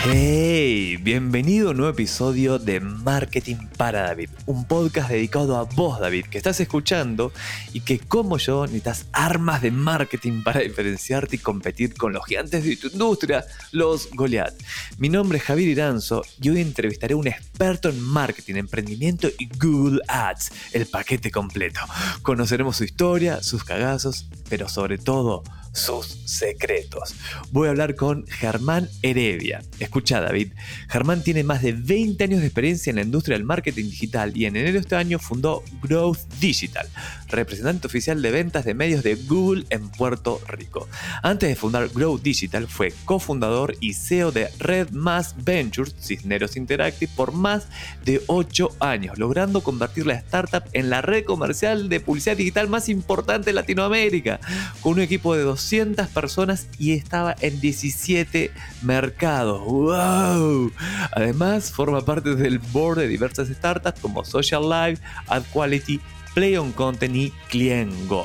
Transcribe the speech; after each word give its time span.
Hey, 0.00 0.96
bienvenido 0.98 1.68
a 1.68 1.70
un 1.72 1.78
nuevo 1.78 1.92
episodio 1.92 2.60
de 2.60 2.78
Marketing 2.78 3.56
para 3.76 4.02
David, 4.02 4.30
un 4.46 4.64
podcast 4.64 5.10
dedicado 5.10 5.56
a 5.56 5.64
vos, 5.64 5.98
David, 5.98 6.26
que 6.26 6.38
estás 6.38 6.60
escuchando 6.60 7.32
y 7.72 7.80
que 7.80 7.98
como 7.98 8.38
yo 8.38 8.64
necesitas 8.66 9.06
armas 9.12 9.60
de 9.60 9.72
marketing 9.72 10.44
para 10.44 10.60
diferenciarte 10.60 11.34
y 11.34 11.38
competir 11.40 11.94
con 11.94 12.12
los 12.12 12.24
gigantes 12.24 12.62
de 12.62 12.76
tu 12.76 12.86
industria, 12.86 13.44
los 13.72 14.08
Goliath. 14.10 14.54
Mi 14.98 15.08
nombre 15.08 15.38
es 15.38 15.44
Javier 15.44 15.68
Iranzo 15.68 16.22
y 16.40 16.50
hoy 16.50 16.60
entrevistaré 16.60 17.14
a 17.14 17.16
un 17.16 17.26
experto 17.26 17.88
en 17.88 18.00
marketing, 18.00 18.54
emprendimiento 18.54 19.26
y 19.36 19.48
Google 19.58 20.00
Ads, 20.06 20.52
el 20.74 20.86
paquete 20.86 21.32
completo. 21.32 21.80
Conoceremos 22.22 22.76
su 22.76 22.84
historia, 22.84 23.42
sus 23.42 23.64
cagazos, 23.64 24.28
pero 24.48 24.68
sobre 24.68 24.96
todo 24.96 25.42
sus 25.78 26.18
secretos. 26.26 27.14
Voy 27.50 27.68
a 27.68 27.70
hablar 27.70 27.94
con 27.94 28.26
Germán 28.26 28.88
Heredia. 29.02 29.62
Escucha 29.78 30.20
David, 30.20 30.52
Germán 30.88 31.22
tiene 31.22 31.44
más 31.44 31.62
de 31.62 31.72
20 31.72 32.24
años 32.24 32.40
de 32.40 32.46
experiencia 32.46 32.90
en 32.90 32.96
la 32.96 33.02
industria 33.02 33.36
del 33.36 33.46
marketing 33.46 33.84
digital 33.84 34.36
y 34.36 34.44
en 34.44 34.56
enero 34.56 34.74
de 34.74 34.80
este 34.80 34.96
año 34.96 35.18
fundó 35.18 35.62
Growth 35.82 36.18
Digital, 36.40 36.88
representante 37.28 37.86
oficial 37.86 38.20
de 38.22 38.30
ventas 38.30 38.64
de 38.64 38.74
medios 38.74 39.02
de 39.02 39.14
Google 39.14 39.64
en 39.70 39.88
Puerto 39.88 40.40
Rico. 40.48 40.88
Antes 41.22 41.48
de 41.48 41.56
fundar 41.56 41.88
Growth 41.88 42.22
Digital 42.22 42.66
fue 42.68 42.92
cofundador 43.04 43.76
y 43.80 43.94
CEO 43.94 44.32
de 44.32 44.48
Red 44.58 44.90
Mass 44.90 45.34
Ventures, 45.38 45.94
Cisneros 46.00 46.56
Interactive, 46.56 47.10
por 47.14 47.32
más 47.32 47.68
de 48.04 48.22
8 48.26 48.76
años, 48.80 49.18
logrando 49.18 49.62
convertir 49.62 50.06
la 50.06 50.14
startup 50.14 50.64
en 50.72 50.90
la 50.90 51.02
red 51.02 51.24
comercial 51.24 51.88
de 51.88 52.00
publicidad 52.00 52.36
digital 52.36 52.68
más 52.68 52.88
importante 52.88 53.46
de 53.46 53.54
Latinoamérica, 53.54 54.40
con 54.80 54.94
un 54.94 55.00
equipo 55.00 55.34
de 55.34 55.42
200 55.42 56.08
personas 56.08 56.68
y 56.78 56.92
estaba 56.92 57.34
en 57.40 57.60
17 57.60 58.50
mercados. 58.82 59.60
¡Wow! 59.60 60.72
Además, 61.12 61.70
forma 61.72 62.04
parte 62.04 62.34
del 62.34 62.58
board 62.58 62.98
de 62.98 63.08
diversas 63.08 63.48
startups 63.48 64.00
como 64.00 64.24
Social 64.24 64.68
Life, 64.68 65.02
Ad 65.26 65.42
Quality, 65.52 66.00
Play 66.38 66.56
on 66.56 66.70
Content 66.70 67.16
y 67.16 67.32
Cliengo. 67.50 68.24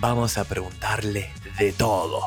Vamos 0.00 0.38
a 0.38 0.44
preguntarle 0.44 1.28
de 1.58 1.72
todo. 1.72 2.20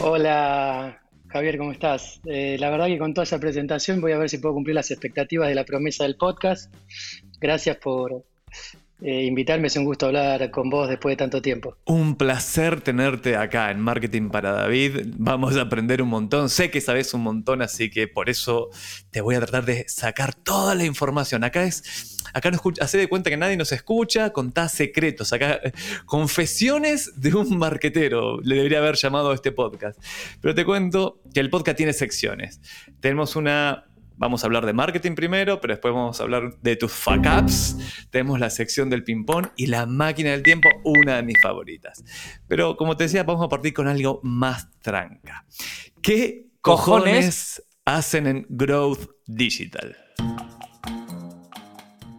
Hola, 0.00 0.98
Javier, 1.28 1.58
¿cómo 1.58 1.72
estás? 1.72 2.22
Eh, 2.24 2.56
la 2.58 2.70
verdad 2.70 2.86
que 2.86 2.96
con 2.96 3.12
toda 3.12 3.24
esa 3.24 3.38
presentación 3.38 4.00
voy 4.00 4.12
a 4.12 4.16
ver 4.16 4.30
si 4.30 4.38
puedo 4.38 4.54
cumplir 4.54 4.74
las 4.74 4.90
expectativas 4.90 5.46
de 5.46 5.54
la 5.54 5.66
promesa 5.66 6.04
del 6.04 6.16
podcast. 6.16 6.74
Gracias 7.38 7.76
por, 7.76 8.24
eh, 9.00 9.24
invitarme. 9.24 9.66
Es 9.66 9.76
un 9.76 9.84
gusto 9.84 10.06
hablar 10.06 10.50
con 10.50 10.70
vos 10.70 10.88
después 10.88 11.12
de 11.12 11.16
tanto 11.16 11.42
tiempo. 11.42 11.76
Un 11.84 12.16
placer 12.16 12.80
tenerte 12.80 13.36
acá 13.36 13.70
en 13.70 13.80
Marketing 13.80 14.30
para 14.30 14.52
David. 14.52 15.14
Vamos 15.16 15.56
a 15.56 15.62
aprender 15.62 16.00
un 16.00 16.08
montón. 16.08 16.48
Sé 16.48 16.70
que 16.70 16.80
sabes 16.80 17.12
un 17.12 17.22
montón, 17.22 17.60
así 17.60 17.90
que 17.90 18.08
por 18.08 18.30
eso 18.30 18.70
te 19.10 19.20
voy 19.20 19.34
a 19.34 19.40
tratar 19.40 19.64
de 19.64 19.84
sacar 19.88 20.34
toda 20.34 20.74
la 20.74 20.84
información. 20.84 21.44
Acá 21.44 21.64
es, 21.64 22.18
acá 22.32 22.50
no 22.50 22.56
escucha, 22.56 22.84
hace 22.84 22.98
de 22.98 23.08
cuenta 23.08 23.30
que 23.30 23.36
nadie 23.36 23.56
nos 23.56 23.72
escucha, 23.72 24.30
contá 24.30 24.68
secretos. 24.68 25.32
Acá, 25.32 25.60
confesiones 26.06 27.20
de 27.20 27.34
un 27.34 27.58
marquetero, 27.58 28.40
le 28.42 28.56
debería 28.56 28.78
haber 28.78 28.94
llamado 28.94 29.32
a 29.32 29.34
este 29.34 29.52
podcast. 29.52 30.00
Pero 30.40 30.54
te 30.54 30.64
cuento 30.64 31.20
que 31.34 31.40
el 31.40 31.50
podcast 31.50 31.76
tiene 31.76 31.92
secciones. 31.92 32.60
Tenemos 33.00 33.36
una 33.36 33.86
Vamos 34.16 34.44
a 34.44 34.46
hablar 34.46 34.64
de 34.64 34.72
marketing 34.72 35.14
primero, 35.14 35.60
pero 35.60 35.74
después 35.74 35.92
vamos 35.92 36.20
a 36.20 36.22
hablar 36.22 36.56
de 36.60 36.76
tus 36.76 36.92
fuck 36.92 37.26
ups. 37.38 38.06
Tenemos 38.10 38.38
la 38.38 38.48
sección 38.48 38.88
del 38.88 39.02
ping-pong 39.02 39.48
y 39.56 39.66
la 39.66 39.86
máquina 39.86 40.30
del 40.30 40.42
tiempo, 40.42 40.68
una 40.84 41.16
de 41.16 41.22
mis 41.24 41.40
favoritas. 41.42 42.04
Pero 42.46 42.76
como 42.76 42.96
te 42.96 43.04
decía, 43.04 43.24
vamos 43.24 43.44
a 43.44 43.48
partir 43.48 43.74
con 43.74 43.88
algo 43.88 44.20
más 44.22 44.70
tranca. 44.80 45.44
¿Qué 46.00 46.46
cojones, 46.60 47.62
hacen 47.84 48.26
en 48.26 48.46
Growth 48.48 49.10
Digital? 49.26 49.96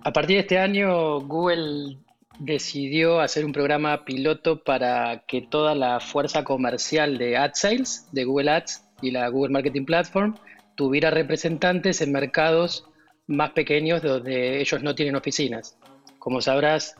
A 0.03 0.13
partir 0.13 0.35
de 0.35 0.41
este 0.41 0.59
año, 0.59 1.21
Google 1.21 1.97
decidió 2.39 3.21
hacer 3.21 3.45
un 3.45 3.53
programa 3.53 4.03
piloto 4.03 4.63
para 4.63 5.23
que 5.25 5.41
toda 5.41 5.73
la 5.73 5.99
fuerza 5.99 6.43
comercial 6.43 7.17
de 7.17 7.37
Ad 7.37 7.51
Sales, 7.53 8.07
de 8.11 8.25
Google 8.25 8.51
Ads 8.51 8.83
y 9.01 9.11
la 9.11 9.29
Google 9.29 9.53
Marketing 9.53 9.85
Platform, 9.85 10.35
tuviera 10.75 11.09
representantes 11.09 12.01
en 12.01 12.11
mercados 12.11 12.85
más 13.27 13.51
pequeños 13.51 14.01
donde 14.01 14.61
ellos 14.61 14.83
no 14.83 14.93
tienen 14.95 15.15
oficinas. 15.15 15.77
Como 16.19 16.41
sabrás, 16.41 16.95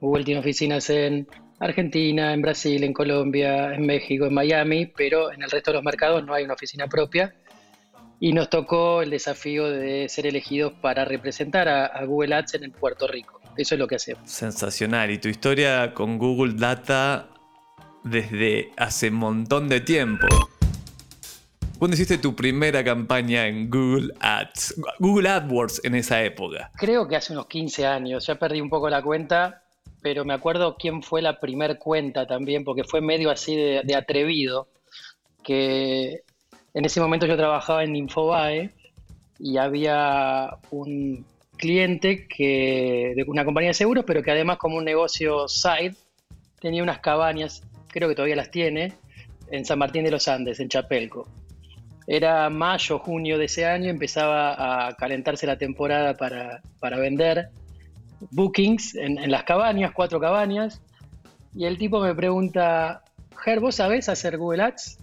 Google 0.00 0.24
tiene 0.24 0.40
oficinas 0.40 0.88
en 0.90 1.26
Argentina, 1.60 2.32
en 2.32 2.42
Brasil, 2.42 2.82
en 2.84 2.92
Colombia, 2.92 3.74
en 3.74 3.86
México, 3.86 4.26
en 4.26 4.34
Miami, 4.34 4.86
pero 4.86 5.32
en 5.32 5.42
el 5.42 5.50
resto 5.50 5.70
de 5.70 5.76
los 5.76 5.84
mercados 5.84 6.24
no 6.24 6.34
hay 6.34 6.44
una 6.44 6.54
oficina 6.54 6.86
propia. 6.86 7.34
Y 8.20 8.32
nos 8.32 8.48
tocó 8.48 9.02
el 9.02 9.10
desafío 9.10 9.68
de 9.68 10.08
ser 10.08 10.26
elegidos 10.26 10.72
para 10.80 11.04
representar 11.04 11.68
a, 11.68 12.04
Google 12.04 12.36
Ads 12.36 12.54
en 12.54 12.70
Puerto 12.72 13.06
Rico. 13.06 13.40
Eso 13.56 13.74
es 13.74 13.78
lo 13.78 13.86
que 13.86 13.96
hacemos. 13.96 14.30
Sensacional. 14.30 15.10
Y 15.10 15.18
tu 15.18 15.28
historia 15.28 15.92
con 15.94 16.18
Google 16.18 16.54
Data 16.54 17.28
desde 18.02 18.70
hace 18.76 19.08
un 19.08 19.16
montón 19.16 19.68
de 19.68 19.80
tiempo. 19.80 20.26
¿Cuándo 21.78 21.96
hiciste 21.96 22.18
tu 22.18 22.36
primera 22.36 22.84
campaña 22.84 23.46
en 23.48 23.68
Google 23.68 24.14
Ads? 24.20 24.80
Google 25.00 25.28
AdWords 25.28 25.80
en 25.84 25.96
esa 25.96 26.22
época. 26.22 26.70
Creo 26.76 27.08
que 27.08 27.16
hace 27.16 27.32
unos 27.32 27.46
15 27.46 27.86
años, 27.86 28.26
ya 28.26 28.36
perdí 28.36 28.60
un 28.60 28.70
poco 28.70 28.88
la 28.88 29.02
cuenta, 29.02 29.62
pero 30.00 30.24
me 30.24 30.34
acuerdo 30.34 30.76
quién 30.78 31.02
fue 31.02 31.20
la 31.20 31.40
primer 31.40 31.78
cuenta 31.78 32.26
también, 32.26 32.64
porque 32.64 32.84
fue 32.84 33.00
medio 33.00 33.30
así 33.30 33.56
de, 33.56 33.94
atrevido, 33.96 34.68
que 35.42 36.22
en 36.74 36.84
ese 36.84 37.00
momento 37.00 37.26
yo 37.26 37.36
trabajaba 37.36 37.82
en 37.82 37.96
Infobae 37.96 38.70
y 39.38 39.56
había 39.56 40.56
un 40.70 41.26
cliente 41.56 42.28
que 42.28 43.14
de 43.16 43.24
una 43.26 43.44
compañía 43.44 43.70
de 43.70 43.74
seguros, 43.74 44.04
pero 44.06 44.22
que 44.22 44.30
además 44.30 44.58
como 44.58 44.76
un 44.76 44.84
negocio 44.84 45.48
side 45.48 45.96
tenía 46.60 46.82
unas 46.82 47.00
cabañas, 47.00 47.62
creo 47.88 48.08
que 48.08 48.14
todavía 48.14 48.36
las 48.36 48.50
tiene, 48.50 48.92
en 49.50 49.64
San 49.64 49.78
Martín 49.78 50.04
de 50.04 50.10
los 50.12 50.28
Andes, 50.28 50.60
en 50.60 50.68
Chapelco. 50.68 51.26
Era 52.06 52.50
mayo, 52.50 52.98
junio 52.98 53.38
de 53.38 53.46
ese 53.46 53.64
año, 53.64 53.88
empezaba 53.88 54.88
a 54.88 54.94
calentarse 54.94 55.46
la 55.46 55.56
temporada 55.56 56.14
para, 56.14 56.60
vender 56.98 57.48
bookings 58.30 58.94
en, 58.94 59.30
las 59.30 59.44
cabañas, 59.44 59.92
cuatro 59.92 60.20
cabañas, 60.20 60.82
y 61.54 61.64
el 61.64 61.78
tipo 61.78 62.00
me 62.00 62.14
pregunta, 62.14 63.02
Ger, 63.42 63.60
¿vos 63.60 63.76
sabés 63.76 64.08
hacer 64.08 64.36
Google 64.36 64.64
Ads? 64.64 64.98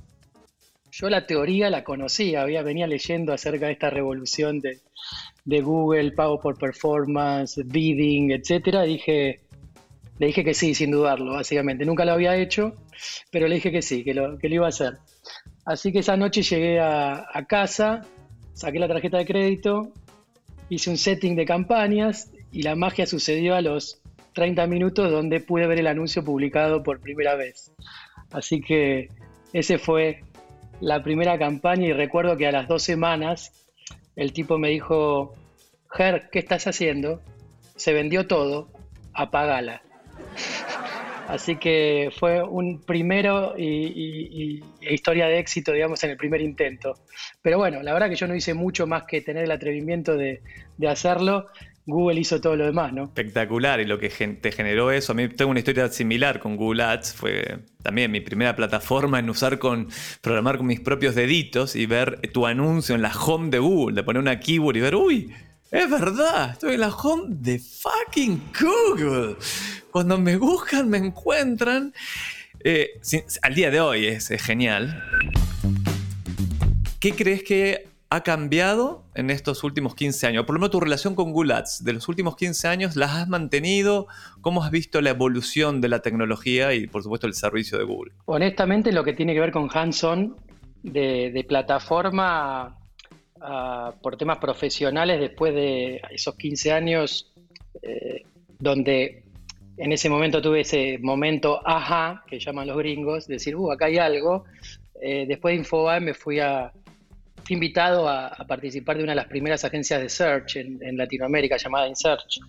Yo 0.91 1.09
la 1.09 1.25
teoría 1.25 1.69
la 1.69 1.83
conocía, 1.83 2.41
había, 2.41 2.61
venía 2.63 2.85
leyendo 2.85 3.33
acerca 3.33 3.67
de 3.67 3.73
esta 3.73 3.89
revolución 3.89 4.59
de, 4.59 4.81
Google, 5.61 6.11
pago 6.11 6.39
por 6.39 6.57
performance, 6.57 7.61
bidding, 7.65 8.31
etcétera. 8.31 8.83
Dije, 8.83 9.39
le 10.19 10.27
dije 10.27 10.43
que 10.43 10.53
sí, 10.53 10.75
sin 10.75 10.91
dudarlo, 10.91 11.33
básicamente. 11.33 11.85
Nunca 11.85 12.03
lo 12.03 12.11
había 12.11 12.35
hecho, 12.35 12.75
pero 13.31 13.47
le 13.47 13.55
dije 13.55 13.71
que 13.71 13.81
sí, 13.81 14.03
que 14.03 14.13
lo, 14.13 14.37
que 14.37 14.49
lo 14.49 14.55
iba 14.55 14.65
a 14.65 14.69
hacer. 14.69 14.97
Así 15.65 15.91
que 15.91 15.99
esa 15.99 16.17
noche 16.17 16.41
llegué 16.41 16.79
a, 16.79 17.45
casa, 17.47 18.01
saqué 18.53 18.79
la 18.79 18.87
tarjeta 18.87 19.17
de 19.17 19.25
crédito, 19.25 19.91
hice 20.69 20.89
un 20.89 20.97
setting 20.97 21.35
de 21.35 21.45
campañas 21.45 22.31
y 22.51 22.63
la 22.63 22.75
magia 22.75 23.05
sucedió 23.05 23.55
a 23.55 23.61
los 23.61 24.01
30 24.33 24.65
minutos 24.67 25.11
donde 25.11 25.39
pude 25.39 25.67
ver 25.67 25.79
el 25.79 25.87
anuncio 25.87 26.23
publicado 26.23 26.83
por 26.83 26.99
primera 26.99 27.35
vez. 27.35 27.71
Así 28.31 28.61
que 28.61 29.09
ese 29.53 29.77
fue 29.77 30.23
la 30.79 31.03
primera 31.03 31.37
campaña 31.37 31.87
y 31.87 31.93
recuerdo 31.93 32.37
que 32.37 32.47
a 32.47 32.51
las 32.51 32.67
dos 32.67 32.81
semanas 32.81 33.51
el 34.15 34.33
tipo 34.33 34.57
me 34.57 34.69
dijo, 34.69 35.35
Ger, 35.91 36.29
¿qué 36.31 36.39
estás 36.39 36.65
haciendo? 36.67 37.21
Se 37.75 37.93
vendió 37.93 38.27
todo, 38.27 38.69
apagala. 39.13 39.83
Así 41.31 41.55
que 41.55 42.09
fue 42.19 42.43
un 42.43 42.81
primero 42.81 43.55
y, 43.57 44.61
historia 44.81 45.27
de 45.27 45.39
éxito, 45.39 45.71
digamos, 45.71 46.03
en 46.03 46.09
el 46.09 46.17
primer 46.17 46.41
intento. 46.41 46.95
Pero 47.41 47.57
bueno, 47.57 47.81
la 47.81 47.93
verdad 47.93 48.09
que 48.09 48.17
yo 48.17 48.27
no 48.27 48.35
hice 48.35 48.53
mucho 48.53 48.85
más 48.85 49.03
que 49.03 49.21
tener 49.21 49.45
el 49.45 49.51
atrevimiento 49.51 50.17
de, 50.17 50.41
hacerlo. 50.85 51.47
Google 51.85 52.19
hizo 52.19 52.41
todo 52.41 52.57
lo 52.57 52.65
demás, 52.65 52.91
¿no? 52.91 53.05
Espectacular, 53.05 53.79
y 53.79 53.85
lo 53.85 53.97
que 53.97 54.09
te 54.09 54.51
generó 54.51 54.91
eso, 54.91 55.13
a 55.13 55.15
mí 55.15 55.29
tengo 55.29 55.51
una 55.51 55.61
historia 55.61 55.87
similar 55.87 56.39
con 56.39 56.57
Google 56.57 56.83
Ads, 56.83 57.13
fue 57.13 57.59
también 57.81 58.11
mi 58.11 58.19
primera 58.19 58.53
plataforma 58.53 59.17
en 59.17 59.29
usar 59.29 59.57
con, 59.57 59.87
programar 60.21 60.57
con 60.57 60.67
mis 60.67 60.81
propios 60.81 61.15
deditos 61.15 61.77
y 61.77 61.85
ver 61.85 62.19
tu 62.33 62.45
anuncio 62.45 62.93
en 62.93 63.01
la 63.01 63.13
home 63.13 63.49
de 63.49 63.59
Google, 63.59 63.95
de 63.95 64.03
poner 64.03 64.21
una 64.21 64.39
keyword 64.39 64.75
y 64.75 64.79
ver, 64.81 64.95
uy, 64.95 65.33
es 65.71 65.89
verdad, 65.89 66.51
estoy 66.51 66.73
en 66.73 66.81
la 66.81 66.89
home 66.89 67.27
de 67.29 67.57
fucking 67.57 68.51
Google. 68.59 69.37
Cuando 69.89 70.17
me 70.17 70.35
buscan, 70.35 70.89
me 70.89 70.97
encuentran. 70.97 71.93
Eh, 72.59 72.99
al 73.41 73.55
día 73.55 73.71
de 73.71 73.79
hoy 73.79 74.05
es, 74.05 74.27
genial. 74.41 75.01
¿Qué 76.99 77.13
crees 77.13 77.43
que 77.43 77.87
ha 78.09 78.21
cambiado 78.21 79.05
en 79.15 79.29
estos 79.29 79.63
últimos 79.63 79.95
15 79.95 80.27
años? 80.27 80.45
Por 80.45 80.55
lo 80.55 80.59
menos 80.59 80.71
tu 80.71 80.81
relación 80.81 81.15
con 81.15 81.31
Google 81.31 81.53
Ads 81.53 81.85
de 81.85 81.93
los 81.93 82.09
últimos 82.09 82.35
15 82.35 82.67
años, 82.67 82.95
¿las 82.97 83.11
has 83.11 83.29
mantenido? 83.29 84.07
¿Cómo 84.41 84.63
has 84.63 84.71
visto 84.71 84.99
la 84.99 85.11
evolución 85.11 85.79
de 85.79 85.87
la 85.87 86.01
tecnología 86.01 86.73
y 86.73 86.87
por 86.87 87.01
supuesto 87.01 87.27
el 87.27 87.33
servicio 87.33 87.77
de 87.77 87.85
Google? 87.85 88.11
Honestamente, 88.25 88.91
lo 88.91 89.05
que 89.05 89.13
tiene 89.13 89.33
que 89.33 89.39
ver 89.39 89.53
con 89.53 89.69
Hanson 89.73 90.35
de, 90.83 91.45
plataforma 91.47 92.77
ah, 93.41 93.93
por 94.01 94.17
temas 94.17 94.37
profesionales 94.37 95.19
después 95.19 95.53
de 95.53 96.01
esos 96.11 96.35
15 96.35 96.71
años 96.71 97.31
eh, 97.81 98.23
donde 98.59 99.23
en 99.77 99.91
ese 99.91 100.09
momento 100.09 100.41
tuve 100.41 100.61
ese 100.61 100.97
momento 100.99 101.59
ajá, 101.65 102.23
que 102.27 102.39
llaman 102.39 102.67
los 102.67 102.77
gringos, 102.77 103.27
decir, 103.27 103.55
uh, 103.55 103.71
acá 103.71 103.85
hay 103.85 103.97
algo. 103.97 104.45
Eh, 105.01 105.25
después 105.27 105.53
de 105.53 105.59
Infobae 105.59 105.99
me 105.99 106.13
fui 106.13 106.39
a, 106.39 106.71
invitado 107.49 108.07
a, 108.07 108.35
participar 108.47 108.97
de 108.97 109.03
una 109.03 109.13
de 109.13 109.17
las 109.17 109.27
primeras 109.27 109.65
agencias 109.65 110.01
de 110.01 110.09
search 110.09 110.57
en, 110.57 110.97
Latinoamérica 110.97 111.57
llamada 111.57 111.87
InSearch. 111.87 112.39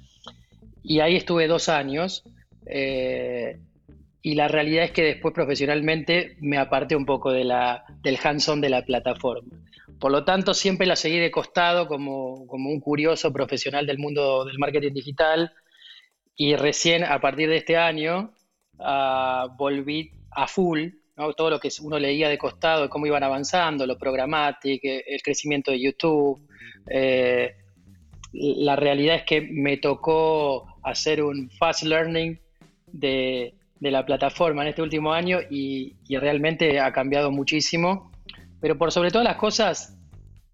Y 0.83 1.01
ahí 1.01 1.17
estuve 1.17 1.47
dos 1.47 1.69
años. 1.69 2.23
Eh, 2.67 3.59
y 4.21 4.35
la 4.35 4.47
realidad 4.47 4.85
es 4.85 4.91
que 4.93 5.03
después 5.03 5.35
profesionalmente 5.35 6.37
me 6.41 6.59
aparté 6.59 6.95
un 6.95 7.05
poco 7.05 7.33
de 7.33 7.45
la, 7.45 7.85
del 8.03 8.19
hands-on 8.23 8.61
de 8.61 8.69
la 8.69 8.83
plataforma. 8.83 9.49
Por 10.03 10.11
lo 10.11 10.25
tanto, 10.25 10.53
siempre 10.53 10.85
la 10.85 10.97
seguí 10.97 11.21
de 11.21 11.31
costado 11.31 11.87
como, 11.87 12.45
como 12.49 12.71
un 12.71 12.81
curioso 12.81 13.33
profesional 13.33 13.87
del 13.87 13.99
mundo 13.99 14.45
del 14.45 14.59
marketing 14.59 14.95
digital 14.95 15.53
y 16.35 16.57
recién 16.57 17.05
a 17.05 17.21
partir 17.21 17.49
de 17.49 17.59
este 17.59 17.77
año 17.77 18.35
ah, 18.81 19.47
volví 19.57 20.11
a 20.33 20.49
full, 20.49 20.89
todo 21.37 21.51
lo 21.51 21.61
que 21.61 21.69
uno 21.83 22.01
leía 22.01 22.29
de 22.29 22.37
costado, 22.37 22.91
cómo 22.91 23.07
iban 23.07 23.23
avanzando, 23.23 23.87
lo 23.87 23.97
programático, 23.97 24.89
el 25.07 25.23
crecimiento 25.23 25.71
de 25.71 25.81
YouTube. 25.81 26.49
Eh, 26.91 27.55
la 28.33 28.75
realidad 28.75 29.15
es 29.15 29.23
que 29.23 29.41
me 29.41 29.77
tocó 29.77 30.67
hacer 30.83 31.23
un 31.23 31.49
fast 31.49 31.85
learning 31.85 32.41
de, 32.89 33.55
de 33.83 33.91
la 33.91 34.07
plataforma 34.07 34.63
en 34.63 34.69
este 34.69 34.81
último 34.81 35.13
año 35.13 35.41
y, 35.51 35.97
realmente 36.09 36.79
ha 36.79 36.93
cambiado 36.93 37.33
muchísimo. 37.33 38.12
Pero 38.63 38.79
por 38.79 38.93
sobre 38.93 39.11
todas 39.11 39.25
las 39.25 39.37
cosas, 39.37 39.99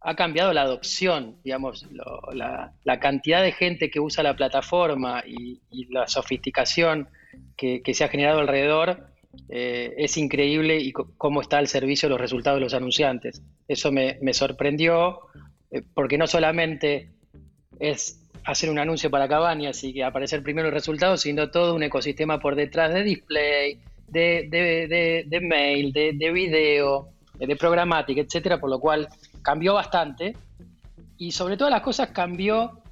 ha 0.00 0.16
cambiado 0.16 0.54
la 0.54 0.62
adopción, 0.62 1.36
digamos, 1.44 1.86
la, 2.32 3.00
cantidad 3.00 3.42
de 3.42 3.52
gente 3.52 3.90
que 3.90 4.00
usa 4.00 4.22
la 4.22 4.34
plataforma 4.34 5.22
y, 5.26 5.60
la 5.90 6.08
sofisticación 6.08 7.08
que, 7.54 7.82
se 7.92 8.04
ha 8.04 8.08
generado 8.08 8.40
alrededor 8.40 9.08
eh, 9.50 9.92
es 9.98 10.16
increíble 10.16 10.78
y 10.78 10.92
cómo 10.92 11.42
está 11.42 11.58
el 11.58 11.68
servicio, 11.68 12.08
los 12.08 12.20
resultados 12.20 12.56
de 12.56 12.64
los 12.64 12.72
anunciantes. 12.72 13.42
Eso 13.68 13.92
me, 13.92 14.18
sorprendió 14.32 15.20
eh, 15.70 15.82
porque 15.92 16.16
no 16.16 16.26
solamente 16.26 17.10
es 17.78 18.26
hacer 18.44 18.70
un 18.70 18.78
anuncio 18.78 19.10
para 19.10 19.28
cabañas 19.28 19.84
y 19.84 19.92
que 19.92 20.02
aparecer 20.02 20.42
primero 20.42 20.68
el 20.68 20.74
resultado, 20.74 21.18
sino 21.18 21.50
todo 21.50 21.74
un 21.74 21.82
ecosistema 21.82 22.40
por 22.40 22.54
detrás 22.54 22.94
de 22.94 23.02
display, 23.02 23.78
de, 24.06 25.24
de 25.28 25.40
mail, 25.42 25.92
de, 25.92 26.32
video, 26.32 27.10
de 27.46 27.56
programática, 27.56 28.20
etcétera, 28.20 28.58
por 28.58 28.70
lo 28.70 28.80
cual 28.80 29.08
cambió 29.42 29.74
bastante 29.74 30.36
y 31.16 31.32
sobre 31.32 31.56
todas 31.56 31.70
las 31.70 31.82
cosas 31.82 32.10
cambió 32.10 32.82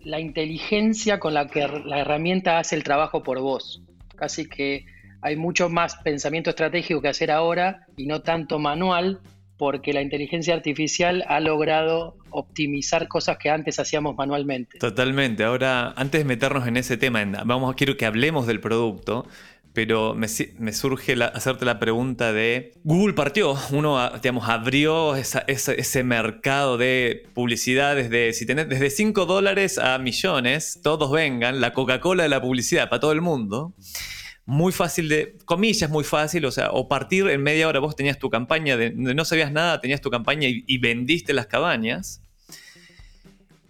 la 0.00 0.18
inteligencia 0.18 1.20
con 1.20 1.34
la 1.34 1.46
que 1.46 1.66
la 1.84 2.00
herramienta 2.00 2.58
hace 2.58 2.76
el 2.76 2.82
trabajo 2.82 3.22
por 3.22 3.40
vos. 3.40 3.82
Casi 4.16 4.48
que 4.48 4.86
hay 5.22 5.36
mucho 5.36 5.68
más 5.68 5.96
pensamiento 5.96 6.50
estratégico 6.50 7.02
que 7.02 7.08
hacer 7.08 7.30
ahora 7.30 7.86
y 7.96 8.06
no 8.06 8.22
tanto 8.22 8.58
manual 8.58 9.20
porque 9.58 9.92
la 9.92 10.00
inteligencia 10.00 10.54
artificial 10.54 11.22
ha 11.28 11.38
logrado 11.38 12.16
optimizar 12.30 13.08
cosas 13.08 13.36
que 13.36 13.50
antes 13.50 13.78
hacíamos 13.78 14.16
manualmente. 14.16 14.78
Totalmente. 14.78 15.44
Ahora, 15.44 15.92
antes 15.96 16.22
de 16.22 16.24
meternos 16.24 16.66
en 16.66 16.78
ese 16.78 16.96
tema, 16.96 17.22
vamos, 17.44 17.74
quiero 17.74 17.98
que 17.98 18.06
hablemos 18.06 18.46
del 18.46 18.60
producto 18.60 19.26
pero 19.72 20.14
me, 20.14 20.28
surge 20.72 21.14
hacerte 21.22 21.64
la 21.64 21.78
pregunta 21.78 22.32
de, 22.32 22.72
Google 22.82 23.14
partió, 23.14 23.56
uno 23.70 24.10
digamos, 24.20 24.48
abrió 24.48 25.14
ese 25.14 26.04
mercado 26.04 26.76
de 26.76 27.28
publicidades 27.34 28.10
de, 28.10 28.32
si 28.32 28.46
tenés 28.46 28.68
desde 28.68 28.90
5 28.90 29.26
dólares 29.26 29.78
a 29.78 29.98
millones, 29.98 30.80
todos 30.82 31.12
vengan, 31.12 31.60
la 31.60 31.72
Coca-Cola 31.72 32.24
de 32.24 32.28
la 32.28 32.40
publicidad 32.40 32.88
para 32.88 33.00
todo 33.00 33.12
el 33.12 33.20
mundo. 33.20 33.74
Muy 34.44 34.72
fácil 34.72 35.08
de, 35.08 35.36
comillas, 35.44 35.88
muy 35.88 36.02
fácil, 36.02 36.44
o 36.46 36.50
sea, 36.50 36.70
o 36.72 36.88
partir 36.88 37.28
en 37.28 37.40
media 37.40 37.68
hora 37.68 37.78
vos 37.78 37.94
tenías 37.94 38.18
tu 38.18 38.28
campaña, 38.28 38.76
de, 38.76 38.90
no 38.90 39.24
sabías 39.24 39.52
nada, 39.52 39.80
tenías 39.80 40.00
tu 40.00 40.10
campaña 40.10 40.48
y, 40.48 40.64
y 40.66 40.78
vendiste 40.78 41.32
las 41.32 41.46
cabañas. 41.46 42.24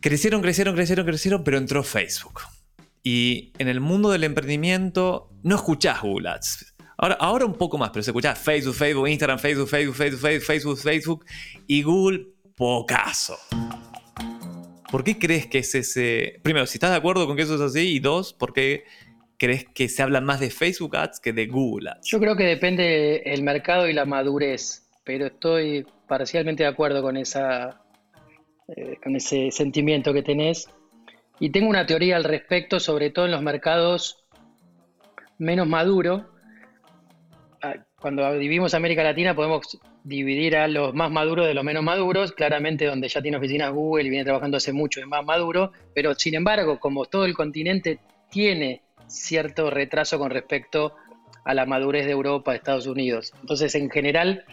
Crecieron, 0.01 0.41
crecieron, 0.41 0.75
crecieron, 0.75 1.05
crecieron, 1.05 1.45
pero 1.45 1.59
entró 1.59 1.83
Facebook. 1.83 2.41
Y 3.03 3.53
en 3.59 3.69
el 3.69 3.81
mundo 3.81 4.11
del 4.11 4.25
emprendimiento 4.25 5.31
no 5.43 5.57
escuchás 5.57 6.03
Google 6.03 6.29
Ads. 6.29 6.75
Ahora, 6.99 7.15
ahora 7.15 7.47
un 7.47 7.55
poco 7.55 7.79
más, 7.79 7.91
pero 7.91 8.03
se 8.03 8.11
escuchás 8.11 8.39
Facebook, 8.39 8.75
Facebook, 8.75 9.09
Instagram, 9.09 9.39
Facebook, 9.39 9.69
Facebook, 9.69 9.95
Facebook, 9.95 10.21
Facebook, 10.21 10.45
Facebook, 10.45 10.79
Facebook 10.79 11.25
y 11.67 11.83
Google 11.83 12.27
pocaso. 12.55 13.39
¿Por 14.91 15.03
qué 15.03 15.19
crees 15.19 15.47
que 15.47 15.59
es 15.59 15.75
ese... 15.75 16.41
Primero, 16.43 16.67
si 16.67 16.77
estás 16.77 16.91
de 16.91 16.97
acuerdo 16.97 17.27
con 17.27 17.37
que 17.37 17.43
eso 17.43 17.55
es 17.55 17.61
así, 17.63 17.95
y 17.95 18.01
dos, 18.01 18.35
¿por 18.35 18.53
qué 18.53 18.85
crees 19.39 19.65
que 19.65 19.89
se 19.89 20.03
habla 20.03 20.21
más 20.21 20.41
de 20.41 20.51
Facebook 20.51 20.95
Ads 20.97 21.21
que 21.21 21.33
de 21.33 21.47
Google 21.47 21.91
Ads? 21.91 22.07
Yo 22.07 22.21
creo 22.21 22.37
que 22.37 22.45
depende 22.45 23.23
el 23.25 23.43
mercado 23.43 23.89
y 23.89 23.95
la 23.95 24.05
madurez, 24.05 24.87
pero 25.05 25.27
estoy 25.27 25.87
parcialmente 26.07 26.65
de 26.65 26.69
acuerdo 26.69 27.01
con, 27.01 27.17
esa, 27.17 27.81
eh, 28.77 28.99
con 29.03 29.17
ese 29.17 29.51
sentimiento 29.53 30.13
que 30.13 30.23
tenés. 30.23 30.69
Y 31.41 31.51
tengo 31.51 31.71
una 31.71 31.87
teoría 31.87 32.17
al 32.17 32.25
respecto, 32.25 32.79
sobre 32.79 33.11
todo 33.11 33.25
en 33.25 33.33
los 33.33 33.43
mercados 33.43 34.25
menos 35.39 35.67
maduros. 35.67 36.23
Ah, 37.63 37.75
cuando 37.99 38.31
dividimos 38.35 38.75
América 38.75 39.03
Latina 39.03 39.35
podemos 39.35 39.79
dividir 40.05 40.57
a 40.57 40.69
los 40.69 40.95
más 40.95 41.11
maduros 41.11 41.47
de 41.47 41.55
los 41.55 41.65
menos 41.65 41.83
maduros, 41.83 42.33
claramente 42.33 42.85
donde 42.85 43.09
ya 43.09 43.23
tiene 43.23 43.39
oficinas 43.39 43.73
Google 43.73 44.05
y 44.05 44.11
viene 44.11 44.25
trabajando 44.25 44.59
hace 44.59 44.73
mucho 44.73 45.01
es 45.01 45.07
más 45.07 45.25
maduro, 45.25 45.73
pero 45.95 46.15
sin 46.15 46.35
embargo, 46.35 46.79
como 46.79 47.07
todo 47.07 47.25
el 47.25 47.35
continente 47.35 47.99
tiene 48.31 48.83
cierto 49.07 49.71
retraso 49.71 50.19
con 50.19 50.31
respecto 50.31 50.95
a 51.45 51.55
la 51.55 51.67
madurez 51.67 52.05
de 52.05 52.13
Europa, 52.13 52.55
Estados 52.55 52.87
Unidos. 52.87 53.33
Entonces, 53.41 53.75
en 53.75 53.91
general, 53.91 54.45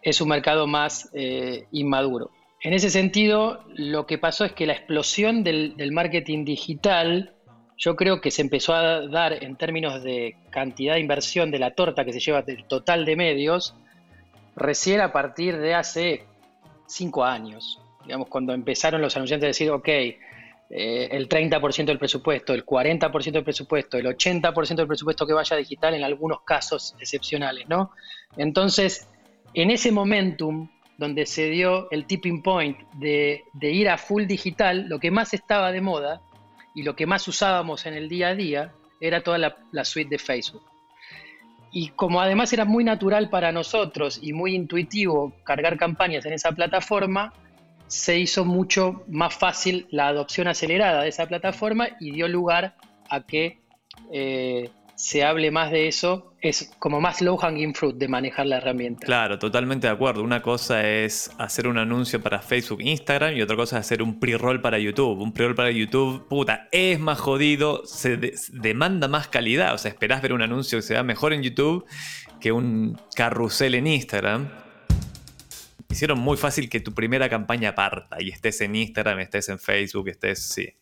es 0.00 0.20
un 0.20 0.28
mercado 0.28 0.66
más 0.66 1.10
eh, 1.12 1.66
inmaduro. 1.70 2.30
En 2.62 2.74
ese 2.74 2.90
sentido, 2.90 3.64
lo 3.74 4.06
que 4.06 4.18
pasó 4.18 4.44
es 4.44 4.52
que 4.52 4.66
la 4.66 4.72
explosión 4.72 5.42
del, 5.42 5.74
marketing 5.90 6.44
digital, 6.44 7.34
yo 7.76 7.96
creo 7.96 8.20
que 8.20 8.30
se 8.30 8.42
empezó 8.42 8.72
a 8.74 9.08
dar 9.08 9.42
en 9.42 9.56
términos 9.56 10.02
de 10.04 10.36
cantidad 10.50 10.94
de 10.94 11.00
inversión 11.00 11.50
de 11.50 11.58
la 11.58 11.72
torta 11.72 12.04
que 12.04 12.12
se 12.12 12.20
lleva 12.20 12.42
del 12.42 12.64
total 12.66 13.04
de 13.04 13.16
medios, 13.16 13.74
recién 14.54 15.00
a 15.00 15.12
partir 15.12 15.58
de 15.58 15.74
hace 15.74 16.24
cinco 16.86 17.24
años. 17.24 17.80
Digamos, 18.04 18.28
cuando 18.28 18.52
empezaron 18.52 19.02
los 19.02 19.16
anunciantes 19.16 19.46
a 19.46 19.48
decir, 19.48 19.70
ok, 19.70 19.88
eh, 19.88 20.16
el 21.10 21.28
30% 21.28 21.86
del 21.86 21.98
presupuesto, 21.98 22.54
el 22.54 22.64
40% 22.64 23.32
del 23.32 23.44
presupuesto, 23.44 23.98
el 23.98 24.06
80% 24.06 24.76
del 24.76 24.86
presupuesto 24.86 25.26
que 25.26 25.32
vaya 25.32 25.56
digital 25.56 25.94
en 25.94 26.04
algunos 26.04 26.42
casos 26.42 26.94
excepcionales, 27.00 27.68
¿no? 27.68 27.90
Entonces, 28.36 29.08
en 29.52 29.72
ese 29.72 29.90
momentum 29.90 30.68
donde 30.98 31.26
se 31.26 31.50
dio 31.50 31.90
el 31.90 32.06
tipping 32.06 32.42
point 32.42 32.78
de, 32.94 33.44
ir 33.60 33.88
a 33.88 33.98
full 33.98 34.24
digital, 34.26 34.86
lo 34.88 34.98
que 34.98 35.10
más 35.10 35.34
estaba 35.34 35.72
de 35.72 35.80
moda 35.80 36.20
y 36.74 36.82
lo 36.82 36.94
que 36.94 37.06
más 37.06 37.26
usábamos 37.28 37.86
en 37.86 37.94
el 37.94 38.08
día 38.08 38.28
a 38.28 38.34
día 38.34 38.72
era 39.00 39.22
toda 39.22 39.38
la, 39.38 39.84
suite 39.84 40.10
de 40.10 40.18
Facebook. 40.18 40.62
Y 41.72 41.88
como 41.88 42.20
además 42.20 42.52
era 42.52 42.64
muy 42.64 42.84
natural 42.84 43.30
para 43.30 43.50
nosotros 43.50 44.18
y 44.22 44.32
muy 44.32 44.54
intuitivo 44.54 45.32
cargar 45.44 45.78
campañas 45.78 46.24
en 46.26 46.34
esa 46.34 46.52
plataforma, 46.52 47.32
se 47.86 48.18
hizo 48.18 48.44
mucho 48.44 49.04
más 49.08 49.34
fácil 49.34 49.86
la 49.90 50.08
adopción 50.08 50.48
acelerada 50.48 51.02
de 51.02 51.08
esa 51.08 51.26
plataforma 51.26 51.88
y 52.00 52.10
dio 52.10 52.28
lugar 52.28 52.76
a 53.08 53.26
que 53.26 53.58
eh, 54.12 54.70
se 55.02 55.24
hable 55.24 55.50
más 55.50 55.72
de 55.72 55.88
eso, 55.88 56.32
es 56.40 56.70
como 56.78 57.00
más 57.00 57.20
low 57.20 57.36
hanging 57.36 57.74
fruit 57.74 57.96
de 57.96 58.06
manejar 58.06 58.46
la 58.46 58.58
herramienta. 58.58 59.04
Claro, 59.04 59.36
totalmente 59.36 59.88
de 59.88 59.92
acuerdo. 59.92 60.22
Una 60.22 60.42
cosa 60.42 60.88
es 60.88 61.32
hacer 61.38 61.66
un 61.66 61.76
anuncio 61.76 62.22
para 62.22 62.40
Facebook, 62.40 62.80
Instagram 62.80 63.36
y 63.36 63.42
otra 63.42 63.56
cosa 63.56 63.80
es 63.80 63.86
hacer 63.86 64.00
un 64.00 64.20
pre-roll 64.20 64.60
para 64.60 64.78
YouTube. 64.78 65.20
Un 65.20 65.32
pre-roll 65.32 65.56
para 65.56 65.72
YouTube, 65.72 66.28
puta, 66.28 66.68
es 66.70 67.00
más 67.00 67.18
jodido, 67.18 67.84
se 67.84 68.16
demanda 68.52 69.08
más 69.08 69.26
calidad. 69.26 69.74
O 69.74 69.78
sea, 69.78 69.90
esperás 69.90 70.22
ver 70.22 70.32
un 70.32 70.42
anuncio 70.42 70.78
que 70.78 70.82
se 70.82 70.92
vea 70.92 71.02
mejor 71.02 71.32
en 71.32 71.42
YouTube 71.42 71.84
que 72.40 72.52
un 72.52 72.96
carrusel 73.16 73.74
en 73.74 73.88
Instagram. 73.88 74.50
Hicieron 75.90 76.20
muy 76.20 76.36
fácil 76.36 76.70
que 76.70 76.78
tu 76.78 76.94
primera 76.94 77.28
campaña 77.28 77.74
parta 77.74 78.22
y 78.22 78.28
estés 78.28 78.60
en 78.60 78.76
Instagram, 78.76 79.18
estés 79.18 79.48
en 79.48 79.58
Facebook, 79.58 80.08
estés, 80.10 80.48
sí, 80.48 80.76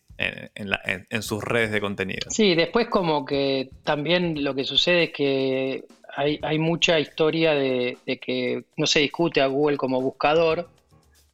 en, 0.55 1.21
sus 1.21 1.43
redes 1.43 1.71
de 1.71 1.81
contenido. 1.81 2.29
Sí, 2.29 2.55
después 2.55 2.87
como 2.87 3.25
que 3.25 3.69
también 3.83 4.43
lo 4.43 4.53
que 4.55 4.63
sucede 4.63 5.03
es 5.03 5.11
que 5.11 5.85
hay, 6.15 6.59
mucha 6.59 6.99
historia 6.99 7.53
de, 7.53 7.97
que 8.21 8.65
no 8.77 8.85
se 8.85 8.99
discute 8.99 9.41
a 9.41 9.47
Google 9.47 9.77
como 9.77 10.01
buscador, 10.01 10.69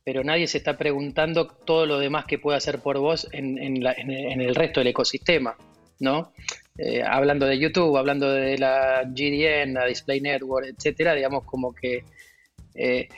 pero 0.03 0.24
nadie 0.24 0.48
se 0.48 0.60
está 0.60 0.77
preguntando 0.77 1.48
todo 1.48 1.86
lo 1.86 2.00
demás 2.00 2.25
que 2.25 2.39
puede 2.39 2.58
hacer 2.58 2.79
por 2.79 3.00
vos 3.00 3.27
en, 3.32 3.58
el 3.58 4.56
resto 4.56 4.79
del 4.79 4.88
ecosistema, 4.88 5.56
¿no? 6.00 6.32
Eh, 6.77 7.01
hablando 7.03 7.48
de 7.48 7.58
YouTube, 7.58 7.98
hablando 7.98 8.32
de 8.32 8.58
la 8.60 9.03
GDN, 9.03 9.74
la 9.74 9.86
Display 9.86 10.22
Network, 10.22 10.67
etcétera, 10.67 11.15
digamos 11.15 11.44
como 11.44 11.74
que 11.74 12.03
eh, 12.75 13.10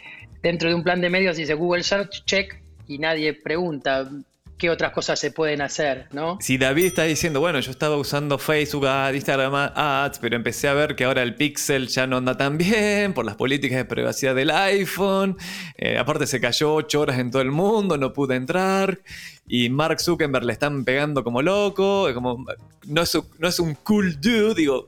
dentro 0.41 0.69
de 0.69 0.75
un 0.75 0.83
plan 0.83 1.01
de 1.01 1.09
medios 1.09 1.35
dice 1.35 1.53
Google 1.53 1.83
Search, 1.83 2.23
check, 2.23 2.55
y 2.87 2.97
nadie 2.97 3.33
pregunta, 3.33 4.09
qué 4.59 4.69
otras 4.69 4.91
cosas 4.91 5.19
se 5.19 5.31
pueden 5.31 5.61
hacer, 5.61 6.07
¿no? 6.11 6.37
Si 6.41 6.57
David 6.57 6.85
está 6.85 7.03
diciendo, 7.03 7.39
bueno, 7.39 7.59
yo 7.61 7.71
estaba 7.71 7.95
usando 7.95 8.37
Facebook, 8.37 8.85
Instagram 9.13 9.71
Ads, 9.73 10.19
pero 10.19 10.35
empecé 10.35 10.67
a 10.67 10.73
ver 10.73 10.95
que 10.95 11.05
ahora 11.05 11.23
el 11.23 11.33
Pixel 11.33 11.87
ya 11.87 12.05
no 12.05 12.17
anda 12.17 12.35
tan 12.35 12.57
bien 12.57 13.13
por 13.13 13.25
las 13.25 13.35
políticas 13.35 13.77
de 13.77 13.85
privacidad 13.85 14.35
del 14.35 14.51
iPhone. 14.51 15.37
Eh, 15.77 15.97
aparte 15.97 16.27
se 16.27 16.41
cayó 16.41 16.75
8 16.75 16.99
horas 16.99 17.19
en 17.19 17.31
todo 17.31 17.41
el 17.41 17.51
mundo, 17.51 17.97
no 17.97 18.11
pude 18.11 18.35
entrar. 18.35 18.99
Y 19.47 19.69
Mark 19.69 20.01
Zuckerberg 20.01 20.45
le 20.45 20.53
están 20.53 20.83
pegando 20.83 21.23
como 21.23 21.41
loco, 21.41 22.13
como, 22.13 22.45
no 22.85 23.01
es 23.01 23.59
un 23.59 23.75
cool 23.75 24.19
dude, 24.19 24.55
digo. 24.55 24.87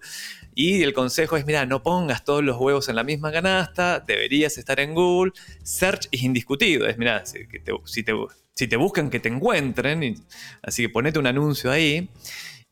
Y 0.62 0.84
el 0.84 0.94
consejo 0.94 1.38
es, 1.38 1.46
mira, 1.48 1.66
no 1.66 1.82
pongas 1.82 2.24
todos 2.24 2.44
los 2.44 2.56
huevos 2.56 2.88
en 2.88 2.96
la 2.96 3.04
misma 3.04 3.32
canasta, 3.32 4.00
deberías 4.00 4.60
estar 4.60 4.80
en 4.80 4.94
Google. 4.94 5.32
Search 5.64 6.08
es 6.12 6.22
indiscutido, 6.22 6.86
es, 6.86 7.00
mira, 7.00 7.24
si 7.26 8.04
te, 8.04 8.76
buscan, 8.78 9.10
que 9.10 9.20
te 9.20 9.30
encuentren. 9.30 10.24
así 10.62 10.84
que 10.84 10.90
ponete 10.90 11.18
un 11.18 11.26
anuncio 11.26 11.72
ahí. 11.72 12.10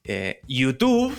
Eh, 0.04 0.40
YouTube. 0.48 1.16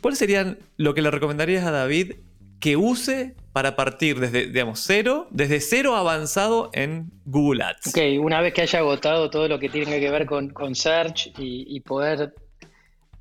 ¿Cuál 0.00 0.14
serían 0.14 0.60
lo 0.76 0.94
que 0.94 1.02
le 1.02 1.10
recomendarías 1.10 1.66
a 1.66 1.72
David 1.72 2.12
que 2.60 2.76
use 2.76 3.34
para 3.52 3.74
partir 3.74 4.20
desde, 4.20 4.46
digamos, 4.46 4.78
cero, 4.78 5.26
desde 5.32 5.58
cero 5.60 5.96
avanzado 5.96 6.70
en 6.72 7.10
Google 7.24 7.64
Ads? 7.64 7.88
Ok, 7.88 7.98
una 8.20 8.40
vez 8.40 8.54
que 8.54 8.62
haya 8.62 8.78
agotado 8.78 9.28
todo 9.28 9.48
lo 9.48 9.58
que 9.58 9.68
tiene 9.68 9.98
que 9.98 10.08
ver 10.08 10.24
con, 10.24 10.76
Search 10.76 11.32
y, 11.36 11.80
poder 11.80 12.32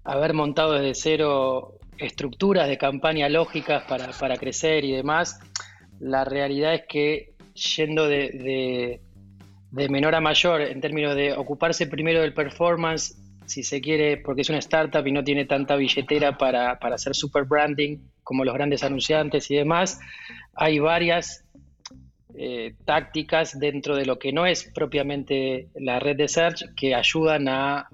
haber 0.03 0.33
montado 0.33 0.73
desde 0.73 0.95
cero 0.95 1.73
estructuras 1.97 2.67
de 2.67 2.77
campaña 2.77 3.29
lógicas 3.29 3.83
para, 3.83 4.37
crecer 4.37 4.83
y 4.85 4.91
demás, 4.91 5.39
la 5.99 6.25
realidad 6.25 6.73
es 6.73 6.83
que 6.87 7.33
yendo 7.53 8.07
de 8.07 9.01
de 9.71 9.87
menor 9.87 10.15
a 10.15 10.21
mayor 10.21 10.61
en 10.61 10.81
términos 10.81 11.15
de 11.15 11.33
ocuparse 11.33 11.87
primero 11.87 12.21
del 12.21 12.33
performance, 12.33 13.17
si 13.45 13.63
se 13.63 13.81
quiere, 13.81 14.17
porque 14.17 14.41
es 14.41 14.49
una 14.49 14.59
startup 14.59 15.05
y 15.07 15.11
no 15.11 15.23
tiene 15.23 15.45
tanta 15.45 15.75
billetera 15.75 16.37
para, 16.37 16.73
hacer 16.73 17.15
super 17.15 17.45
branding 17.45 17.97
como 18.23 18.45
los 18.45 18.53
grandes 18.53 18.83
anunciantes 18.83 19.49
y 19.49 19.55
demás, 19.55 19.99
hay 20.53 20.79
varias 20.79 21.45
eh, 22.35 22.75
tácticas 22.85 23.59
dentro 23.59 23.95
de 23.95 24.05
lo 24.05 24.19
que 24.19 24.31
no 24.31 24.45
es 24.45 24.69
propiamente 24.73 25.69
la 25.75 25.99
red 25.99 26.17
de 26.17 26.27
search 26.27 26.73
que 26.75 26.93
ayudan 26.93 27.47
a, 27.47 27.87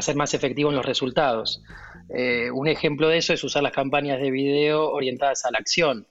ser 0.00 0.16
más 0.16 0.34
efectivos 0.34 0.72
en 0.72 0.76
los 0.76 0.86
resultados. 0.86 1.62
Eh, 2.14 2.50
un 2.50 2.68
ejemplo 2.68 3.08
de 3.08 3.18
eso 3.18 3.32
es 3.32 3.44
usar 3.44 3.62
las 3.62 3.72
campañas 3.72 4.20
de 4.20 4.30
video 4.30 4.90
orientadas 4.90 5.44
a 5.44 5.50
la 5.50 5.58
acción. 5.58 6.06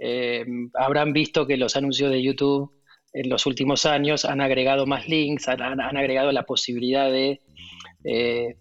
Eh, 0.00 0.44
habrán 0.74 1.12
visto 1.12 1.46
que 1.46 1.56
los 1.56 1.76
anuncios 1.76 2.10
de 2.10 2.22
YouTube 2.22 2.72
en 3.12 3.28
los 3.28 3.46
últimos 3.46 3.86
años 3.86 4.24
han 4.24 4.40
agregado 4.40 4.86
más 4.86 5.08
links, 5.08 5.48
han, 5.48 5.80
agregado 5.80 6.30
la 6.32 6.44
posibilidad 6.44 7.10
de, 7.10 7.40
eh, 8.04 8.56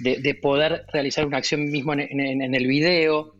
de, 0.00 0.34
poder 0.34 0.84
realizar 0.92 1.26
una 1.26 1.38
acción 1.38 1.70
mismo 1.70 1.92
en, 1.94 2.54
el 2.54 2.66
video. 2.66 3.34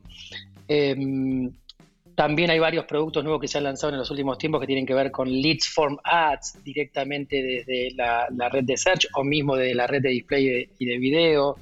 También 2.17 2.51
hay 2.51 2.59
varios 2.59 2.87
productos 2.87 3.23
nuevos 3.23 3.43
que 3.43 3.47
se 3.47 3.59
han 3.59 3.65
lanzado 3.65 3.93
en 3.93 3.99
los 3.99 4.11
últimos 4.11 4.39
tiempos 4.39 4.63
que 4.63 4.67
tienen 4.67 4.87
que 4.87 4.95
ver 4.95 5.11
con 5.11 5.31
leads 5.31 5.69
form 5.69 5.99
ads 6.03 6.65
directamente 6.65 7.43
desde 7.43 7.91
la, 7.95 8.49
red 8.51 8.65
de 8.65 8.77
search 8.77 9.07
o 9.15 9.23
mismo 9.23 9.55
de 9.55 9.75
la 9.75 9.87
red 9.87 10.01
de 10.01 10.09
display 10.09 10.71
y 10.79 10.87
de 10.87 10.99
video. 10.99 11.57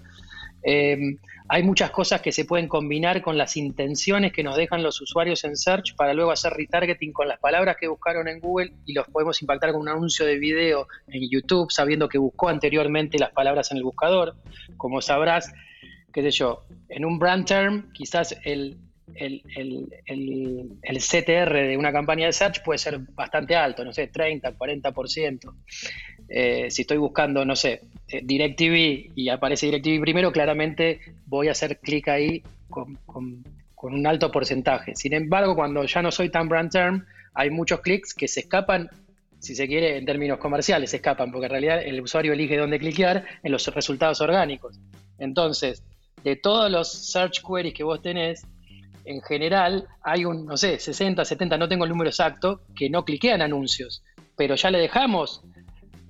Em, 0.63 1.19
hay 1.49 1.63
muchas 1.63 1.91
cosas 1.91 2.23
que 2.23 2.33
se 2.33 2.45
pueden 2.45 2.69
combinar 2.69 3.21
con 3.21 3.37
las 3.37 3.57
intenciones 3.57 4.33
que 4.33 4.43
nos 4.43 4.57
dejan 4.57 4.83
los 4.83 5.01
usuarios 5.01 5.45
en 5.45 5.57
Search 5.57 5.95
para 5.95 6.15
luego 6.15 6.31
hacer 6.31 6.55
retargeting 6.55 7.13
con 7.13 7.29
las 7.29 7.39
palabras 7.39 7.77
que 7.79 7.87
buscaron 7.87 8.29
en 8.29 8.41
Google 8.41 8.73
y 8.87 8.95
los 8.95 9.07
podemos 9.09 9.43
impactar 9.43 9.73
con 9.73 9.83
un 9.83 9.89
anuncio 9.89 10.25
de 10.25 10.39
video 10.39 10.87
en 11.09 11.29
YouTube 11.29 11.71
sabiendo 11.71 12.09
que 12.09 12.17
buscó 12.17 12.49
anteriormente 12.49 13.19
las 13.19 13.33
palabras 13.33 13.73
en 13.73 13.79
el 13.79 13.83
buscador. 13.83 14.37
Como 14.79 15.03
sabrás, 15.03 15.53
qué 16.15 16.23
sé 16.23 16.31
yo, 16.31 16.65
en 16.89 17.05
un 17.05 17.19
brand 17.19 17.45
term 17.45 17.93
quizás 17.93 18.39
el, 18.45 18.79
el, 19.15 19.89
CTR 20.99 21.53
de 21.53 21.77
una 21.77 21.93
campaña 21.93 22.27
de 22.27 22.33
search 22.33 22.63
puede 22.63 22.79
ser 22.79 22.99
bastante 22.99 23.55
alto, 23.55 23.85
no 23.85 23.93
sé, 23.93 24.09
30, 24.09 24.57
40%. 24.57 25.55
Eh, 26.29 26.71
si 26.71 26.83
estoy 26.83 26.97
buscando, 26.97 27.45
no 27.45 27.55
sé, 27.55 27.83
eh, 28.09 28.21
DirecTV 28.23 29.13
y 29.15 29.29
aparece 29.29 29.67
DirecTV 29.67 30.01
primero, 30.01 30.33
claramente 30.33 31.01
voy 31.27 31.49
a 31.49 31.53
hacer 31.53 31.79
clic 31.79 32.09
ahí 32.09 32.43
con, 32.69 32.99
un 33.83 34.07
alto 34.07 34.31
porcentaje. 34.31 34.95
Sin 34.97 35.13
embargo, 35.13 35.55
cuando 35.55 35.85
ya 35.85 36.01
no 36.01 36.11
soy 36.11 36.31
tan 36.31 36.49
brand 36.49 36.71
term, 36.71 37.05
hay 37.35 37.51
muchos 37.51 37.81
clics 37.81 38.15
que 38.15 38.29
se 38.29 38.41
escapan, 38.41 38.89
si 39.41 39.55
se 39.55 39.67
quiere, 39.67 39.99
en 39.99 40.07
términos 40.07 40.39
comerciales, 40.39 40.91
se 40.91 40.97
escapan, 40.97 41.31
porque 41.31 41.47
en 41.47 41.51
realidad 41.51 41.83
el 41.83 42.01
usuario 42.01 42.33
elige 42.33 42.57
dónde 42.57 42.79
cliquear 42.79 43.27
en 43.43 43.53
los 43.53 43.67
resultados 43.75 44.23
orgánicos. 44.23 44.81
Entonces, 45.19 45.83
de 46.23 46.37
todos 46.37 46.71
los 46.71 46.91
search 46.91 47.43
queries 47.47 47.75
que 47.75 47.85
vos 47.85 48.01
tenés, 48.01 48.47
en 49.05 49.21
general 49.23 49.87
hay 50.03 50.25
un, 50.25 50.47
no 50.47 50.57
sé, 50.57 50.79
60, 50.79 51.25
70, 51.25 51.59
no 51.59 51.69
tengo 51.69 51.85
el 51.85 51.91
número 51.91 52.11
exacto, 52.11 52.63
que 52.75 52.91
no 52.91 53.05
cliquean 53.05 53.43
anuncios, 53.43 54.03
pero 54.37 54.55
ya 54.55 54.71
le 54.71 54.79
dejamos 54.79 55.43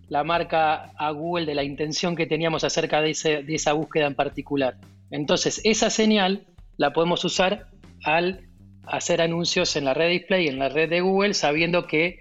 la 0.08 0.22
marca 0.22 0.92
a 0.96 1.10
Google 1.10 1.46
de 1.46 1.54
la 1.54 1.64
intención 1.64 2.14
que 2.14 2.26
teníamos 2.26 2.64
acerca 2.64 3.00
de, 3.00 3.10
esa 3.10 3.72
búsqueda 3.72 4.06
en 4.06 4.14
particular. 4.14 4.76
Entonces, 5.10 5.60
esa 5.64 5.90
señal 5.90 6.46
la 6.76 6.92
podemos 6.92 7.24
usar 7.24 7.68
al 8.04 8.48
hacer 8.86 9.22
anuncios 9.22 9.76
en 9.76 9.86
la 9.86 9.94
red 9.94 10.10
display, 10.10 10.48
en 10.48 10.58
la 10.58 10.68
red 10.68 10.90
de 10.90 11.00
Google, 11.00 11.34
sabiendo 11.34 11.86
que 11.86 12.20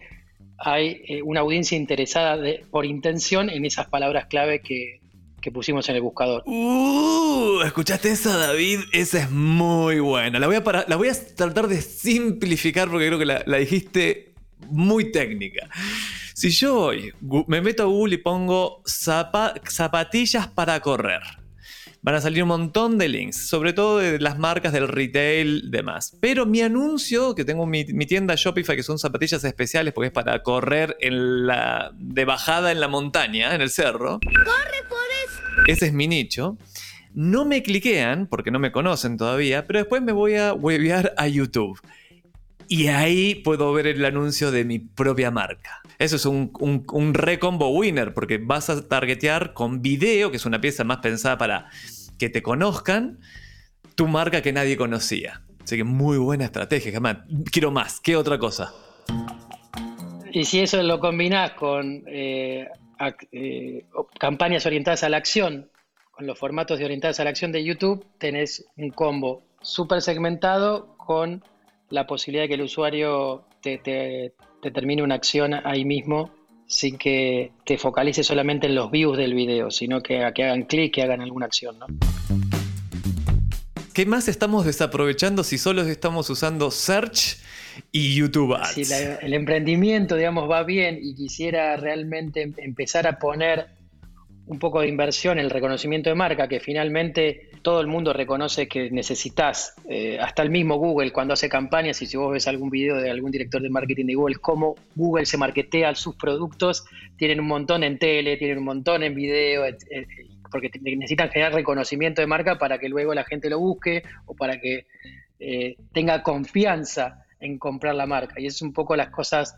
hay 0.57 1.01
eh, 1.07 1.21
una 1.23 1.41
audiencia 1.41 1.77
interesada 1.77 2.41
por 2.71 2.85
intención 2.85 3.49
en 3.49 3.65
esas 3.65 3.87
palabras 3.87 4.27
clave 4.27 4.61
que, 4.61 5.01
pusimos 5.51 5.88
en 5.89 5.95
el 5.95 6.01
buscador. 6.01 6.43
Uh, 6.45 7.62
¿Escuchaste 7.65 8.12
esa, 8.12 8.38
David? 8.38 8.79
Esa 8.91 9.19
es 9.19 9.31
muy 9.31 10.00
buena. 10.00 10.39
La 10.39 10.47
voy 10.47 10.55
a, 10.55 10.85
la 10.88 10.95
voy 10.95 11.09
a 11.09 11.35
tratar 11.35 11.67
de 11.67 11.81
simplificar 11.81 12.89
porque 12.89 13.07
creo 13.07 13.19
que 13.19 13.25
la, 13.25 13.43
la 13.45 13.57
dijiste 13.57 14.33
muy 14.69 15.12
técnica. 15.12 15.69
Si 16.33 16.50
yo 16.50 16.79
hoy 16.79 17.13
me 17.47 17.62
meto 17.62 17.83
a 17.83 17.85
Google 17.85 18.15
y 18.15 18.17
pongo 18.17 18.81
zapatillas 18.85 20.47
para 20.47 20.79
correr, 20.79 21.21
van 22.01 22.15
a 22.15 22.21
salir 22.21 22.43
un 22.43 22.50
montón 22.50 22.97
de 22.97 23.07
links, 23.07 23.47
sobre 23.47 23.71
todo 23.71 24.00
de 24.00 24.19
las 24.19 24.38
marcas 24.38 24.73
del 24.73 24.88
retail, 24.88 25.71
demás. 25.71 26.17
Pero 26.19 26.45
mi 26.45 26.62
anuncio, 26.62 27.35
que 27.35 27.45
tengo 27.45 27.65
mi, 27.65 27.85
tienda 27.85 28.35
Shopify, 28.35 28.75
que 28.75 28.83
son 28.83 29.00
zapatillas 29.00 29.43
especiales 29.43 29.93
porque 29.93 30.07
es 30.07 30.13
para 30.13 30.41
correr 30.43 30.97
en 31.00 31.47
la, 31.47 31.91
de 31.93 32.25
bajada 32.25 32.71
en 32.71 32.79
la 32.79 32.88
montaña, 32.88 33.55
en 33.55 33.62
el 33.62 33.69
cerro. 33.69 34.19
¡Corre, 34.19 34.83
Forrest! 34.89 35.12
Ese 35.67 35.88
es 35.88 35.93
mi 35.93 36.07
nicho. 36.07 36.57
No 37.13 37.45
me 37.45 37.62
cliquean 37.62 38.27
porque 38.27 38.51
no 38.51 38.60
me 38.60 38.72
conocen 38.72 39.17
todavía, 39.17 39.65
pero 39.67 39.79
después 39.79 40.01
me 40.01 40.12
voy 40.12 40.36
a 40.36 40.53
webear 40.53 41.13
a 41.17 41.27
YouTube. 41.27 41.79
Y 42.67 42.88
ahí 42.88 43.36
puedo 43.36 43.72
ver 43.74 43.88
el 43.88 44.03
anuncio 44.03 44.51
de 44.51 44.65
mi 44.65 44.79
propia 44.79 45.29
marca. 45.29 45.81
Eso 46.00 46.15
es 46.15 46.25
un, 46.25 46.51
un, 46.60 47.13
recombo 47.13 47.69
winner, 47.69 48.13
porque 48.13 48.39
vas 48.39 48.69
a 48.69 48.88
targetear 48.88 49.53
con 49.53 49.81
video, 49.81 50.31
que 50.31 50.38
es 50.38 50.45
una 50.45 50.60
pieza 50.60 50.83
más 50.83 50.98
pensada 50.98 51.38
para 51.38 51.69
que 52.17 52.29
te 52.29 52.41
conozcan, 52.41 53.19
tu 53.95 54.07
marca 54.07 54.41
que 54.41 54.53
nadie 54.53 54.75
conocía. 54.75 55.43
Así 55.63 55.77
que 55.77 55.83
muy 55.83 56.17
buena 56.17 56.45
estrategia, 56.45 56.91
jamás. 56.91 57.17
Quiero 57.51 57.72
más. 57.72 58.00
¿Qué 58.00 58.15
otra 58.15 58.39
cosa? 58.39 58.74
Y 60.31 60.45
si 60.45 60.62
eso 60.62 60.81
lo 60.81 61.00
combinás 61.00 61.51
con 61.51 62.03
eh, 62.07 62.67
eh, 63.31 63.85
campañas 64.19 64.65
orientadas 64.65 65.03
a 65.03 65.09
la 65.09 65.17
acción, 65.17 65.69
con 66.12 66.27
los 66.27 66.38
formatos 66.38 66.79
de 66.79 66.85
orientadas 66.85 67.19
a 67.19 67.23
la 67.23 67.31
acción 67.31 67.51
de 67.51 67.63
YouTube, 67.63 68.05
tenés 68.17 68.65
un 68.77 68.91
combo 68.91 69.43
súper 69.62 70.01
segmentado 70.01 70.95
con 70.97 71.43
la 71.89 72.05
posibilidad 72.05 72.43
de 72.43 72.47
que 72.50 72.53
el 72.55 72.62
usuario 72.62 73.45
te, 73.62 73.77
te 73.77 74.71
termine 74.71 75.03
una 75.03 75.15
acción 75.15 75.53
ahí 75.53 75.85
mismo 75.85 76.31
sin 76.67 76.97
que 76.97 77.51
te 77.65 77.77
focalice 77.77 78.23
solamente 78.23 78.67
en 78.67 78.75
los 78.75 78.89
views 78.89 79.17
del 79.17 79.33
video, 79.33 79.69
sino 79.69 80.01
que, 80.01 80.31
que 80.33 80.43
hagan 80.43 80.63
clic, 80.63 80.93
que 80.93 81.03
hagan 81.03 81.21
alguna 81.21 81.45
acción. 81.45 81.77
¿no? 81.79 81.88
Qué 83.93 84.05
más 84.05 84.27
estamos 84.27 84.65
desaprovechando 84.65 85.43
si 85.43 85.57
solo 85.57 85.83
estamos 85.83 86.29
usando 86.29 86.71
Search 86.71 87.38
y 87.91 88.15
YouTube 88.15 88.55
Ads? 88.55 88.88
Si 88.88 88.93
el 89.21 89.33
emprendimiento, 89.33 90.15
digamos, 90.15 90.50
va 90.50 90.63
bien 90.63 91.00
y 91.01 91.15
quisiera 91.15 91.77
realmente 91.77 92.41
em, 92.41 92.53
empezar 92.57 93.07
a 93.07 93.19
poner 93.19 93.67
un 94.45 94.59
poco 94.59 94.81
de 94.81 94.88
inversión 94.89 95.39
en 95.39 95.45
el 95.45 95.51
reconocimiento 95.51 96.09
de 96.09 96.15
marca, 96.15 96.50
que 96.50 96.59
finalmente 96.59 97.50
todo 97.62 97.79
el 97.79 97.88
mundo 97.88 98.12
reconoce 98.12 98.67
que 98.67 98.91
necesitas, 98.91 99.73
eh, 99.88 100.19
hasta 100.19 100.43
el 100.43 100.50
mismo 100.50 100.75
Google 100.75 101.13
cuando 101.13 101.33
hace 101.33 101.47
campañas, 101.47 102.01
y 102.01 102.07
si 102.07 102.17
vos 102.17 102.33
ves 102.33 102.47
algún 102.47 102.69
video 102.69 102.97
de 102.97 103.09
algún 103.09 103.31
director 103.31 103.62
de 103.62 103.69
marketing 103.69 104.05
de 104.05 104.15
Google, 104.15 104.35
cómo 104.41 104.75
Google 104.95 105.25
se 105.25 105.38
marketea 105.38 105.95
sus 105.95 106.15
productos, 106.15 106.83
tienen 107.17 107.39
un 107.39 107.47
montón 107.47 107.83
en 107.83 107.97
tele, 107.97 108.35
tienen 108.35 108.57
un 108.57 108.65
montón 108.65 109.03
en 109.03 109.15
video, 109.15 109.63
porque 110.53 110.72
necesitan 110.81 111.29
generar 111.29 111.53
reconocimiento 111.53 112.22
de 112.22 112.27
marca 112.27 112.57
para 112.57 112.77
que 112.77 112.88
luego 112.88 113.13
la 113.13 113.25
gente 113.25 113.50
lo 113.50 113.60
busque 113.60 114.03
o 114.25 114.36
para 114.36 114.62
que 114.62 114.86
eh, 115.39 115.75
tenga 115.91 116.24
confianza 116.24 117.25
en 117.41 117.57
comprar 117.57 117.95
la 117.95 118.05
marca. 118.05 118.39
Y 118.39 118.45
es 118.45 118.62
un 118.62 118.72
poco 118.72 118.95
las 118.95 119.10
cosas 119.10 119.57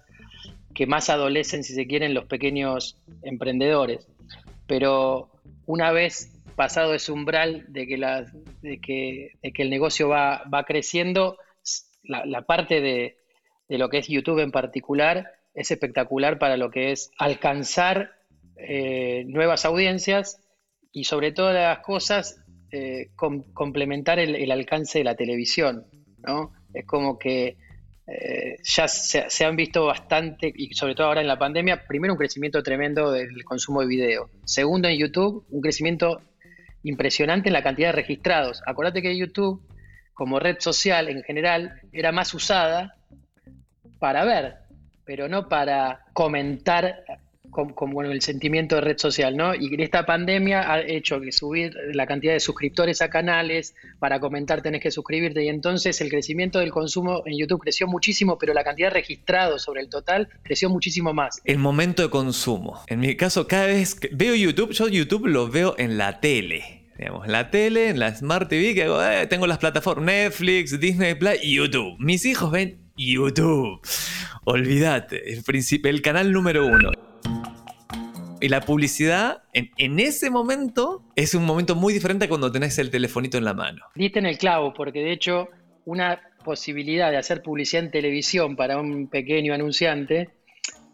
que 0.74 0.88
más 0.88 1.12
adolecen, 1.12 1.64
si 1.64 1.74
se 1.74 1.86
quieren, 1.86 2.16
los 2.16 2.26
pequeños 2.26 2.98
emprendedores 3.22 4.08
pero 4.68 5.30
una 5.66 5.92
vez 5.92 6.32
pasado 6.56 6.94
ese 6.94 7.12
umbral 7.12 7.66
de 7.68 7.88
que, 7.88 7.98
de 8.62 8.80
que, 8.80 9.62
el 9.62 9.70
negocio 9.70 10.10
va, 10.10 10.42
creciendo, 10.66 11.38
la, 12.04 12.42
parte 12.44 12.82
de, 12.82 13.18
lo 13.70 13.90
que 13.90 14.00
es 14.00 14.08
YouTube 14.08 14.40
en 14.40 14.52
particular 14.52 15.32
es 15.54 15.72
espectacular 15.72 16.40
para 16.40 16.58
lo 16.58 16.70
que 16.70 16.92
es 16.92 17.12
alcanzar 17.18 18.12
eh, 18.58 19.26
nuevas 19.28 19.66
audiencias 19.66 20.40
y 20.96 21.04
sobre 21.04 21.34
todas 21.34 21.54
las 21.54 21.80
cosas 21.80 22.42
eh, 22.72 23.10
complementar 23.54 24.18
el, 24.18 24.50
alcance 24.50 25.00
de 25.00 25.04
la 25.04 25.16
televisión. 25.16 25.86
¿no? 26.26 26.54
Es 26.74 26.86
como 26.86 27.20
que 27.20 27.58
eh, 28.08 28.56
ya 28.64 28.88
se, 28.88 29.46
han 29.46 29.58
visto 29.58 29.86
bastante, 29.86 30.54
y 30.56 30.74
sobre 30.74 30.96
todo 30.96 31.08
ahora 31.08 31.20
en 31.20 31.28
la 31.28 31.38
pandemia, 31.38 31.86
primero 31.86 32.14
un 32.14 32.18
crecimiento 32.18 32.64
tremendo 32.64 33.12
del 33.12 33.44
consumo 33.44 33.82
de 33.82 33.88
video. 33.88 34.30
Segundo, 34.46 34.88
en 34.88 34.98
YouTube, 34.98 35.46
un 35.50 35.62
crecimiento 35.62 36.22
impresionante 36.84 37.50
en 37.50 37.54
la 37.54 37.64
cantidad 37.64 37.90
de 37.90 37.98
registrados. 37.98 38.62
Acordate 38.66 39.02
que 39.02 39.18
YouTube, 39.18 39.68
como 40.14 40.40
red 40.40 40.58
social 40.60 41.10
en 41.10 41.24
general, 41.24 41.82
era 41.92 42.14
más 42.14 42.34
usada 42.34 42.96
para 44.00 44.24
ver, 44.24 44.56
pero 45.04 45.28
no 45.28 45.50
para 45.50 46.06
comentar 46.14 47.04
como, 47.56 48.02
el 48.04 48.22
sentimiento 48.22 48.76
de 48.76 48.82
red 48.82 48.98
social, 48.98 49.38
¿no? 49.38 49.56
Y 49.56 49.82
esta 49.82 50.06
pandemia 50.06 50.72
ha 50.72 50.82
hecho 50.82 51.22
que 51.22 51.32
subir 51.32 51.74
la 51.94 52.06
cantidad 52.06 52.34
de 52.34 52.40
suscriptores 52.40 53.02
a 53.02 53.10
canales, 53.10 53.76
para 54.00 54.20
comentar 54.20 54.62
tenés 54.62 54.82
que 54.82 54.92
suscribirte, 54.92 55.44
y 55.44 55.48
entonces 55.48 56.00
el 56.02 56.10
crecimiento 56.10 56.60
del 56.60 56.72
consumo 56.72 57.24
en 57.26 57.38
YouTube 57.38 57.62
creció 57.62 57.88
muchísimo, 57.88 58.38
pero 58.38 58.54
la 58.54 58.64
cantidad 58.64 58.90
de 58.90 58.96
registrados 58.96 59.62
sobre 59.64 59.82
el 59.82 59.90
total 59.90 60.30
creció 60.44 60.70
muchísimo 60.70 61.14
más. 61.14 61.42
El 61.46 61.60
momento 61.60 62.04
de 62.04 62.10
consumo. 62.10 62.82
En 62.88 63.00
mi 63.00 63.16
caso, 63.16 63.48
cada 63.48 63.68
vez 63.68 63.96
que 63.96 64.10
veo 64.12 64.36
YouTube, 64.36 64.72
yo 64.72 64.88
YouTube 64.88 65.28
lo 65.28 65.50
veo 65.50 65.76
en 65.78 65.98
la 65.98 66.20
tele. 66.20 66.84
Digamos, 66.98 67.26
en 67.26 67.34
la 67.34 67.52
tele, 67.52 67.90
en 67.90 68.00
la 68.00 68.16
Smart 68.16 68.48
TV, 68.48 68.74
que 68.74 68.84
hago, 68.84 69.04
eh, 69.04 69.28
tengo 69.28 69.48
las 69.48 69.58
plataformas 69.58 70.06
Netflix, 70.06 70.80
Disney 70.80 71.16
Plus 71.16 71.42
YouTube. 71.44 71.96
Mis 72.00 72.26
hijos 72.26 72.52
ven 72.52 72.78
YouTube. 72.96 73.82
Olvídate, 74.46 75.34
el, 75.34 75.44
el 75.84 76.02
canal 76.02 76.32
número 76.32 76.66
uno. 76.66 76.92
Y 78.42 78.50
la 78.50 78.62
publicidad 78.62 79.44
en, 79.54 80.00
ese 80.00 80.30
momento 80.30 81.02
es 81.16 81.34
un 81.34 81.46
momento 81.46 81.74
muy 81.76 81.94
diferente 81.94 82.26
a 82.26 82.30
cuando 82.30 82.52
tenés 82.52 82.78
el 82.78 82.92
telefonito 82.92 83.38
en 83.38 83.46
la 83.46 83.54
mano. 83.54 83.84
Diste 83.96 84.20
en 84.20 84.28
el 84.28 84.38
clavo, 84.38 84.74
porque 84.74 85.00
de 85.00 85.14
hecho 85.14 85.50
una 85.86 86.22
posibilidad 86.44 87.10
de 87.10 87.18
hacer 87.18 87.42
publicidad 87.42 87.86
en 87.86 87.92
televisión 87.92 88.56
para 88.56 88.80
un 88.80 89.08
pequeño 89.08 89.54
anunciante 89.54 90.30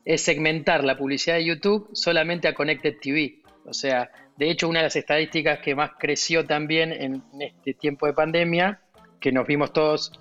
es 0.05 0.21
segmentar 0.21 0.83
la 0.83 0.97
publicidad 0.97 1.35
de 1.35 1.45
YouTube 1.45 1.89
solamente 1.93 2.47
a 2.47 2.53
Connected 2.53 2.95
TV. 3.01 3.41
O 3.65 3.73
sea, 3.73 4.09
de 4.37 4.49
hecho, 4.49 4.69
una 4.69 4.79
de 4.79 4.85
las 4.85 4.95
estadísticas 4.95 5.59
que 5.59 5.75
más 5.75 5.91
creció 5.99 6.45
también 6.45 6.93
en, 6.93 7.23
este 7.39 7.73
tiempo 7.73 8.07
de 8.07 8.13
pandemia, 8.13 8.81
que 9.19 9.31
nos 9.31 9.45
vimos 9.45 9.73
todos 9.73 10.11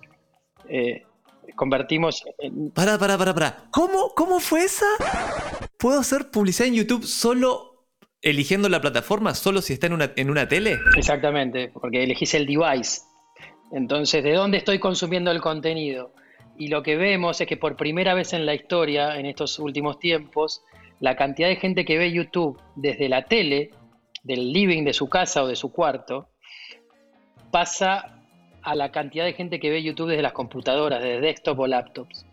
eh, 0.69 1.05
convertimos 1.55 2.25
en... 2.38 2.71
Para, 2.71 2.99
para, 2.99 3.17
para, 3.17 3.35
para. 3.35 3.64
¿Cómo, 3.71 4.12
¿Cómo 4.14 4.40
fue 4.40 4.64
esa? 4.64 4.87
¿Puedo 5.80 5.99
hacer 5.99 6.30
publicidad 6.30 6.69
en 6.69 6.75
YouTube 6.75 7.04
solo 7.04 7.86
eligiendo 8.21 8.69
la 8.69 8.82
plataforma, 8.82 9.34
solo 9.34 9.62
si 9.62 9.73
está 9.73 9.86
en 9.86 9.95
una, 9.95 10.12
en 10.14 10.28
una 10.28 10.47
tele? 10.47 10.78
Exactamente, 10.95 11.71
porque 11.73 12.02
elegís 12.02 12.34
el 12.34 12.45
device. 12.45 13.00
Entonces, 13.73 14.23
¿de 14.23 14.34
dónde 14.34 14.58
estoy 14.58 14.78
consumiendo 14.78 15.30
el 15.30 15.40
contenido? 15.40 16.12
Y 16.58 16.69
lo 16.69 16.82
que 16.82 16.97
vemos 16.97 17.40
es 17.40 17.47
que 17.47 17.56
por 17.56 17.76
primera 17.76 18.12
vez 18.12 18.34
en 18.34 18.45
la 18.45 18.52
historia, 18.52 19.19
en 19.19 19.25
estos 19.25 19.58
últimos 19.58 19.99
tiempos, 19.99 20.62
la 21.00 21.16
cantidad 21.16 21.49
de 21.49 21.56
gente 21.56 21.86
que 21.86 21.97
ve 21.97 22.12
YouTube 22.12 22.60
desde 22.76 23.08
la 23.08 23.25
tele, 23.25 23.71
del 24.23 24.52
living 24.52 24.84
de 24.84 24.93
su 24.93 25.08
casa 25.08 25.43
o 25.43 25.47
de 25.47 25.56
su 25.56 25.73
cuarto, 25.73 26.28
pasa 27.50 28.21
a 28.60 28.75
la 28.75 28.93
cantidad 28.93 29.25
de 29.25 29.32
gente 29.32 29.58
que 29.58 29.71
ve 29.71 29.82
YouTube 29.82 30.10
desde 30.10 30.21
las 30.21 30.34
computadoras, 30.34 31.02
desde 31.02 31.23
desktop 31.23 31.60
o 31.60 31.66
laptops. 31.66 32.26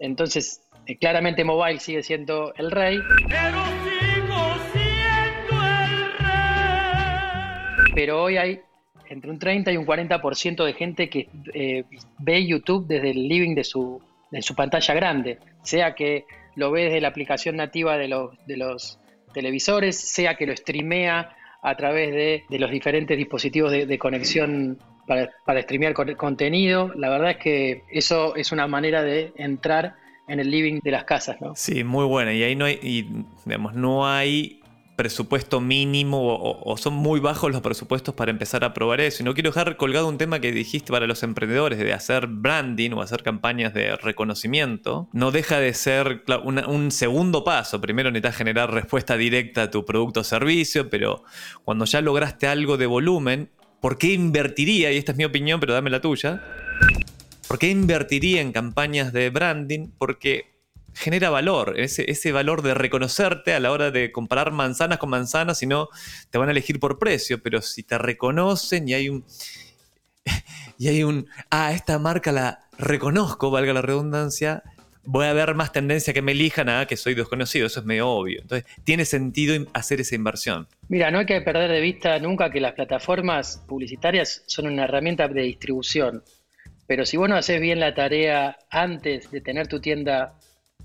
Entonces, 0.00 0.67
claramente 0.96 1.44
mobile 1.44 1.78
sigue 1.78 2.02
siendo 2.02 2.54
el 2.56 2.70
rey. 2.70 2.98
Pero 3.28 3.64
sigo 3.84 4.56
siendo 4.72 5.64
el 5.64 6.12
rey. 6.18 7.92
Pero 7.94 8.22
hoy 8.22 8.36
hay 8.36 8.60
entre 9.08 9.30
un 9.30 9.38
30 9.38 9.72
y 9.72 9.76
un 9.76 9.86
40% 9.86 10.64
de 10.64 10.72
gente 10.74 11.08
que 11.08 11.28
eh, 11.54 11.84
ve 12.18 12.46
YouTube 12.46 12.86
desde 12.86 13.10
el 13.10 13.28
living 13.28 13.54
de 13.54 13.64
su, 13.64 14.02
de 14.30 14.42
su 14.42 14.54
pantalla 14.54 14.94
grande, 14.94 15.38
sea 15.62 15.94
que 15.94 16.26
lo 16.56 16.70
ve 16.70 16.84
desde 16.84 17.00
la 17.00 17.08
aplicación 17.08 17.56
nativa 17.56 17.96
de 17.96 18.08
los, 18.08 18.30
de 18.46 18.56
los 18.56 18.98
televisores, 19.32 19.98
sea 19.98 20.34
que 20.34 20.46
lo 20.46 20.56
streamea 20.56 21.34
a 21.62 21.76
través 21.76 22.12
de, 22.12 22.44
de 22.48 22.58
los 22.58 22.70
diferentes 22.70 23.16
dispositivos 23.16 23.72
de, 23.72 23.86
de 23.86 23.98
conexión 23.98 24.78
para, 25.06 25.30
para 25.44 25.62
streamear 25.62 25.94
contenido. 25.94 26.92
La 26.94 27.08
verdad 27.08 27.30
es 27.32 27.36
que 27.38 27.82
eso 27.90 28.36
es 28.36 28.52
una 28.52 28.66
manera 28.66 29.02
de 29.02 29.32
entrar 29.36 29.96
en 30.28 30.40
el 30.40 30.50
living 30.50 30.80
de 30.82 30.90
las 30.90 31.04
casas, 31.04 31.40
¿no? 31.40 31.54
Sí, 31.56 31.84
muy 31.84 32.04
buena. 32.04 32.32
Y 32.32 32.42
ahí 32.42 32.54
no 32.54 32.66
hay, 32.66 33.06
no 33.74 34.06
hay 34.06 34.60
presupuesto 34.98 35.60
mínimo 35.60 36.18
o, 36.20 36.76
son 36.76 36.94
muy 36.94 37.20
bajos 37.20 37.52
los 37.52 37.60
presupuestos 37.60 38.16
para 38.16 38.32
empezar 38.32 38.64
a 38.64 38.74
probar 38.74 39.00
eso. 39.00 39.22
Y 39.22 39.24
no 39.24 39.32
quiero 39.32 39.50
dejar 39.50 39.76
colgado 39.76 40.08
un 40.08 40.18
tema 40.18 40.40
que 40.40 40.50
dijiste 40.50 40.92
para 40.92 41.06
los 41.06 41.22
emprendedores 41.22 41.78
de 41.78 41.92
hacer 41.92 42.26
branding 42.26 42.90
o 42.90 43.00
hacer 43.00 43.22
campañas 43.22 43.72
de 43.74 43.94
reconocimiento. 43.94 45.08
No 45.12 45.30
deja 45.30 45.60
de 45.60 45.72
ser 45.72 46.24
un 46.44 46.90
segundo 46.90 47.44
paso. 47.44 47.80
Primero 47.80 48.10
necesitas 48.10 48.36
generar 48.36 48.72
respuesta 48.72 49.16
directa 49.16 49.62
a 49.62 49.70
tu 49.70 49.84
producto 49.84 50.20
o 50.20 50.24
servicio, 50.24 50.90
pero 50.90 51.22
cuando 51.64 51.84
ya 51.84 52.00
lograste 52.00 52.48
algo 52.48 52.76
de 52.76 52.86
volumen, 52.86 53.50
¿por 53.80 53.98
qué 53.98 54.12
invertiría? 54.12 54.90
Y 54.90 54.96
esta 54.96 55.12
es 55.12 55.18
mi 55.18 55.24
opinión, 55.24 55.60
pero 55.60 55.74
dame 55.74 55.90
la 55.90 56.00
tuya. 56.00 56.42
¿Por 57.48 57.58
qué 57.58 57.70
invertiría 57.70 58.42
en 58.42 58.52
campañas 58.52 59.10
de 59.14 59.30
branding? 59.30 59.88
Porque 59.96 60.58
genera 60.92 61.30
valor, 61.30 61.74
ese, 61.78 62.32
valor 62.32 62.60
de 62.60 62.74
reconocerte 62.74 63.54
a 63.54 63.60
la 63.60 63.72
hora 63.72 63.90
de 63.90 64.12
comparar 64.12 64.52
manzanas 64.52 64.98
con 64.98 65.08
manzanas, 65.08 65.58
si 65.58 65.66
no 65.66 65.88
te 66.30 66.36
van 66.36 66.48
a 66.48 66.52
elegir 66.52 66.78
por 66.78 66.98
precio, 66.98 67.42
pero 67.42 67.62
si 67.62 67.82
te 67.82 67.96
reconocen 67.96 68.88
y 68.88 68.94
hay 68.94 69.08
un... 69.08 69.24
Y 70.80 70.86
hay 70.86 71.02
un... 71.02 71.26
Ah, 71.50 71.72
esta 71.72 71.98
marca 71.98 72.30
la 72.30 72.68
reconozco, 72.78 73.50
valga 73.50 73.72
la 73.72 73.82
redundancia, 73.82 74.62
voy 75.02 75.26
a 75.26 75.32
ver 75.32 75.54
más 75.56 75.72
tendencia 75.72 76.12
que 76.12 76.22
me 76.22 76.32
elijan 76.32 76.68
a 76.68 76.86
que 76.86 76.96
soy 76.96 77.14
desconocido, 77.14 77.66
eso 77.66 77.80
es 77.80 77.86
medio 77.86 78.08
obvio. 78.08 78.42
Entonces, 78.42 78.70
tiene 78.84 79.04
sentido 79.04 79.66
hacer 79.72 80.00
esa 80.02 80.14
inversión. 80.14 80.68
Mira, 80.88 81.10
no 81.10 81.18
hay 81.18 81.26
que 81.26 81.40
perder 81.40 81.70
de 81.70 81.80
vista 81.80 82.18
nunca 82.20 82.50
que 82.50 82.60
las 82.60 82.74
plataformas 82.74 83.64
publicitarias 83.66 84.44
son 84.46 84.68
una 84.68 84.84
herramienta 84.84 85.26
de 85.26 85.42
distribución. 85.42 86.22
Pero 86.88 87.04
si 87.04 87.18
vos 87.18 87.28
no 87.28 87.36
haces 87.36 87.60
bien 87.60 87.78
la 87.78 87.94
tarea 87.94 88.56
antes 88.70 89.30
de 89.30 89.42
tener 89.42 89.68
tu 89.68 89.78
tienda 89.78 90.34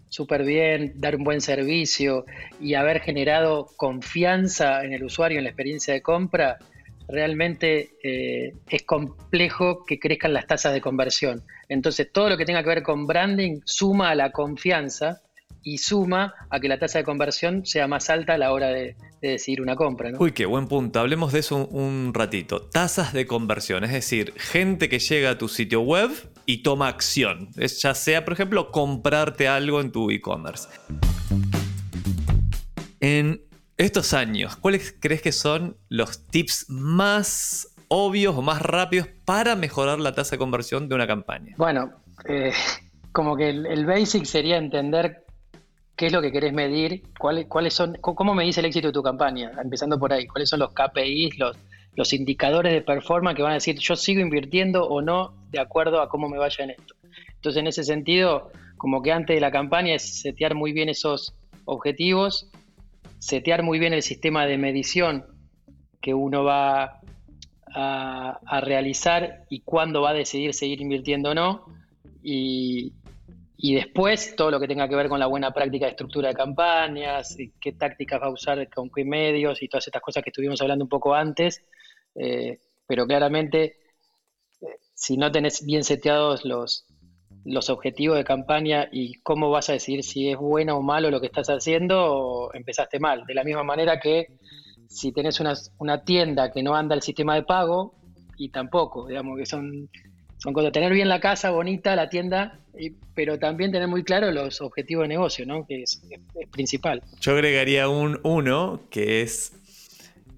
súper 0.10 0.44
bien, 0.44 0.94
dar 0.98 1.16
un 1.16 1.24
buen 1.24 1.40
servicio 1.40 2.26
y 2.60 2.76
haber 2.76 3.00
generado 3.00 3.70
confianza 3.78 4.84
en 4.84 4.94
el 4.94 5.06
usuario, 5.06 5.38
en 5.38 5.46
la 5.46 5.50
experiencia 5.50 5.94
de 5.94 6.02
compra, 6.02 6.60
realmente 7.08 7.92
eh, 8.04 8.54
es 8.70 8.84
complejo 8.84 9.86
que 9.86 9.98
crezcan 9.98 10.34
las 10.34 10.46
tasas 10.46 10.74
de 10.74 10.82
conversión. 10.82 11.42
Entonces, 11.70 12.12
todo 12.12 12.30
lo 12.30 12.38
que 12.38 12.46
tenga 12.46 12.64
que 12.64 12.70
ver 12.70 12.84
con 12.84 13.08
branding 13.08 13.62
suma 13.64 14.10
a 14.10 14.16
la 14.16 14.32
confianza 14.32 15.22
y 15.64 15.78
suma 15.78 16.34
a 16.50 16.60
que 16.60 16.68
la 16.68 16.78
tasa 16.78 17.00
de 17.00 17.04
conversión 17.04 17.66
sea 17.66 17.88
más 17.88 18.10
alta 18.10 18.34
a 18.34 18.38
la 18.38 18.52
hora 18.52 18.68
de, 18.68 18.96
decidir 19.22 19.62
una 19.62 19.78
compra. 19.78 20.12
Uy, 20.20 20.34
qué 20.34 20.46
buen 20.46 20.68
punto. 20.68 21.00
Hablemos 21.00 21.32
de 21.32 21.40
eso 21.40 21.66
un, 21.68 22.12
ratito. 22.14 22.62
Tasas 22.62 23.14
de 23.14 23.26
conversión, 23.26 23.86
es 23.86 23.94
decir, 23.94 24.34
gente 24.36 24.90
que 24.90 25.00
llega 25.00 25.30
a 25.32 25.38
tu 25.38 25.48
sitio 25.48 25.82
web 25.82 26.12
y 26.46 26.62
toma 26.62 26.90
acción. 26.90 27.50
Es, 27.56 27.82
ya 27.82 27.96
sea, 27.96 28.26
por 28.26 28.34
ejemplo, 28.34 28.70
comprarte 28.72 29.48
algo 29.48 29.80
en 29.80 29.94
tu 29.94 30.12
e-commerce. 30.12 30.68
En 33.00 33.42
estos 33.78 34.14
años, 34.14 34.58
¿cuáles 34.58 34.96
crees 35.00 35.22
que 35.22 35.32
son 35.32 35.78
los 35.88 36.28
tips 36.28 36.66
más 36.70 37.74
obvios 37.88 38.36
o 38.36 38.42
más 38.42 38.62
rápidos 38.62 39.08
para 39.24 39.56
mejorar 39.56 40.00
la 40.00 40.14
tasa 40.14 40.32
de 40.32 40.40
conversión 40.40 40.90
de 40.90 40.96
una 40.96 41.08
campaña? 41.08 41.56
Bueno, 41.58 41.92
eh, 42.28 42.52
como 43.12 43.38
que 43.38 43.50
el, 43.50 43.86
basic 43.86 44.26
sería 44.26 44.58
entender 44.58 45.24
qué 45.96 46.08
es 46.08 46.14
lo 46.14 46.22
que 46.22 46.32
querés 46.32 46.54
medir, 46.54 47.04
cuáles, 47.20 47.74
son, 47.74 47.98
cómo 48.02 48.34
medís 48.34 48.58
el 48.58 48.66
éxito 48.66 48.88
de 48.88 48.94
tu 48.94 49.04
campaña, 49.04 49.52
empezando 49.62 50.00
por 50.00 50.12
ahí, 50.12 50.26
cuáles 50.28 50.50
son 50.50 50.60
los 50.60 50.74
KPIs, 50.74 51.38
los, 51.38 52.14
indicadores 52.14 52.74
de 52.74 52.82
performance 52.82 53.36
que 53.36 53.44
van 53.44 53.52
a 53.52 53.56
decir 53.56 53.78
yo 53.78 53.96
sigo 53.96 54.20
invirtiendo 54.20 54.88
o 54.88 55.02
no 55.02 55.36
de 55.52 55.60
acuerdo 55.60 56.02
a 56.02 56.10
cómo 56.10 56.28
me 56.28 56.40
vaya 56.40 56.64
en 56.64 56.72
esto. 56.72 56.96
Entonces, 57.36 57.60
en 57.60 57.68
ese 57.68 57.84
sentido, 57.84 58.52
como 58.78 59.04
que 59.04 59.12
antes 59.12 59.36
de 59.36 59.42
la 59.42 59.52
campaña 59.52 59.94
es 59.94 60.22
setear 60.22 60.56
muy 60.56 60.74
bien 60.74 60.90
esos 60.90 61.36
objetivos, 61.66 62.50
setear 63.20 63.62
muy 63.62 63.78
bien 63.80 63.94
el 63.94 64.02
sistema 64.02 64.46
de 64.48 64.58
medición 64.58 65.26
que 66.02 66.14
uno 66.14 66.44
va 66.44 67.00
a, 67.76 68.62
realizar 68.62 69.46
y 69.50 69.62
cuándo 69.62 70.02
va 70.02 70.12
a 70.12 70.14
decidir 70.14 70.54
seguir 70.54 70.82
invirtiendo 70.82 71.32
o 71.32 71.34
no. 71.36 71.66
Y, 72.22 72.94
y, 73.58 73.76
después 73.76 74.36
todo 74.36 74.52
lo 74.52 74.60
que 74.60 74.68
tenga 74.68 74.88
que 74.88 74.96
ver 74.96 75.10
con 75.10 75.20
la 75.20 75.28
buena 75.28 75.52
práctica 75.52 75.86
de 75.86 75.92
estructura 75.92 76.30
de 76.30 76.36
campañas, 76.36 77.40
y 77.40 77.52
qué 77.60 77.74
tácticas 77.74 78.22
va 78.22 78.28
a 78.28 78.32
usar 78.32 78.70
con 78.70 78.90
qué 78.90 79.06
medios 79.06 79.62
y 79.62 79.68
todas 79.68 79.88
estas 79.88 80.02
cosas 80.02 80.24
que 80.24 80.30
estuvimos 80.30 80.62
hablando 80.62 80.86
un 80.86 80.90
poco 80.90 81.14
antes. 81.14 81.64
Eh, 82.16 82.60
pero 82.88 83.06
claramente, 83.06 83.78
eh, 84.62 84.66
si 84.94 85.18
no 85.18 85.32
tenés 85.32 85.66
bien 85.66 85.84
seteados 85.84 86.46
los, 86.46 86.86
los 87.46 87.70
objetivos 87.70 88.18
de 88.18 88.24
campaña 88.24 88.90
y 88.92 89.22
cómo 89.22 89.50
vas 89.50 89.70
a 89.70 89.74
decidir 89.74 90.04
si 90.04 90.30
es 90.30 90.38
bueno 90.38 90.78
o 90.78 90.82
malo 90.82 91.10
lo 91.12 91.20
que 91.20 91.28
estás 91.28 91.48
haciendo, 91.48 92.52
empezaste 92.54 93.00
mal. 93.00 93.26
De 93.26 93.34
la 93.34 93.44
misma 93.44 93.64
manera 93.64 94.00
que 94.00 94.28
si 94.88 95.12
tenés 95.12 95.40
una, 95.40 95.54
una 95.80 96.04
tienda 96.04 96.52
que 96.52 96.64
no 96.64 96.76
anda 96.76 96.96
el 96.96 97.02
sistema 97.02 97.36
de 97.36 97.44
pago, 97.44 97.96
y 98.38 98.50
tampoco, 98.50 99.08
digamos 99.08 99.38
que 99.38 99.46
son, 99.46 99.90
son 100.44 100.54
cosas. 100.54 100.74
Tener 100.74 100.92
bien 100.94 101.08
la 101.08 101.22
casa, 101.22 101.52
bonita, 101.52 101.96
la 101.96 102.10
tienda, 102.10 102.60
pero 103.16 103.40
también 103.40 103.72
tener 103.72 103.88
muy 103.88 104.04
claro 104.04 104.32
los 104.32 104.60
objetivos 104.62 105.04
de 105.04 105.08
negocio, 105.08 105.46
¿no? 105.46 105.66
que 105.66 105.84
es, 105.84 106.02
es 106.10 106.50
principal. 106.50 107.02
Yo 107.22 107.32
agregaría 107.32 107.88
un 107.88 108.20
uno, 108.24 108.82
que 108.90 109.22
es 109.22 109.54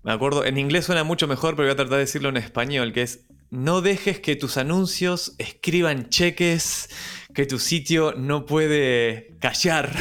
me 0.06 0.12
acuerdo, 0.12 0.46
en 0.46 0.60
inglés 0.60 0.86
suena 0.86 1.04
mucho 1.04 1.28
mejor, 1.28 1.56
pero 1.56 1.66
voy 1.66 1.74
a 1.74 1.76
tratar 1.76 1.96
de 1.96 2.02
decirlo 2.02 2.30
en 2.30 2.38
español, 2.38 2.94
que 2.94 3.02
es 3.02 3.26
no 3.50 3.82
dejes 3.82 4.20
que 4.20 4.36
tus 4.36 4.58
anuncios 4.58 5.34
escriban 5.40 6.10
cheques 6.10 6.90
que 7.34 7.48
tu 7.48 7.58
sitio 7.58 8.14
no 8.16 8.46
puede 8.46 9.32
callar. 9.40 9.92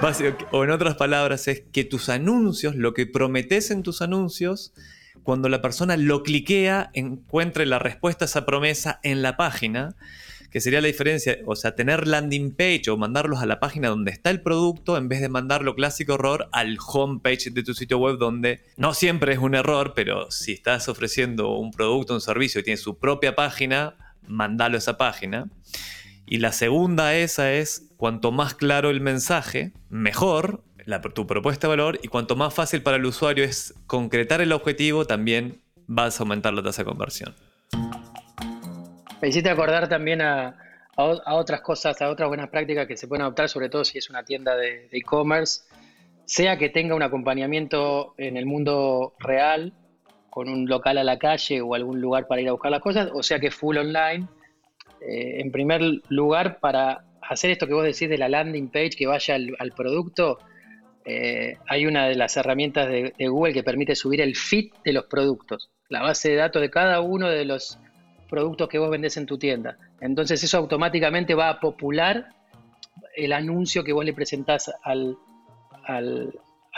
o 0.52 0.64
en 0.64 0.70
otras 0.70 0.96
palabras, 0.96 1.48
es 1.48 1.62
que 1.72 1.84
tus 1.84 2.10
anuncios, 2.10 2.76
lo 2.76 2.92
que 2.92 3.06
prometes 3.06 3.70
en 3.70 3.82
tus 3.82 4.02
anuncios, 4.02 4.74
cuando 5.26 5.48
la 5.48 5.60
persona 5.60 5.96
lo 5.96 6.22
cliquea, 6.22 6.90
encuentre 6.94 7.66
la 7.66 7.80
respuesta 7.80 8.24
a 8.24 8.26
esa 8.26 8.46
promesa 8.46 9.00
en 9.02 9.22
la 9.22 9.36
página 9.36 9.96
que 10.52 10.60
sería 10.60 10.80
la 10.80 10.86
diferencia, 10.86 11.38
o 11.46 11.56
sea, 11.56 11.74
tener 11.74 12.06
landing 12.06 12.54
page 12.54 12.88
o 12.90 12.96
mandarlos 12.96 13.40
a 13.40 13.46
la 13.46 13.58
página 13.58 13.88
donde 13.88 14.12
está 14.12 14.30
el 14.30 14.40
producto 14.40 14.96
en 14.96 15.08
vez 15.08 15.20
de 15.20 15.28
mandarlo 15.28 15.74
clásico 15.74 16.14
error 16.14 16.48
al 16.52 16.78
homepage 16.80 17.50
de 17.50 17.64
tu 17.64 17.74
sitio 17.74 17.98
web 17.98 18.18
donde 18.18 18.62
no 18.76 18.94
siempre 18.94 19.32
es 19.32 19.40
un 19.40 19.56
error, 19.56 19.94
pero 19.96 20.30
si 20.30 20.52
estás 20.52 20.88
ofreciendo 20.88 21.56
un 21.56 21.72
producto 21.72 22.14
un 22.14 22.20
servicio 22.20 22.60
y 22.60 22.64
tiene 22.64 22.78
su 22.78 22.96
propia 22.96 23.34
página, 23.34 24.14
mandalo 24.28 24.76
a 24.76 24.78
esa 24.78 24.96
página. 24.96 25.50
Y 26.24 26.38
la 26.38 26.52
segunda 26.52 27.16
esa 27.16 27.52
es, 27.52 27.90
cuanto 27.96 28.30
más 28.30 28.54
claro 28.54 28.90
el 28.90 29.00
mensaje, 29.00 29.72
mejor 29.90 30.62
tu 31.14 31.26
propuesta 31.26 31.66
de 31.66 31.70
valor 31.70 31.98
y 32.02 32.08
cuanto 32.08 32.36
más 32.36 32.54
fácil 32.54 32.82
para 32.82 32.96
el 32.96 33.04
usuario 33.04 33.44
es 33.44 33.74
concretar 33.86 34.40
el 34.40 34.52
objetivo, 34.52 35.04
también 35.04 35.60
vas 35.86 36.20
a 36.20 36.22
aumentar 36.22 36.52
la 36.54 36.62
tasa 36.62 36.82
de 36.82 36.86
conversión. 36.86 37.34
Me 39.20 39.28
hiciste 39.28 39.50
acordar 39.50 39.88
también 39.88 40.22
a, 40.22 40.56
otras 40.96 41.60
cosas, 41.62 42.00
a 42.00 42.08
otras 42.08 42.28
buenas 42.28 42.48
prácticas 42.48 42.86
que 42.86 42.96
se 42.96 43.08
pueden 43.08 43.22
adoptar, 43.22 43.48
sobre 43.48 43.68
todo 43.68 43.84
si 43.84 43.98
es 43.98 44.08
una 44.10 44.24
tienda 44.24 44.56
de 44.56 44.88
e-commerce, 44.92 45.62
sea 46.24 46.56
que 46.58 46.68
tenga 46.68 46.94
un 46.94 47.02
acompañamiento 47.02 48.14
en 48.18 48.36
el 48.36 48.46
mundo 48.46 49.14
real, 49.18 49.72
con 50.30 50.48
un 50.48 50.68
local 50.68 50.98
a 50.98 51.04
la 51.04 51.18
calle 51.18 51.62
o 51.62 51.74
algún 51.74 52.00
lugar 52.00 52.26
para 52.26 52.42
ir 52.42 52.48
a 52.48 52.52
buscar 52.52 52.70
las 52.70 52.82
cosas, 52.82 53.08
o 53.14 53.22
sea 53.22 53.40
que 53.40 53.50
full 53.50 53.78
online. 53.78 54.26
Eh, 55.00 55.40
en 55.40 55.50
primer 55.50 55.80
lugar, 56.08 56.58
para 56.60 57.04
hacer 57.22 57.50
esto 57.50 57.66
que 57.66 57.74
vos 57.74 57.84
decís 57.84 58.08
de 58.08 58.18
la 58.18 58.28
landing 58.28 58.68
page 58.68 58.90
que 58.90 59.06
vaya 59.06 59.34
al, 59.34 59.72
producto, 59.72 60.38
eh, 61.08 61.56
hay 61.68 61.86
una 61.86 62.08
de 62.08 62.16
las 62.16 62.36
herramientas 62.36 62.88
de, 62.88 63.12
Google 63.28 63.52
que 63.52 63.62
permite 63.62 63.94
subir 63.94 64.20
el 64.20 64.34
feed 64.34 64.72
de 64.84 64.92
los 64.92 65.04
productos, 65.04 65.70
la 65.88 66.02
base 66.02 66.30
de 66.30 66.34
datos 66.34 66.60
de 66.60 66.68
cada 66.68 67.00
uno 67.00 67.28
de 67.28 67.44
los 67.44 67.78
productos 68.28 68.68
que 68.68 68.78
vos 68.78 68.90
vendés 68.90 69.16
en 69.16 69.24
tu 69.24 69.38
tienda. 69.38 69.78
Entonces 70.00 70.42
eso 70.42 70.58
automáticamente 70.58 71.36
va 71.36 71.48
a 71.48 71.60
popular 71.60 72.30
el 73.14 73.32
anuncio 73.32 73.84
que 73.84 73.92
vos 73.92 74.04
le 74.04 74.14
presentás 74.14 74.72
al, 74.82 75.16
al, 75.84 76.34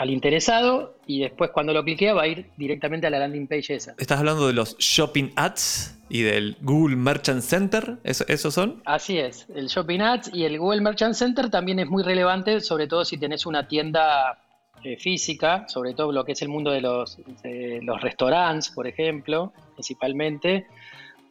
interesado 0.07 0.95
y 1.05 1.19
después 1.19 1.51
cuando 1.51 1.73
lo 1.73 1.83
cliquea 1.83 2.13
va 2.13 2.23
a 2.23 2.27
ir 2.27 2.45
directamente 2.55 3.07
a 3.07 3.09
la 3.09 3.19
landing 3.19 3.47
page 3.47 3.75
esa. 3.75 3.95
¿Estás 3.97 4.19
hablando 4.19 4.47
de 4.47 4.53
los 4.53 4.77
Shopping 4.77 5.31
Ads 5.35 5.99
y 6.07 6.21
del 6.21 6.55
Google 6.61 6.95
Merchant 6.95 7.41
Center? 7.41 7.97
¿Esos 8.03 8.53
son? 8.53 8.81
Así 8.85 9.17
es, 9.17 9.47
el 9.53 9.67
Shopping 9.67 9.99
Ads 9.99 10.31
y 10.33 10.45
el 10.45 10.57
Google 10.57 10.81
Merchant 10.81 11.15
Center 11.15 11.49
también 11.49 11.79
es 11.79 11.87
muy 11.87 12.03
relevante, 12.03 12.61
sobre 12.61 12.87
todo 12.87 13.03
si 13.03 13.17
tenés 13.17 13.45
una 13.45 13.67
tienda 13.67 14.39
eh, 14.83 14.95
física, 14.95 15.67
sobre 15.67 15.93
todo 15.93 16.13
lo 16.13 16.23
que 16.23 16.31
es 16.31 16.41
el 16.41 16.47
mundo 16.47 16.71
de 16.71 16.79
los, 16.79 17.17
de 17.43 17.81
los 17.83 17.99
restaurantes, 17.99 18.69
por 18.69 18.87
ejemplo, 18.87 19.51
principalmente 19.73 20.67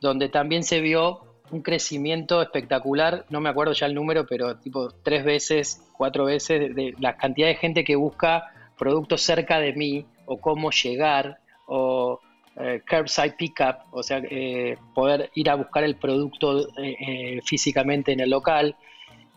donde 0.02 0.28
también 0.28 0.62
se 0.62 0.80
vio 0.80 1.22
un 1.50 1.62
crecimiento 1.62 2.42
espectacular, 2.42 3.24
no 3.30 3.40
me 3.40 3.48
acuerdo 3.48 3.72
ya 3.72 3.86
el 3.86 3.94
número, 3.94 4.26
pero 4.26 4.56
tipo 4.56 4.90
tres 5.02 5.24
veces, 5.24 5.82
cuatro 5.96 6.26
veces, 6.26 6.74
de, 6.74 6.94
la 6.98 7.16
cantidad 7.16 7.48
de 7.48 7.54
gente 7.54 7.84
que 7.84 7.96
busca 7.96 8.52
productos 8.78 9.22
cerca 9.22 9.58
de 9.58 9.72
mí, 9.72 10.06
o 10.26 10.38
cómo 10.38 10.70
llegar, 10.70 11.38
o 11.66 12.20
eh, 12.56 12.82
curbside 12.88 13.34
pickup, 13.36 13.76
o 13.92 14.02
sea, 14.02 14.22
eh, 14.30 14.76
poder 14.94 15.30
ir 15.34 15.50
a 15.50 15.56
buscar 15.56 15.84
el 15.84 15.96
producto 15.96 16.68
eh, 16.78 17.40
físicamente 17.44 18.12
en 18.12 18.20
el 18.20 18.30
local. 18.30 18.76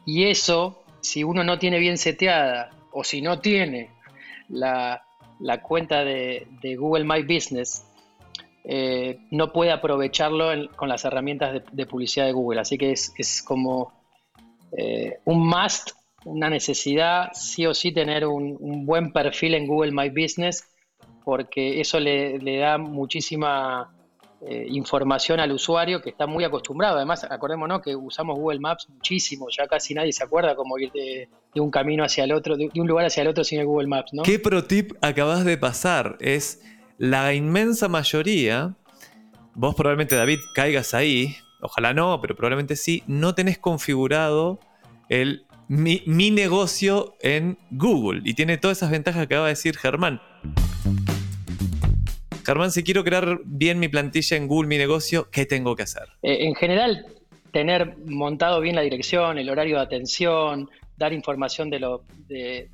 Y 0.05 0.25
eso, 0.25 0.83
si 1.01 1.23
uno 1.23 1.43
no 1.43 1.59
tiene 1.59 1.79
bien 1.79 1.97
seteada, 1.97 2.71
o 2.91 3.03
si 3.03 3.21
no 3.21 3.39
tiene 3.39 3.89
la, 4.49 5.03
cuenta 5.61 6.03
de 6.03 6.75
Google 6.77 7.03
My 7.03 7.21
Business, 7.23 7.85
eh, 8.63 9.19
no 9.31 9.51
puede 9.51 9.71
aprovecharlo 9.71 10.49
con 10.75 10.87
las 10.87 11.03
herramientas 11.03 11.63
de, 11.71 11.85
publicidad 11.85 12.25
de 12.25 12.33
Google. 12.33 12.61
Así 12.61 12.77
que 12.77 12.91
es, 12.91 13.43
como 13.45 13.93
eh, 14.77 15.19
un 15.25 15.47
must, 15.47 15.91
una 16.25 16.49
necesidad, 16.49 17.29
sí 17.33 17.65
o 17.65 17.73
sí, 17.73 17.91
tener 17.91 18.25
un, 18.25 18.85
buen 18.85 19.11
perfil 19.11 19.55
en 19.55 19.67
Google 19.67 19.91
My 19.91 20.09
Business, 20.09 20.65
porque 21.23 21.79
eso 21.81 21.99
le, 21.99 22.39
da 22.57 22.77
muchísima 22.77 23.93
eh, 24.41 24.65
información 24.69 25.39
al 25.39 25.51
usuario 25.51 26.01
que 26.01 26.09
está 26.09 26.27
muy 26.27 26.43
acostumbrado. 26.43 26.97
Además, 26.97 27.23
acordémonos 27.23 27.81
que 27.81 27.95
usamos 27.95 28.37
Google 28.37 28.59
Maps 28.59 28.87
muchísimo, 28.89 29.47
ya 29.55 29.67
casi 29.67 29.93
nadie 29.93 30.13
se 30.13 30.23
acuerda 30.23 30.55
cómo 30.55 30.77
ir 30.77 30.91
de, 30.91 31.29
un 31.55 31.71
camino 31.71 32.03
hacia 32.03 32.23
el 32.23 32.33
otro, 32.33 32.55
de, 32.55 32.69
un 32.75 32.87
lugar 32.87 33.05
hacia 33.05 33.21
el 33.21 33.27
otro 33.27 33.43
sin 33.43 33.59
el 33.59 33.65
Google 33.65 33.87
Maps. 33.87 34.11
¿Qué 34.23 34.39
pro 34.39 34.63
tip 34.63 34.93
acabas 35.01 35.43
de 35.45 35.57
pasar? 35.57 36.17
Es 36.19 36.61
la 36.97 37.33
inmensa 37.33 37.87
mayoría, 37.87 38.75
vos 39.55 39.75
probablemente 39.75 40.15
David 40.15 40.39
caigas 40.53 40.93
ahí, 40.93 41.35
ojalá 41.61 41.93
no, 41.93 42.19
pero 42.21 42.35
probablemente 42.35 42.75
sí, 42.75 43.03
no 43.07 43.33
tenés 43.33 43.57
configurado 43.57 44.59
el 45.09 45.45
mi, 45.71 46.31
negocio 46.31 47.15
en 47.21 47.57
Google 47.69 48.21
y 48.25 48.33
tiene 48.33 48.57
todas 48.57 48.79
esas 48.79 48.91
ventajas 48.91 49.25
que 49.25 49.35
acaba 49.35 49.47
de 49.47 49.53
decir 49.53 49.77
Germán. 49.77 50.21
Germán, 52.45 52.71
si 52.71 52.83
quiero 52.83 53.03
crear 53.03 53.39
bien 53.45 53.79
mi 53.79 53.87
plantilla 53.87 54.35
en 54.35 54.47
Google, 54.47 54.67
mi 54.67 54.77
negocio, 54.77 55.29
¿qué 55.31 55.45
tengo 55.45 55.75
que 55.75 55.83
hacer? 55.83 56.09
Eh, 56.23 56.45
en 56.45 56.55
general, 56.55 57.05
tener 57.53 57.95
montado 58.05 58.59
bien 58.59 58.75
la 58.75 58.81
dirección, 58.81 59.37
el 59.37 59.49
horario 59.49 59.77
de 59.77 59.83
atención, 59.83 60.69
dar 60.97 61.13
información 61.13 61.69
de 61.69 61.79
lo, 61.79 62.03
de 62.27 62.69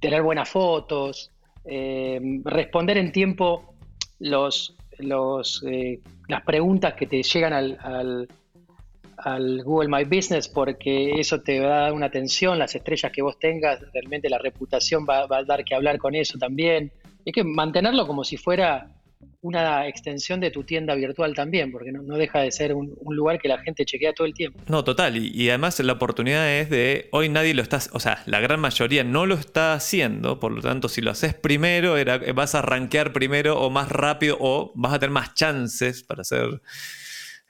tener 0.00 0.22
buenas 0.22 0.48
fotos, 0.48 1.30
eh, 1.66 2.18
responder 2.44 2.96
en 2.96 3.12
tiempo 3.12 3.74
los, 4.20 4.74
los, 4.98 5.62
eh, 5.66 6.00
las 6.28 6.42
preguntas 6.42 6.94
que 6.94 7.06
te 7.06 7.22
llegan 7.22 7.52
al, 7.52 8.28
Google 9.64 9.88
My 9.88 10.04
Business, 10.04 10.48
porque 10.48 11.12
eso 11.18 11.40
te 11.40 11.60
va 11.60 11.66
a 11.66 11.80
dar 11.82 11.92
una 11.92 12.06
atención, 12.06 12.58
las 12.58 12.74
estrellas 12.74 13.10
que 13.12 13.22
vos 13.22 13.38
tengas, 13.38 13.80
realmente 13.92 14.28
la 14.28 14.38
reputación 14.38 15.06
va, 15.08 15.26
a 15.28 15.44
dar 15.44 15.64
que 15.64 15.74
hablar 15.74 15.98
con 15.98 16.14
eso 16.14 16.38
también. 16.38 16.92
Hay 17.26 17.32
que 17.32 17.44
mantenerlo 17.44 18.06
como 18.06 18.24
si 18.24 18.36
fuera 18.36 18.94
una 19.40 19.86
extensión 19.88 20.40
de 20.40 20.50
tu 20.50 20.64
tienda 20.64 20.94
virtual 20.94 21.34
también, 21.34 21.72
porque 21.72 21.90
no, 21.92 22.16
deja 22.16 22.40
de 22.40 22.52
ser 22.52 22.74
un, 22.74 22.96
lugar 23.08 23.40
que 23.40 23.48
la 23.48 23.58
gente 23.58 23.84
chequea 23.84 24.12
todo 24.12 24.26
el 24.26 24.34
tiempo. 24.34 24.60
No, 24.68 24.84
total, 24.84 25.16
y, 25.16 25.48
además 25.48 25.78
la 25.80 25.92
oportunidad 25.92 26.48
es 26.58 26.70
de, 26.70 27.08
hoy 27.12 27.28
nadie 27.28 27.54
lo 27.54 27.62
está, 27.62 27.80
o 27.92 28.00
sea, 28.00 28.22
la 28.26 28.40
gran 28.40 28.60
mayoría 28.60 29.04
no 29.04 29.26
lo 29.26 29.34
está 29.34 29.74
haciendo, 29.74 30.38
por 30.38 30.52
lo 30.52 30.60
tanto, 30.60 30.88
si 30.88 31.00
lo 31.00 31.10
haces 31.10 31.34
primero, 31.34 31.96
era, 31.96 32.18
vas 32.32 32.54
a 32.54 32.62
rankear 32.62 33.12
primero 33.12 33.60
o 33.60 33.70
más 33.70 33.90
rápido 33.90 34.36
o 34.40 34.72
vas 34.74 34.92
a 34.92 34.98
tener 34.98 35.12
más 35.12 35.34
chances 35.34 36.02
para 36.02 36.24
ser 36.24 36.60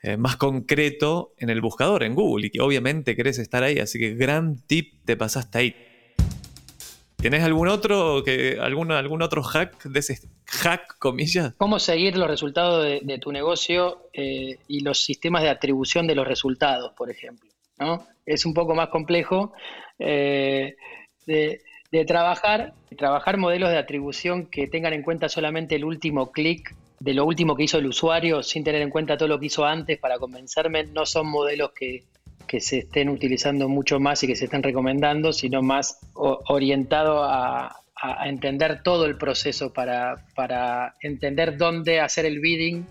eh, 0.01 0.17
más 0.17 0.37
concreto 0.37 1.33
en 1.37 1.49
el 1.49 1.61
buscador, 1.61 2.03
en 2.03 2.15
Google, 2.15 2.49
y 2.53 2.59
obviamente 2.59 3.15
querés 3.15 3.37
estar 3.39 3.63
ahí, 3.63 3.79
así 3.79 3.99
que 3.99 4.15
gran 4.15 4.61
tip 4.65 4.93
te 5.05 5.17
pasaste 5.17 5.57
ahí. 5.57 5.75
¿Tienes 7.17 7.43
algún 7.43 7.67
otro, 7.67 8.23
que, 8.23 8.57
algún, 8.61 8.93
algún 8.93 9.21
otro 9.21 9.43
hack 9.43 9.83
de 9.83 9.99
ese 9.99 10.19
hack, 10.45 10.97
comillas? 10.99 11.53
¿Cómo 11.57 11.77
seguir 11.77 12.15
los 12.15 12.29
resultados 12.29 12.85
de, 12.85 13.17
tu 13.17 13.33
negocio 13.33 14.09
eh, 14.13 14.57
y 14.69 14.79
los 14.81 15.03
sistemas 15.03 15.43
de 15.43 15.49
atribución 15.49 16.07
de 16.07 16.15
los 16.15 16.25
resultados, 16.25 16.93
por 16.93 17.11
ejemplo? 17.11 17.49
¿no? 17.77 18.07
Es 18.25 18.45
un 18.45 18.53
poco 18.53 18.73
más 18.73 18.87
complejo 18.87 19.51
eh, 19.99 20.77
de, 21.25 21.59
trabajar, 22.05 22.73
trabajar 22.97 23.37
modelos 23.37 23.69
de 23.69 23.77
atribución 23.77 24.45
que 24.45 24.67
tengan 24.67 24.93
en 24.93 25.03
cuenta 25.03 25.27
solamente 25.27 25.75
el 25.75 25.83
último 25.83 26.31
clic 26.31 26.73
de 26.99 27.13
lo 27.13 27.25
último 27.25 27.55
que 27.55 27.63
hizo 27.63 27.77
el 27.77 27.87
usuario 27.87 28.43
sin 28.43 28.63
tener 28.63 28.81
en 28.81 28.89
cuenta 28.89 29.17
todo 29.17 29.29
lo 29.29 29.39
que 29.39 29.47
hizo 29.47 29.65
antes 29.65 29.97
para 29.97 30.17
convencerme, 30.17 30.85
no 30.85 31.05
son 31.05 31.27
modelos 31.27 31.71
que, 31.71 32.03
que 32.49 32.59
se 32.59 32.79
estén 32.79 33.09
utilizando 33.09 33.69
mucho 33.69 33.99
más 33.99 34.23
y 34.23 34.27
que 34.27 34.35
se 34.35 34.45
estén 34.45 34.63
recomendando, 34.63 35.31
sino 35.31 35.61
más 35.61 35.99
orientado 36.15 37.23
a, 37.23 37.75
entender 38.23 38.81
todo 38.81 39.05
el 39.05 39.17
proceso 39.17 39.73
para, 39.73 40.25
para, 40.33 40.95
entender 41.01 41.57
dónde 41.57 41.99
hacer 41.99 42.25
el 42.25 42.39
bidding 42.39 42.87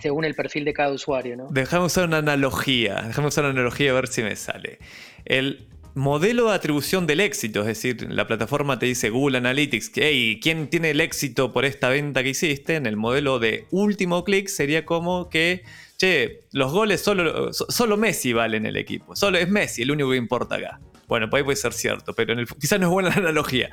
según 0.00 0.24
el 0.24 0.34
perfil 0.34 0.64
de 0.64 0.72
cada 0.72 0.90
usuario. 0.90 1.36
¿no? 1.36 1.46
Déjame 1.48 1.84
usar 1.84 2.08
una 2.08 2.18
analogía, 2.18 3.02
déjame 3.06 3.28
usar 3.28 3.44
una 3.44 3.52
analogía 3.52 3.92
a 3.92 3.94
ver 3.94 4.08
si 4.08 4.24
me 4.24 4.34
sale. 4.34 4.80
El 5.24 5.68
modelo 5.94 6.48
de 6.48 6.54
atribución 6.54 7.06
del 7.06 7.20
éxito, 7.20 7.60
es 7.60 7.66
decir, 7.66 8.10
la 8.10 8.26
plataforma 8.26 8.78
te 8.78 8.86
dice 8.86 9.10
Google 9.10 9.38
Analytics, 9.38 9.92
hey, 9.94 10.40
¿quién 10.42 10.68
tiene 10.68 10.90
el 10.90 11.00
éxito 11.00 11.52
por 11.52 11.64
esta 11.64 11.88
venta 11.88 12.22
que 12.22 12.30
hiciste? 12.30 12.76
En 12.76 12.86
el 12.86 12.96
modelo 12.96 13.38
de 13.38 13.66
último 13.70 14.24
clic 14.24 14.48
sería 14.48 14.84
como 14.84 15.28
que 15.28 15.62
los 16.52 16.72
goles 16.72 17.00
solo, 17.00 17.52
solo 17.52 17.96
Messi 17.96 18.32
vale 18.32 18.56
en 18.56 18.66
el 18.66 18.76
equipo. 18.76 19.14
Solo 19.14 19.38
es 19.38 19.48
Messi 19.48 19.82
el 19.82 19.90
único 19.90 20.10
que 20.10 20.16
importa 20.16 20.56
acá. 20.56 20.80
Bueno, 21.06 21.28
pues 21.28 21.40
ahí 21.40 21.44
puede 21.44 21.56
ser 21.56 21.72
cierto, 21.74 22.14
pero 22.14 22.34
quizás 22.58 22.80
no 22.80 22.86
es 22.86 22.92
buena 22.92 23.10
la 23.10 23.16
analogía. 23.16 23.70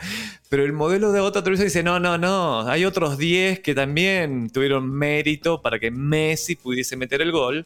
Pero 0.49 0.65
el 0.65 0.73
modelo 0.73 1.12
de 1.12 1.21
otra 1.21 1.41
televisión 1.41 1.67
dice, 1.67 1.84
no, 1.84 1.99
no, 1.99 2.17
no, 2.17 2.67
hay 2.67 2.86
otros 2.86 3.17
10 3.17 3.62
que 3.62 3.73
también 3.73 4.49
tuvieron 4.49 4.91
mérito 4.91 5.62
para 5.62 5.79
que 5.79 5.89
Messi 5.89 6.55
pudiese 6.55 6.97
meter 6.97 7.21
el 7.21 7.32
gol. 7.32 7.65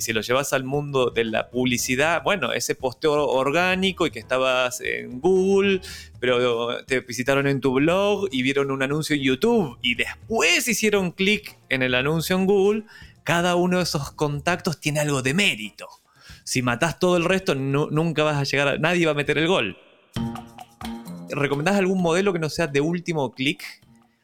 Y 0.00 0.02
si 0.02 0.14
lo 0.14 0.22
llevas 0.22 0.54
al 0.54 0.64
mundo 0.64 1.10
de 1.10 1.24
la 1.24 1.50
publicidad, 1.50 2.22
bueno, 2.22 2.54
ese 2.54 2.74
posteo 2.74 3.26
orgánico 3.26 4.06
y 4.06 4.10
que 4.10 4.18
estabas 4.18 4.80
en 4.80 5.20
Google, 5.20 5.82
pero 6.18 6.82
te 6.86 7.00
visitaron 7.00 7.46
en 7.46 7.60
tu 7.60 7.74
blog 7.74 8.26
y 8.32 8.40
vieron 8.40 8.70
un 8.70 8.82
anuncio 8.82 9.14
en 9.14 9.20
YouTube 9.20 9.76
y 9.82 9.96
después 9.96 10.66
hicieron 10.68 11.10
clic 11.10 11.58
en 11.68 11.82
el 11.82 11.94
anuncio 11.94 12.34
en 12.34 12.46
Google, 12.46 12.84
cada 13.24 13.56
uno 13.56 13.76
de 13.76 13.82
esos 13.82 14.10
contactos 14.12 14.80
tiene 14.80 15.00
algo 15.00 15.20
de 15.20 15.34
mérito. 15.34 15.86
Si 16.44 16.62
matás 16.62 16.98
todo 16.98 17.18
el 17.18 17.26
resto, 17.26 17.54
nunca 17.54 18.22
vas 18.22 18.38
a 18.38 18.44
llegar 18.44 18.68
a. 18.68 18.78
Nadie 18.78 19.04
va 19.04 19.12
a 19.12 19.14
meter 19.14 19.36
el 19.36 19.48
gol. 19.48 19.76
¿Recomendás 21.28 21.76
algún 21.76 22.00
modelo 22.00 22.32
que 22.32 22.38
no 22.38 22.48
sea 22.48 22.68
de 22.68 22.80
último 22.80 23.32
clic? 23.32 23.82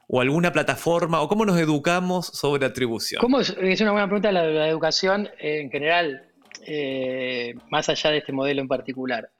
¿O 0.08 0.20
alguna 0.20 0.52
plataforma? 0.52 1.20
¿O 1.20 1.28
cómo 1.28 1.44
nos 1.44 1.58
educamos 1.58 2.26
sobre 2.26 2.66
atribución? 2.66 3.20
¿Cómo 3.20 3.40
es, 3.40 3.50
una 3.80 3.92
buena 3.92 4.06
pregunta 4.06 4.30
la, 4.30 4.68
educación 4.68 5.28
eh, 5.38 5.60
en 5.60 5.70
general, 5.70 6.22
eh, 6.64 7.54
más 7.70 7.88
allá 7.88 8.10
de 8.10 8.18
este 8.18 8.32
modelo 8.32 8.60
en 8.60 8.68
particular. 8.68 9.30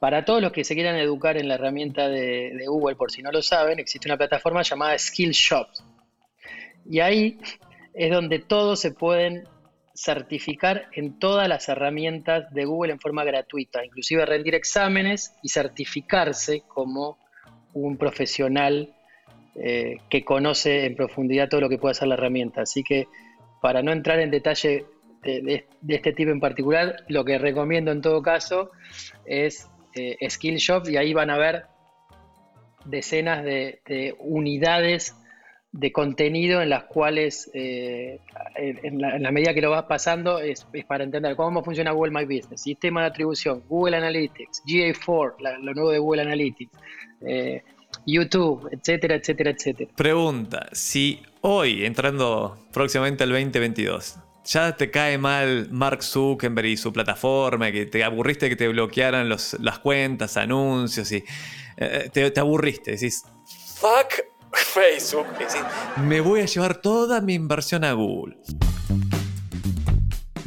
Para 0.00 0.24
todos 0.24 0.40
los 0.40 0.52
que 0.52 0.64
se 0.64 0.74
quieran 0.74 0.96
educar 0.96 1.36
en 1.36 1.48
la 1.48 1.54
herramienta 1.54 2.08
de, 2.08 2.52
de 2.54 2.66
Google, 2.66 2.96
por 2.96 3.10
si 3.10 3.22
no 3.22 3.30
lo 3.32 3.42
saben, 3.42 3.78
existe 3.78 4.08
una 4.08 4.16
plataforma 4.16 4.62
llamada 4.62 4.98
Skillshop. 4.98 5.68
Y 6.88 7.00
ahí 7.00 7.38
es 7.94 8.12
donde 8.12 8.38
todos 8.38 8.80
se 8.80 8.92
pueden 8.92 9.44
certificar 9.94 10.86
en 10.92 11.18
todas 11.18 11.48
las 11.48 11.68
herramientas 11.68 12.52
de 12.54 12.64
Google 12.64 12.92
en 12.92 13.00
forma 13.00 13.24
gratuita, 13.24 13.84
inclusive 13.84 14.24
rendir 14.24 14.54
exámenes 14.54 15.34
y 15.42 15.48
certificarse 15.48 16.62
como 16.68 17.18
un 17.72 17.96
profesional 17.96 18.94
eh, 19.60 19.96
que 20.08 20.24
conoce 20.24 20.86
en 20.86 20.96
profundidad 20.96 21.48
todo 21.48 21.60
lo 21.60 21.68
que 21.68 21.78
puede 21.78 21.92
hacer 21.92 22.08
la 22.08 22.14
herramienta. 22.14 22.62
Así 22.62 22.82
que 22.82 23.08
para 23.60 23.82
no 23.82 23.92
entrar 23.92 24.20
en 24.20 24.30
detalle 24.30 24.86
de, 25.22 25.66
este 25.88 26.12
tipo 26.12 26.30
en 26.30 26.40
particular, 26.40 26.96
lo 27.08 27.24
que 27.24 27.38
recomiendo 27.38 27.90
en 27.90 28.00
todo 28.00 28.22
caso 28.22 28.70
es 29.26 29.68
eh, 29.94 30.16
Skillshop 30.28 30.88
y 30.88 30.96
ahí 30.96 31.12
van 31.12 31.30
a 31.30 31.38
ver 31.38 31.64
decenas 32.84 33.44
de 33.44 33.80
unidades 34.20 35.14
de 35.72 35.92
contenido 35.92 36.62
en 36.62 36.70
las 36.70 36.84
cuales, 36.84 37.50
eh, 37.52 38.20
en, 38.56 39.00
la, 39.00 39.30
medida 39.30 39.52
que 39.52 39.60
lo 39.60 39.70
vas 39.70 39.84
pasando, 39.84 40.38
es, 40.38 40.66
para 40.86 41.04
entender 41.04 41.36
cómo 41.36 41.62
funciona 41.62 41.92
Google 41.92 42.12
My 42.12 42.24
Business, 42.24 42.62
sistema 42.62 43.02
de 43.02 43.08
atribución, 43.08 43.62
Google 43.68 43.96
Analytics, 43.96 44.62
GA4, 44.66 45.60
lo 45.62 45.74
nuevo 45.74 45.90
de 45.90 45.98
Google 45.98 46.22
Analytics, 46.22 46.72
eh, 47.26 47.62
YouTube, 48.06 48.68
etcétera, 48.72 49.16
etcétera, 49.16 49.50
etcétera. 49.50 49.90
Pregunta, 49.96 50.68
si 50.72 51.22
hoy, 51.40 51.84
entrando 51.84 52.58
próximamente 52.72 53.24
al 53.24 53.30
2022, 53.30 54.16
ya 54.44 54.76
te 54.76 54.90
cae 54.90 55.18
mal 55.18 55.68
Mark 55.70 56.02
Zuckerberg 56.02 56.68
y 56.68 56.76
su 56.76 56.92
plataforma, 56.92 57.70
que 57.70 57.86
te 57.86 58.02
aburriste 58.02 58.48
que 58.48 58.56
te 58.56 58.68
bloquearan 58.68 59.28
los, 59.28 59.56
las 59.60 59.78
cuentas, 59.78 60.36
anuncios 60.36 61.12
y 61.12 61.22
eh, 61.76 62.08
te, 62.12 62.30
te 62.30 62.40
aburriste, 62.40 62.92
decís, 62.92 63.24
fuck 63.76 64.24
Facebook. 64.52 65.26
me 66.02 66.20
voy 66.20 66.40
a 66.40 66.46
llevar 66.46 66.80
toda 66.80 67.20
mi 67.20 67.34
inversión 67.34 67.84
a 67.84 67.92
Google. 67.92 68.36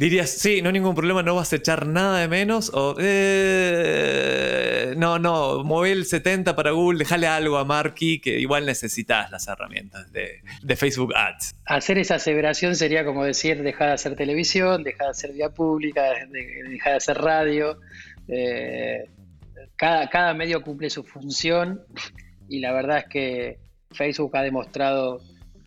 Dirías, 0.02 0.30
sí, 0.30 0.62
no 0.62 0.68
hay 0.68 0.72
ningún 0.72 0.96
problema, 0.96 1.22
no 1.22 1.36
vas 1.36 1.52
a 1.52 1.56
echar 1.56 1.86
nada 1.86 2.18
de 2.18 2.26
menos. 2.26 2.72
O, 2.74 2.96
eh, 2.98 4.94
no, 4.96 5.20
no, 5.20 5.62
mueve 5.62 5.92
el 5.92 6.06
70 6.06 6.56
para 6.56 6.72
Google, 6.72 6.98
déjale 6.98 7.28
algo 7.28 7.56
a 7.56 7.64
Marky, 7.64 8.20
que 8.20 8.40
igual 8.40 8.66
necesitas 8.66 9.30
las 9.30 9.46
herramientas 9.46 10.10
de, 10.10 10.42
Facebook 10.74 11.14
Ads. 11.14 11.54
Hacer 11.66 11.98
esa 11.98 12.16
aseveración 12.16 12.74
sería 12.74 13.04
como 13.04 13.24
decir, 13.24 13.62
deja 13.62 13.86
de 13.86 13.92
hacer 13.92 14.16
televisión, 14.16 14.82
deja 14.82 15.04
de 15.04 15.10
hacer 15.10 15.34
vía 15.34 15.50
pública, 15.50 16.02
deja 16.32 16.90
de 16.90 16.96
hacer 16.96 17.18
radio. 17.18 17.78
Eh, 18.26 19.08
cada, 19.76 20.10
cada 20.10 20.34
medio 20.34 20.62
cumple 20.62 20.90
su 20.90 21.04
función 21.04 21.80
y 22.48 22.58
la 22.58 22.72
verdad 22.72 22.98
es 22.98 23.04
que 23.04 23.60
Facebook 23.92 24.36
ha 24.36 24.42
demostrado 24.42 25.20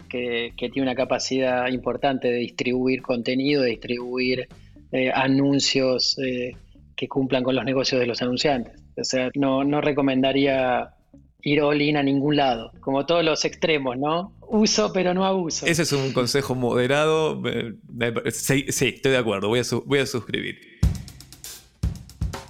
que, 0.09 0.53
tiene 0.57 0.81
una 0.81 0.95
capacidad 0.95 1.67
importante 1.67 2.29
de 2.29 2.37
distribuir 2.37 3.01
contenido, 3.01 3.61
de 3.61 3.71
distribuir 3.71 4.47
eh, 4.91 5.11
anuncios 5.13 6.17
eh, 6.19 6.55
que 6.95 7.07
cumplan 7.07 7.43
con 7.43 7.55
los 7.55 7.65
negocios 7.65 7.99
de 7.99 8.07
los 8.07 8.21
anunciantes. 8.21 8.81
O 8.97 9.03
sea, 9.03 9.29
no, 9.35 9.81
recomendaría 9.81 10.89
ir 11.41 11.61
all 11.61 11.81
in 11.81 11.97
a 11.97 12.03
ningún 12.03 12.37
lado, 12.37 12.71
como 12.79 13.05
todos 13.05 13.23
los 13.23 13.45
extremos, 13.45 13.97
¿no? 13.97 14.33
Uso 14.47 14.91
pero 14.93 15.13
no 15.13 15.25
abuso. 15.25 15.65
Ese 15.65 15.83
es 15.83 15.91
un 15.91 16.13
consejo 16.13 16.55
moderado. 16.55 17.41
Sí, 18.31 18.65
estoy 18.67 19.11
de 19.11 19.17
acuerdo, 19.17 19.49
voy 19.49 19.59
a, 19.59 19.63
voy 19.85 19.99
a 19.99 20.05
suscribir. 20.05 20.74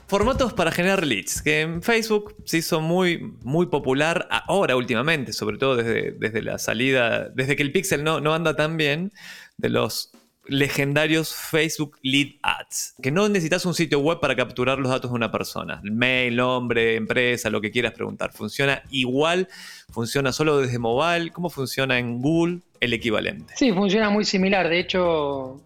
Formatos 0.08 0.54
para 0.54 0.72
generar 0.72 1.06
leads, 1.06 1.41
que 1.41 1.62
en 1.62 1.82
Facebook 1.82 2.36
se 2.46 2.58
hizo 2.58 2.80
muy, 2.80 3.34
muy 3.44 3.65
popular 3.65 4.28
ahora 4.30 4.76
últimamente, 4.76 5.34
sobre 5.34 5.58
todo 5.58 5.76
desde, 5.76 6.12
desde 6.12 6.44
la 6.44 6.60
salida, 6.60 7.30
desde 7.30 7.56
que 7.56 7.63
el 7.63 7.72
Pixel 7.72 8.04
no, 8.04 8.20
no 8.20 8.34
anda 8.34 8.56
tan 8.56 8.78
bien, 8.78 9.12
de 9.58 9.70
los 9.70 10.12
legendarios 10.48 11.34
Facebook 11.34 11.98
Lead 12.04 12.36
Ads, 12.44 12.96
que 13.02 13.12
no 13.12 13.28
necesitas 13.30 13.65
un 13.65 13.74
sitio 13.74 14.00
web 14.00 14.20
para 14.20 14.36
capturar 14.36 14.78
los 14.78 14.91
datos 14.91 15.12
de 15.12 15.15
una 15.15 15.32
persona. 15.32 15.82
Mail, 15.84 16.36
nombre, 16.36 16.96
empresa, 16.96 17.50
lo 17.50 17.62
que 17.62 17.72
quieras 17.72 17.94
preguntar. 17.94 18.32
Funciona 18.32 18.84
igual, 18.91 19.48
funciona 19.91 20.32
solo 20.32 20.60
desde 20.60 20.78
mobile. 20.78 21.32
¿Cómo 21.32 21.50
funciona 21.50 21.98
en 21.98 22.22
Google 22.22 22.60
el 22.80 22.94
equivalente? 22.94 23.54
Sí, 23.58 23.72
funciona 23.72 24.10
muy 24.10 24.26
similar. 24.26 24.70
De 24.70 24.80
hecho, 24.80 25.62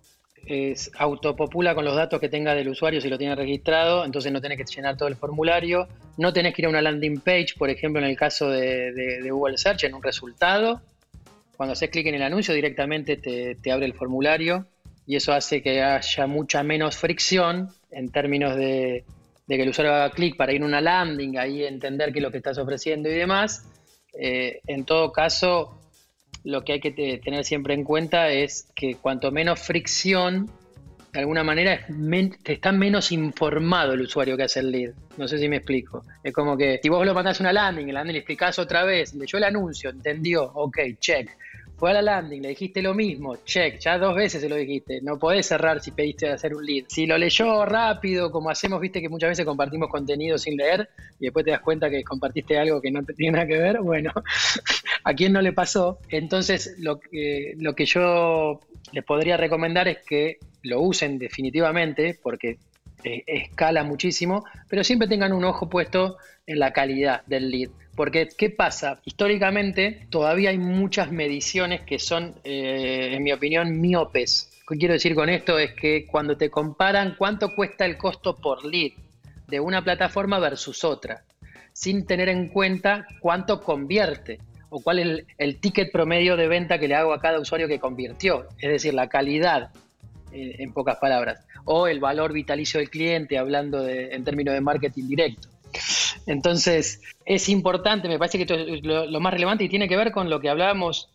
es, 0.49 0.91
autopopula 0.97 1.75
con 1.75 1.85
los 1.85 1.95
datos 1.95 2.19
que 2.19 2.27
tenga 2.27 2.55
del 2.55 2.69
usuario 2.69 2.99
si 2.99 3.09
lo 3.09 3.17
tiene 3.17 3.35
registrado, 3.35 4.03
entonces 4.03 4.31
no 4.31 4.41
tenés 4.41 4.57
que 4.57 4.65
llenar 4.65 4.97
todo 4.97 5.07
el 5.07 5.15
formulario, 5.15 5.87
no 6.17 6.33
tenés 6.33 6.53
que 6.53 6.63
ir 6.63 6.65
a 6.65 6.69
una 6.69 6.81
landing 6.81 7.19
page, 7.19 7.49
por 7.57 7.69
ejemplo 7.69 8.01
en 8.01 8.07
el 8.07 8.17
caso 8.17 8.49
de, 8.49 9.19
Google 9.29 9.57
Search, 9.57 9.83
en 9.83 9.93
un 9.93 10.03
resultado, 10.03 10.81
cuando 11.55 11.73
haces 11.73 11.89
clic 11.89 12.07
en 12.07 12.15
el 12.15 12.23
anuncio 12.23 12.53
directamente 12.53 13.17
te, 13.17 13.71
abre 13.71 13.85
el 13.85 13.93
formulario 13.93 14.65
y 15.05 15.15
eso 15.15 15.33
hace 15.33 15.61
que 15.61 15.81
haya 15.81 16.27
mucha 16.27 16.63
menos 16.63 16.97
fricción 16.97 17.69
en 17.91 18.11
términos 18.11 18.55
de, 18.55 19.05
que 19.47 19.61
el 19.61 19.69
usuario 19.69 19.93
haga 19.93 20.11
clic 20.11 20.35
para 20.35 20.53
ir 20.53 20.61
a 20.61 20.65
una 20.65 20.81
landing, 20.81 21.37
ahí 21.37 21.63
entender 21.63 22.11
qué 22.11 22.19
es 22.19 22.23
lo 22.23 22.31
que 22.31 22.37
estás 22.37 22.57
ofreciendo 22.57 23.09
y 23.09 23.13
demás. 23.13 23.65
Eh, 24.13 24.61
en 24.67 24.85
todo 24.85 25.11
caso, 25.11 25.78
lo 26.43 26.63
que 26.63 26.73
hay 26.73 26.79
que 26.79 26.91
tener 26.91 27.45
siempre 27.45 27.73
en 27.73 27.83
cuenta 27.83 28.29
es 28.29 28.67
que 28.75 28.95
cuanto 28.95 29.31
menos 29.31 29.59
fricción, 29.59 30.49
de 31.13 31.19
alguna 31.19 31.43
manera 31.43 31.85
te 32.43 32.53
está 32.53 32.71
menos 32.71 33.11
informado 33.11 33.93
el 33.93 34.01
usuario 34.01 34.37
que 34.37 34.43
hace 34.43 34.59
el 34.59 34.71
lead. 34.71 34.93
No 35.17 35.27
sé 35.27 35.39
si 35.39 35.49
me 35.49 35.57
explico. 35.57 36.03
Es 36.23 36.33
como 36.33 36.55
que 36.55 36.79
si 36.81 36.89
vos 36.89 37.05
lo 37.05 37.13
mandás 37.13 37.39
una 37.39 37.51
landing, 37.51 37.87
la 37.87 37.93
landing 37.93 38.13
le 38.13 38.19
explicás 38.19 38.59
otra 38.59 38.83
vez, 38.83 39.13
leyó 39.15 39.37
el 39.37 39.43
anuncio, 39.43 39.89
entendió, 39.89 40.43
ok, 40.43 40.77
check 40.99 41.29
fue 41.79 41.91
a 41.91 41.93
la 41.93 42.01
landing, 42.01 42.41
le 42.41 42.49
dijiste 42.49 42.81
lo 42.81 42.93
mismo, 42.93 43.37
check, 43.45 43.79
ya 43.79 43.97
dos 43.97 44.13
veces 44.13 44.41
se 44.41 44.49
lo 44.49 44.57
dijiste, 44.57 45.01
no 45.01 45.17
podés 45.17 45.47
cerrar 45.47 45.81
si 45.81 45.91
pediste 45.91 46.29
hacer 46.29 46.53
un 46.53 46.65
lead. 46.65 46.83
Si 46.89 47.05
lo 47.05 47.17
leyó 47.17 47.65
rápido, 47.65 48.31
como 48.31 48.49
hacemos, 48.49 48.81
viste 48.81 49.01
que 49.01 49.07
muchas 49.07 49.29
veces 49.29 49.45
compartimos 49.45 49.89
contenido 49.89 50.37
sin 50.37 50.57
leer 50.57 50.89
y 51.19 51.25
después 51.25 51.45
te 51.45 51.51
das 51.51 51.61
cuenta 51.61 51.89
que 51.89 52.03
compartiste 52.03 52.59
algo 52.59 52.81
que 52.81 52.91
no 52.91 53.03
te 53.03 53.13
tiene 53.13 53.37
nada 53.37 53.47
que 53.47 53.57
ver, 53.57 53.79
bueno, 53.79 54.11
a 55.05 55.13
quién 55.13 55.31
no 55.31 55.41
le 55.41 55.53
pasó. 55.53 55.99
Entonces, 56.09 56.75
lo 56.79 56.99
que, 56.99 57.53
lo 57.57 57.73
que 57.73 57.85
yo 57.85 58.59
les 58.91 59.03
podría 59.05 59.37
recomendar 59.37 59.87
es 59.87 59.99
que 60.05 60.37
lo 60.63 60.81
usen 60.81 61.17
definitivamente 61.17 62.19
porque 62.21 62.57
eh, 63.05 63.23
escala 63.25 63.85
muchísimo, 63.85 64.43
pero 64.67 64.83
siempre 64.83 65.07
tengan 65.07 65.31
un 65.31 65.45
ojo 65.45 65.69
puesto 65.69 66.17
en 66.45 66.59
la 66.59 66.73
calidad 66.73 67.21
del 67.27 67.49
lead. 67.49 67.69
Porque, 67.99 68.29
¿qué 68.29 68.49
pasa? 68.49 69.01
Históricamente 69.03 70.07
todavía 70.09 70.51
hay 70.51 70.57
muchas 70.57 71.11
mediciones 71.11 71.81
que 71.81 71.99
son, 71.99 72.33
eh, 72.45 73.09
en 73.11 73.21
mi 73.21 73.33
opinión, 73.33 73.81
miopes. 73.81 74.49
¿Qué 74.65 74.77
quiero 74.77 74.93
decir 74.93 75.13
con 75.15 75.27
esto? 75.27 75.59
Es 75.59 75.73
que 75.73 76.05
cuando 76.05 76.37
te 76.37 76.49
comparan 76.49 77.15
cuánto 77.17 77.53
cuesta 77.53 77.83
el 77.83 77.97
costo 77.97 78.37
por 78.37 78.63
lead 78.63 78.93
de 79.49 79.59
una 79.59 79.83
plataforma 79.83 80.39
versus 80.39 80.85
otra, 80.85 81.25
sin 81.73 82.05
tener 82.05 82.29
en 82.29 82.47
cuenta 82.47 83.05
cuánto 83.19 83.61
convierte 83.61 84.39
o 84.69 84.81
cuál 84.81 84.99
es 84.99 85.25
el, 85.37 85.59
ticket 85.59 85.91
promedio 85.91 86.37
de 86.37 86.47
venta 86.47 86.79
que 86.79 86.87
le 86.87 86.95
hago 86.95 87.11
a 87.11 87.19
cada 87.19 87.37
usuario 87.37 87.67
que 87.67 87.81
convirtió, 87.81 88.47
es 88.59 88.71
decir, 88.71 88.93
la 88.93 89.09
calidad, 89.09 89.71
eh, 90.31 90.55
en 90.59 90.71
pocas 90.71 90.95
palabras, 90.99 91.45
o 91.65 91.85
el 91.85 91.99
valor 91.99 92.31
vitalicio 92.31 92.79
del 92.79 92.89
cliente, 92.89 93.37
hablando 93.37 93.85
en 93.85 94.23
términos 94.23 94.53
de 94.53 94.61
marketing 94.61 95.05
directo. 95.09 95.49
Entonces, 96.29 97.01
es 97.25 97.49
importante, 97.49 98.07
me 98.07 98.19
parece 98.19 98.37
que 98.37 98.43
esto 98.43 98.53
es 98.53 98.83
lo, 98.83 99.19
más 99.19 99.33
relevante 99.33 99.63
y 99.63 99.69
tiene 99.69 99.89
que 99.89 99.97
ver 99.97 100.11
con 100.11 100.29
lo 100.29 100.39
que 100.39 100.47
hablábamos 100.47 101.09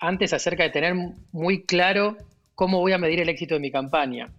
antes 0.00 0.32
acerca 0.32 0.64
de 0.64 0.70
tener 0.70 0.96
muy 1.30 1.64
claro 1.64 2.16
cómo 2.56 2.80
voy 2.80 2.92
a 2.92 2.98
medir 2.98 3.20
el 3.20 3.28
éxito 3.28 3.54
de 3.54 3.60
mi 3.60 3.70
campaña. 3.70 4.32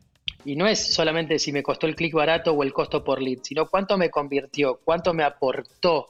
Y 0.43 0.57
no 0.57 0.67
es 0.67 0.93
solamente 0.93 1.39
si 1.39 1.53
me 1.53 1.63
costó 1.63 1.87
el 1.87 1.95
clic 1.95 2.13
barato 2.13 2.51
o 2.51 2.63
el 2.63 2.73
costo 2.73 3.01
por 3.01 3.21
lead, 3.21 3.39
sino 3.43 3.69
cuánto 3.69 3.97
me 3.97 4.09
convirtió, 4.09 4.81
cuánto 4.83 5.13
me 5.13 5.23
aportó 5.23 6.09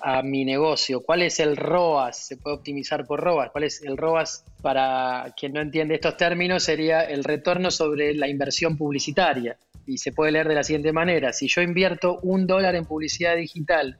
a 0.00 0.22
mi 0.22 0.44
negocio, 0.44 1.00
cuál 1.00 1.22
es 1.22 1.40
el 1.40 1.56
ROAS, 1.56 2.28
se 2.28 2.36
puede 2.36 2.58
optimizar 2.58 3.06
por 3.06 3.18
ROAS, 3.20 3.50
cuál 3.50 3.64
es 3.64 3.82
el 3.82 3.96
ROAS 3.96 4.44
para 4.62 5.34
quien 5.36 5.54
no 5.54 5.60
entiende 5.60 5.96
estos 5.96 6.16
términos, 6.16 6.62
sería 6.62 7.00
el 7.00 7.24
retorno 7.24 7.72
sobre 7.72 8.14
la 8.14 8.28
inversión 8.28 8.76
publicitaria 8.76 9.56
y 9.88 9.98
se 9.98 10.12
puede 10.12 10.32
leer 10.32 10.46
de 10.46 10.54
la 10.54 10.62
siguiente 10.62 10.92
manera. 10.92 11.32
Si 11.32 11.48
yo 11.48 11.62
invierto 11.62 12.18
un 12.22 12.46
dólar 12.46 12.74
en 12.74 12.84
publicidad 12.84 13.36
digital 13.36 13.96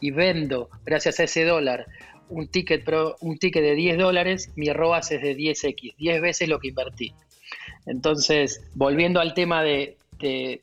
y 0.00 0.12
vendo, 0.12 0.70
gracias 0.84 1.18
a 1.18 1.24
ese 1.24 1.44
dólar, 1.44 1.86
un 2.28 2.46
ticket, 2.46 2.88
un 3.20 3.38
ticket 3.38 3.62
de 3.62 3.74
10 3.74 3.98
dólares, 3.98 4.52
mi 4.54 4.72
ROAS 4.72 5.10
es 5.10 5.20
de 5.20 5.36
10x, 5.36 5.96
10 5.96 6.20
veces 6.20 6.48
lo 6.48 6.60
que 6.60 6.68
invertí. 6.68 7.12
Entonces, 7.86 8.62
volviendo 8.74 9.20
al 9.20 9.34
tema 9.34 9.62
de, 9.62 9.96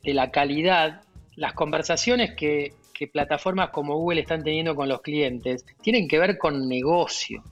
la 0.02 0.30
calidad, 0.30 1.02
las 1.36 1.52
conversaciones 1.52 2.34
que, 2.34 2.72
que 2.94 3.06
plataformas 3.06 3.70
como 3.70 3.96
Google 3.96 4.22
están 4.22 4.42
teniendo 4.42 4.74
con 4.74 4.88
los 4.88 5.02
clientes 5.02 5.66
tienen 5.82 6.08
que 6.08 6.18
ver 6.18 6.38
con 6.38 6.66
negocio, 6.66 7.44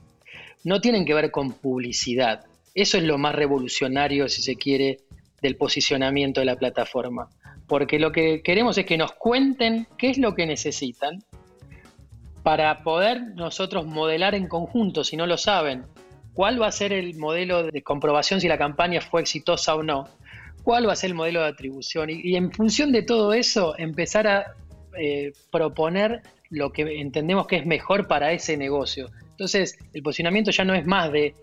no 0.63 0.81
tienen 0.81 1.05
que 1.05 1.13
ver 1.13 1.29
con 1.29 1.53
publicidad. 1.53 2.45
Eso 2.73 2.97
es 2.97 3.03
lo 3.03 3.19
más 3.19 3.35
revolucionario, 3.35 4.27
si 4.27 4.41
se 4.41 4.55
quiere, 4.55 4.99
del 5.41 5.55
posicionamiento 5.55 6.41
de 6.41 6.45
la 6.45 6.55
plataforma. 6.55 7.29
Porque 7.67 7.99
lo 7.99 8.11
que 8.11 8.41
queremos 8.41 8.77
es 8.77 8.85
que 8.85 8.97
nos 8.97 9.11
cuenten 9.13 9.87
qué 9.97 10.09
es 10.09 10.17
lo 10.17 10.35
que 10.35 10.45
necesitan 10.45 11.23
para 12.43 12.83
poder 12.83 13.21
nosotros 13.35 13.85
modelar 13.85 14.33
en 14.35 14.47
conjunto, 14.47 15.03
si 15.03 15.17
no 15.17 15.27
lo 15.27 15.37
saben, 15.37 15.85
cuál 16.33 16.61
va 16.61 16.67
a 16.67 16.71
ser 16.71 16.93
el 16.93 17.15
modelo 17.15 17.63
de 17.63 17.83
comprobación 17.83 18.39
si 18.41 18.47
la 18.47 18.57
campaña 18.57 19.01
fue 19.01 19.21
exitosa 19.21 19.75
o 19.75 19.83
no, 19.83 20.07
cuál 20.63 20.87
va 20.87 20.93
a 20.93 20.95
ser 20.95 21.11
el 21.11 21.15
modelo 21.15 21.41
de 21.41 21.47
atribución 21.47 22.09
y, 22.09 22.35
en 22.35 22.51
función 22.51 22.91
de 22.91 23.03
todo 23.03 23.33
eso 23.33 23.77
empezar 23.77 24.27
a 24.27 24.53
eh, 24.97 25.33
proponer 25.51 26.21
lo 26.49 26.71
que 26.71 26.81
entendemos 26.99 27.45
que 27.47 27.57
es 27.57 27.65
mejor 27.65 28.07
para 28.07 28.31
ese 28.31 28.57
negocio. 28.57 29.09
Entonces, 29.31 29.77
el 29.93 30.01
posicionamiento 30.01 30.51
ya 30.51 30.65
no 30.65 30.73
es 30.73 30.85
más 30.85 31.11
de 31.11 31.33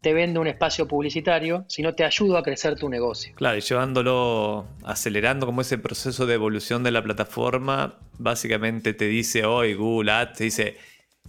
te 0.00 0.14
vendo 0.14 0.40
un 0.40 0.46
espacio 0.46 0.88
publicitario, 0.88 1.64
sino 1.68 1.94
te 1.94 2.04
ayudo 2.04 2.38
a 2.38 2.42
crecer 2.42 2.76
tu 2.76 2.88
negocio. 2.88 3.34
Claro, 3.34 3.58
y 3.58 3.60
llevándolo, 3.60 4.66
acelerando 4.84 5.46
como 5.46 5.60
ese 5.60 5.78
proceso 5.78 6.26
de 6.26 6.34
evolución 6.34 6.82
de 6.82 6.90
la 6.90 7.02
plataforma, 7.02 7.98
básicamente 8.18 8.94
te 8.94 9.06
dice 9.06 9.44
hoy 9.44 9.74
Google 9.74 10.12
Ads, 10.12 10.38
te 10.38 10.44
dice, 10.44 10.76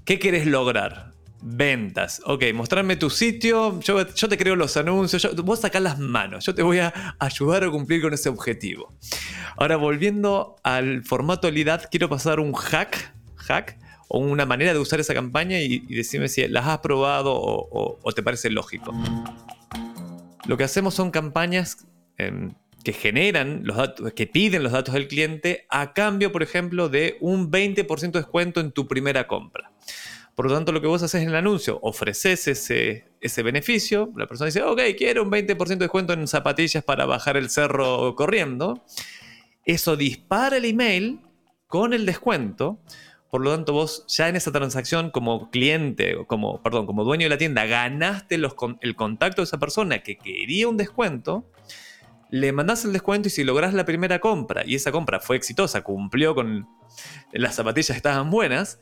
¿qué 0.06 0.20
quieres 0.20 0.46
lograr? 0.46 1.12
Ventas. 1.44 2.22
Ok, 2.26 2.46
mostrarme 2.54 2.96
tu 2.96 3.10
sitio, 3.10 3.80
yo, 3.82 4.06
te 4.06 4.38
creo 4.38 4.56
los 4.56 4.78
anuncios, 4.78 5.24
yo, 5.24 5.34
vos 5.44 5.62
sacás 5.62 5.82
las 5.82 5.98
manos, 5.98 6.46
yo 6.46 6.54
te 6.54 6.62
voy 6.62 6.80
a 6.80 7.16
ayudar 7.20 7.64
a 7.64 7.72
cumplir 7.72 8.02
con 8.02 8.14
ese 8.14 8.30
objetivo. 8.30 8.94
Ahora, 9.58 9.76
volviendo 9.76 10.56
al 10.64 11.04
formato 11.04 11.50
LIDAD, 11.50 11.86
quiero 11.90 12.10
pasar 12.10 12.40
un 12.40 12.54
hack, 12.54 13.14
hack 13.36 13.81
o 14.14 14.20
una 14.20 14.46
manera 14.46 14.74
de 14.74 14.80
usar 14.80 15.00
esa 15.00 15.14
campaña 15.14 15.62
y, 15.62 15.80
decirme 15.80 16.28
si 16.28 16.46
las 16.50 16.68
has 16.68 16.80
probado 16.80 17.32
o, 17.34 18.12
te 18.14 18.22
parece 18.22 18.50
lógico. 18.50 18.94
Lo 20.46 20.58
que 20.58 20.66
hacemos 20.66 20.96
son 20.96 21.12
campañas 21.12 21.88
em, 22.18 22.54
que 22.84 22.92
generan 22.92 23.62
los 23.64 23.78
datos, 23.78 24.12
que 24.12 24.28
piden 24.28 24.64
los 24.64 24.74
datos 24.74 24.96
del 24.96 25.08
cliente 25.08 25.66
a 25.70 25.94
cambio, 25.94 26.34
por 26.34 26.44
ejemplo, 26.44 26.90
de 26.90 27.16
un 27.22 27.50
20% 27.50 28.12
de 28.12 28.20
descuento 28.20 28.60
en 28.60 28.74
tu 28.74 28.86
primera 28.86 29.28
compra. 29.28 29.72
Por 30.36 30.48
lo 30.48 30.56
tanto, 30.56 30.74
lo 30.74 30.82
que 30.82 30.88
vos 30.88 31.02
haces 31.04 31.22
en 31.22 31.30
el 31.30 31.36
anuncio, 31.36 31.80
ofreces 31.82 32.50
ese, 32.50 33.06
ese 33.22 33.44
beneficio, 33.44 34.12
la 34.18 34.28
persona 34.28 34.48
dice, 34.48 34.62
ok, 34.62 34.82
quiero 34.98 35.24
un 35.24 35.32
20% 35.32 35.68
de 35.68 35.76
descuento 35.78 36.12
en 36.12 36.28
zapatillas 36.28 36.84
para 36.84 37.06
bajar 37.06 37.38
el 37.38 37.50
cerro 37.50 38.14
corriendo. 38.18 38.84
Eso 39.64 39.96
dispara 39.96 40.58
el 40.58 40.66
email 40.66 41.22
con 41.68 41.94
el 41.94 42.06
descuento, 42.06 42.82
por 43.32 43.42
lo 43.42 43.52
tanto, 43.52 43.72
vos 43.72 44.04
ya 44.10 44.28
en 44.28 44.36
esa 44.36 44.52
transacción 44.52 45.10
como 45.10 45.50
cliente, 45.50 46.18
como, 46.28 46.62
perdón, 46.62 46.86
como 46.86 47.06
dueño 47.06 47.26
de 47.26 47.30
la 47.30 47.38
tienda, 47.38 47.66
ganaste 47.66 48.36
el 48.36 48.96
contacto 48.96 49.42
de 49.42 49.46
esa 49.46 49.58
persona 49.58 50.04
que 50.04 50.18
quería 50.18 50.68
un 50.68 50.76
descuento, 50.76 51.50
le 52.30 52.52
mandás 52.52 52.84
el 52.84 52.92
descuento 52.92 53.30
y 53.30 53.32
si 53.32 53.46
lográs 53.46 53.74
la 53.74 53.86
primera 53.86 54.20
compra 54.20 54.64
y 54.66 54.76
esa 54.76 54.92
compra 54.92 55.22
fue 55.22 55.38
exitosa, 55.38 55.82
cumplió 55.82 56.36
con 56.36 56.68
las 57.32 57.56
zapatillas 57.56 57.96
estaban 57.96 58.30
buenas, 58.30 58.82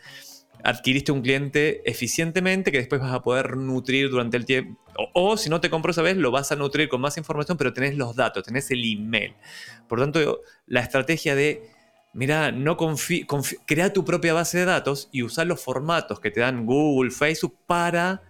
adquiriste 0.63 1.11
un 1.11 1.21
cliente 1.21 1.87
eficientemente 1.87 2.71
que 2.71 2.79
después 2.79 3.01
vas 3.01 3.13
a 3.13 3.21
poder 3.21 3.55
nutrir 3.55 4.09
durante 4.09 4.35
el 4.35 4.45
tiempo. 4.45 4.81
O, 5.13 5.37
si 5.37 5.51
no 5.51 5.61
te 5.61 5.69
compró 5.69 5.91
esa 5.91 6.01
vez, 6.01 6.17
lo 6.17 6.31
vas 6.31 6.51
a 6.51 6.55
nutrir 6.55 6.89
con 6.89 7.01
más 7.01 7.17
información, 7.17 7.55
pero 7.55 7.71
tenés 7.71 7.95
los 7.95 8.15
datos, 8.15 8.43
tenés 8.43 8.69
el 8.71 8.83
email. 8.83 9.35
Por 9.87 9.99
lo 9.99 10.05
tanto, 10.05 10.41
la 10.65 10.81
estrategia 10.81 11.35
de 11.35 11.69
Mira, 12.13 12.51
no 12.51 12.75
crea 13.65 13.93
tu 13.93 14.03
propia 14.03 14.33
base 14.33 14.59
de 14.59 14.65
datos 14.65 15.09
y 15.11 15.23
usar 15.23 15.47
los 15.47 15.63
formatos 15.63 16.19
que 16.19 16.31
te 16.31 16.39
dan 16.39 16.65
Google, 16.65 17.11
Facebook 17.11 17.55
para 17.67 18.23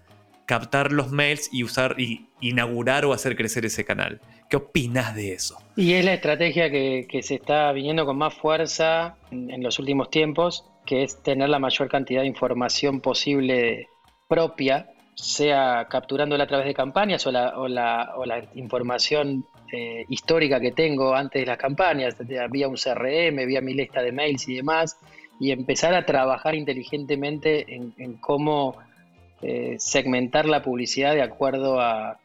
captar 0.46 0.92
los 0.92 1.12
mails 1.12 1.48
y 1.52 1.64
usar 1.64 1.96
y 2.00 2.28
inaugurar 2.42 3.06
o 3.06 3.14
hacer 3.14 3.36
crecer 3.36 3.66
ese 3.66 3.86
canal. 3.86 4.20
¿Qué 4.50 4.58
opinas 4.58 5.16
de 5.16 5.34
eso? 5.34 5.60
Y 5.76 5.94
es 5.94 6.04
la 6.04 6.16
estrategia 6.16 6.72
que, 6.72 7.08
se 7.22 7.36
está 7.36 7.72
viniendo 7.72 8.06
con 8.06 8.18
más 8.18 8.34
fuerza 8.34 9.16
en, 9.30 9.62
los 9.62 9.78
últimos 9.78 10.10
tiempos, 10.10 10.66
que 10.88 11.04
es 11.04 11.22
tener 11.22 11.50
la 11.50 11.60
mayor 11.60 11.88
cantidad 11.88 12.22
de 12.22 12.28
información 12.28 13.00
posible 13.00 13.88
propia, 14.28 14.90
sea 15.22 15.86
capturándola 15.90 16.46
a 16.46 16.48
través 16.48 16.66
de 16.66 16.74
campañas 16.74 17.26
o 17.28 17.32
la, 17.32 17.54
o 17.58 17.68
la, 17.68 18.44
información 18.56 19.46
eh, 19.72 20.06
histórica 20.08 20.60
que 20.60 20.72
tengo 20.72 21.14
antes 21.14 21.42
de 21.42 21.46
las 21.46 21.58
campañas, 21.58 22.16
vía 22.50 22.68
un 22.68 22.76
CRM, 22.76 23.46
vía 23.46 23.62
mi 23.62 23.74
lista 23.74 24.02
de 24.02 24.12
mails 24.12 24.48
y 24.48 24.56
demás, 24.56 24.98
y 25.40 25.52
empezar 25.52 25.94
a 25.94 26.06
trabajar 26.06 26.56
inteligentemente 26.56 27.66
en, 27.74 28.14
cómo 28.22 28.78
eh, 29.42 29.76
segmentar 29.78 30.46
la 30.46 30.64
publicidad 30.64 31.14
de 31.14 31.22
acuerdo 31.22 31.80
a, 31.80 32.18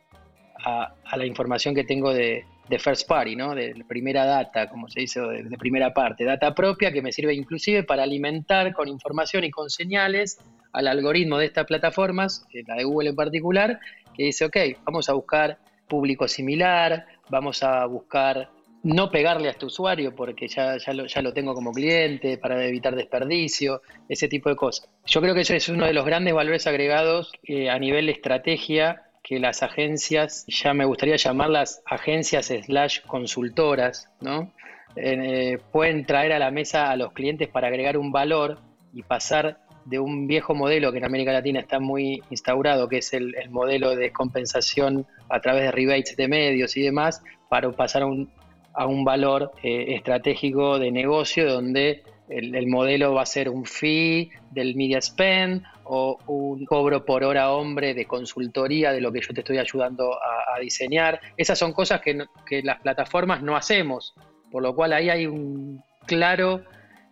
la 1.16 1.26
información 1.26 1.74
que 1.74 1.85
tengo 1.85 2.12
de, 2.14 2.44
first 2.79 3.07
party, 3.07 3.37
¿no? 3.37 3.55
de 3.55 3.85
primera 3.87 4.24
data, 4.24 4.68
como 4.68 4.88
se 4.88 5.00
dice, 5.00 5.20
de, 5.20 5.42
de, 5.44 5.57
primera 5.59 5.92
parte, 5.92 6.24
data 6.24 6.55
propia 6.55 6.92
que 6.92 7.03
me 7.03 7.12
sirve 7.12 7.35
inclusive 7.35 7.83
para 7.83 8.03
alimentar 8.03 8.72
con 8.72 8.88
información 8.88 9.44
y 9.44 9.50
con 9.50 9.70
señales 9.70 10.38
al 10.72 10.88
algoritmo 10.88 11.38
de 11.38 11.46
estas 11.46 11.66
plataformas, 11.66 12.47
la 12.66 12.74
de 12.74 12.84
Google 12.84 13.11
en 13.11 13.16
particular, 13.16 13.80
que 14.14 14.24
dice, 14.24 14.45
ok, 14.45 14.57
vamos 14.84 15.09
a 15.09 15.12
buscar 15.12 15.59
público 15.89 16.26
similar, 16.26 17.07
vamos 17.28 17.62
a 17.62 17.86
buscar 17.86 18.51
no 18.82 19.11
pegarle 19.11 19.49
a 19.49 19.53
este 19.53 19.64
usuario 19.64 20.14
porque 20.14 20.47
ya, 20.47 20.76
ya, 20.76 20.93
lo, 20.93 21.07
ya 21.07 21.22
lo 21.22 21.32
tengo 21.32 21.55
como 21.55 21.72
cliente 21.72 22.36
para 22.36 22.62
evitar 22.66 22.95
desperdicio, 22.95 23.80
ese 24.09 24.28
tipo 24.28 24.51
de 24.51 24.57
cosas. 24.57 24.89
Yo 25.07 25.20
creo 25.22 25.34
que 25.34 25.41
eso 25.41 25.55
es 25.55 25.68
uno 25.68 25.86
de 25.86 25.95
los 25.95 26.05
grandes 26.05 26.34
valores 26.34 26.66
agregados 26.66 27.32
eh, 27.45 27.70
a 27.70 27.78
nivel 27.78 28.07
de 28.07 28.12
estrategia 28.12 29.03
que 29.25 29.41
las 29.41 29.62
agencias, 29.62 30.45
ya 30.47 30.75
me 30.75 30.85
gustaría 30.85 31.16
llamarlas 31.16 31.83
agencias 31.87 32.53
slash 32.66 33.01
consultoras, 33.07 34.11
¿no? 34.20 34.53
Eh, 34.97 35.59
pueden 35.72 36.05
traer 36.05 36.35
a 36.35 36.39
la 36.39 36.51
mesa 36.51 36.91
a 36.91 36.97
los 36.97 37.12
clientes 37.12 37.49
para 37.49 37.68
agregar 37.68 37.97
un 37.97 38.12
valor 38.12 38.59
y 38.93 39.03
pasar 39.03 39.59
de 39.87 39.99
un 39.99 40.27
viejo 40.27 40.55
modelo 40.55 40.93
que 40.93 40.99
en 40.99 41.07
América 41.07 41.33
Latina 41.33 41.61
está 41.61 41.81
muy 41.81 42.22
instaurado, 42.31 42.87
que 42.89 42.99
es 42.99 43.14
el, 43.14 43.35
modelo 43.51 43.97
de 43.97 44.12
compensación 44.12 45.07
a 45.31 45.41
través 45.41 45.62
de 45.62 45.72
rebates 45.72 46.16
de 46.16 46.29
medios 46.29 46.77
y 46.77 46.83
demás, 46.83 47.22
para 47.49 47.70
pasar 47.72 48.03
a 48.03 48.07
un, 48.07 48.31
a 48.75 48.87
un 48.87 49.05
valor 49.05 49.53
eh, 49.62 49.95
estratégico 49.95 50.79
de 50.79 50.91
negocio 50.91 51.51
donde 51.51 52.03
el, 52.29 52.66
modelo 52.66 53.14
va 53.14 53.22
a 53.22 53.27
ser 53.27 53.49
un 53.49 53.66
fee 53.66 54.31
del 54.51 54.75
media 54.77 55.01
spend 55.01 55.62
o 55.85 56.18
un 56.27 56.64
cobro 56.64 57.05
por 57.05 57.22
hora 57.25 57.53
hombre 57.53 57.93
de 57.95 58.07
consultoría 58.07 58.93
de 58.93 59.01
lo 59.01 59.12
que 59.12 59.20
yo 59.20 59.35
te 59.35 59.41
estoy 59.41 59.59
ayudando 59.59 60.14
a, 60.14 60.59
diseñar. 60.61 61.20
Esas 61.37 61.59
son 61.59 61.72
cosas 61.72 62.01
que, 62.01 62.62
las 62.62 62.81
plataformas 62.81 63.43
no 63.43 63.57
hacemos, 63.57 64.14
por 64.51 64.62
lo 64.62 64.75
cual 64.75 64.93
ahí 64.93 65.11
hay 65.11 65.27
un 65.27 65.83
claro 66.07 66.64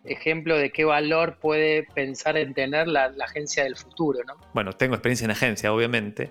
ejemplo 0.05 0.57
de 0.57 0.71
qué 0.71 0.85
valor 0.85 1.39
puede 1.39 1.85
pensar 1.95 2.37
en 2.37 2.55
tener 2.55 2.89
la, 2.89 3.13
agencia 3.25 3.65
del 3.65 3.77
futuro, 3.77 4.21
¿no? 4.27 4.35
Bueno, 4.55 4.73
tengo 4.73 4.95
experiencia 4.95 5.27
en 5.27 5.33
agencia, 5.33 5.73
obviamente, 5.73 6.31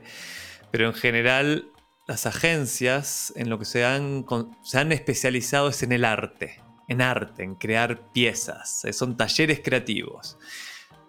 pero 0.72 0.88
en 0.88 0.94
general 0.94 1.66
las 2.08 2.26
agencias 2.26 3.32
en 3.36 3.50
lo 3.50 3.60
que 3.60 3.66
se 3.66 3.86
han, 3.86 4.26
se 4.64 4.80
han 4.80 4.92
especializado 4.92 5.70
es 5.70 5.84
en 5.84 5.92
el 5.92 6.06
arte, 6.06 6.60
en 6.92 7.02
arte, 7.02 7.44
en 7.44 7.56
crear 7.56 8.12
piezas, 8.12 8.84
eh, 8.86 8.92
son 8.92 9.16
talleres 9.16 9.62
creativos, 9.64 10.38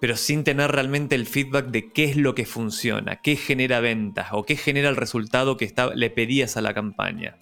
pero 0.01 0.17
sin 0.17 0.45
tener 0.45 0.71
realmente 0.71 1.17
el 1.17 1.27
feedback 1.27 1.67
de 1.67 1.93
qué 1.93 2.05
es 2.05 2.17
lo 2.17 2.35
que 2.35 2.47
funciona, 2.47 3.17
qué 3.17 3.37
genera 3.37 3.81
ventas 3.81 4.29
o 4.31 4.45
qué 4.45 4.57
genera 4.57 4.89
el 4.89 4.97
resultado 4.97 5.57
que 5.57 5.73
le 5.95 6.11
pedías 6.11 6.57
a 6.57 6.61
la 6.61 6.73
campaña. 6.73 7.37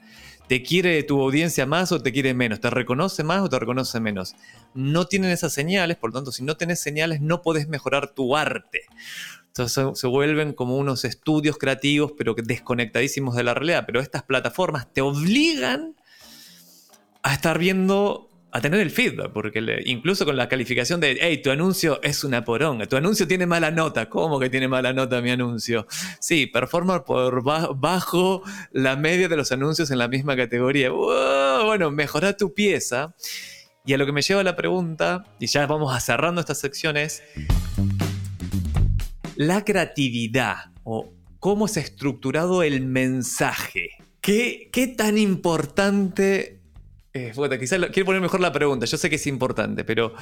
¿Te 0.49 0.63
quiere 0.63 1.03
tu 1.05 1.21
audiencia 1.23 1.65
más 1.65 1.93
o 1.93 2.03
te 2.03 2.13
quiere 2.13 2.35
menos? 2.35 2.61
¿Te 2.61 2.71
reconoce 2.71 3.23
más 3.23 3.43
o 3.43 3.49
te 3.49 3.59
reconoce 3.59 4.01
menos? 4.01 4.35
No 4.75 5.07
tienen 5.07 5.31
esas 5.31 5.53
señales, 5.53 5.97
por 5.97 6.11
lo 6.11 6.15
tanto, 6.15 6.33
si 6.33 6.43
no 6.43 6.57
tenés 6.57 6.81
señales, 6.81 7.21
no 7.21 7.43
podés 7.43 7.69
mejorar 7.69 8.15
tu 8.15 8.37
arte. 8.37 8.83
Entonces 9.47 10.01
se 10.01 10.07
vuelven 10.07 10.55
como 10.55 10.77
unos 10.77 11.05
estudios 11.05 11.59
creativos, 11.59 12.15
pero 12.17 12.35
desconectadísimos 12.35 13.37
de 13.37 13.45
la 13.45 13.55
realidad. 13.55 13.85
Pero 13.87 14.01
estas 14.01 14.23
plataformas 14.23 14.93
te 14.93 15.03
obligan 15.03 15.95
a 17.23 17.35
estar 17.35 17.59
viendo 17.59 18.30
a 18.53 18.61
tener 18.61 18.81
el 18.81 18.91
feedback, 18.91 19.33
porque 19.33 19.83
incluso 19.87 20.25
con 20.25 20.37
la 20.37 20.49
calificación 20.49 21.01
de, 21.01 21.19
hey, 21.21 21.41
tu 21.43 21.51
anuncio 21.51 22.01
es 22.03 22.25
una 22.25 22.45
poronga, 22.45 22.87
tu 22.87 22.97
anuncio 22.97 23.27
tiene 23.27 23.47
mala 23.47 23.71
nota, 23.71 24.09
¿cómo 24.09 24.41
que 24.41 24.51
tiene 24.51 24.67
mala 24.69 24.93
nota 24.93 25.21
mi 25.21 25.31
anuncio? 25.31 25.87
Sí, 26.21 26.47
performa 26.47 27.05
por 27.05 27.43
bajo 27.43 28.43
la 28.73 28.97
media 28.97 29.29
de 29.29 29.37
los 29.37 29.53
anuncios 29.53 29.91
en 29.91 29.99
la 29.99 30.09
misma 30.09 30.37
categoría. 30.37 30.91
bueno, 30.91 31.91
mejora 31.91 32.37
tu 32.37 32.53
pieza. 32.55 33.15
Y 33.87 33.95
a 33.95 33.99
lo 33.99 34.05
que 34.05 34.13
me 34.13 34.23
lleva 34.23 34.43
la 34.43 34.57
pregunta, 34.57 35.25
y 35.39 35.47
ya 35.47 35.67
vamos 35.67 35.95
a 35.95 36.01
cerrando 36.01 36.41
estas 36.41 36.59
secciones, 36.59 37.23
la 39.37 39.65
creatividad 39.65 40.57
o 40.85 41.15
cómo 41.39 41.67
es 41.67 41.77
estructurado 41.79 42.63
el 42.63 42.83
mensaje. 42.83 43.89
¿Qué, 44.21 44.69
qué 44.71 44.87
tan 44.87 45.17
importante 45.17 46.60
eh, 47.13 47.33
quizás 47.59 47.79
quiero 47.93 48.07
poner 48.07 48.21
mejor 48.21 48.41
la 48.41 48.53
pregunta, 48.53 48.87
yo 48.87 48.97
sé 48.97 49.11
que 49.11 49.17
es 49.17 49.27
importante, 49.27 49.85
pero 49.85 50.15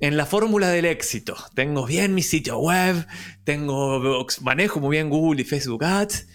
en 0.00 0.16
la 0.16 0.26
fórmula 0.26 0.68
del 0.68 0.84
éxito, 0.84 1.36
tengo 1.54 1.86
bien 1.86 2.14
mi 2.14 2.22
sitio 2.22 2.58
web, 2.58 3.06
tengo, 3.44 4.26
manejo 4.40 4.80
muy 4.80 4.96
bien 4.96 5.10
Google 5.10 5.42
y 5.42 5.44
Facebook 5.44 5.84
Ads, 5.84 6.28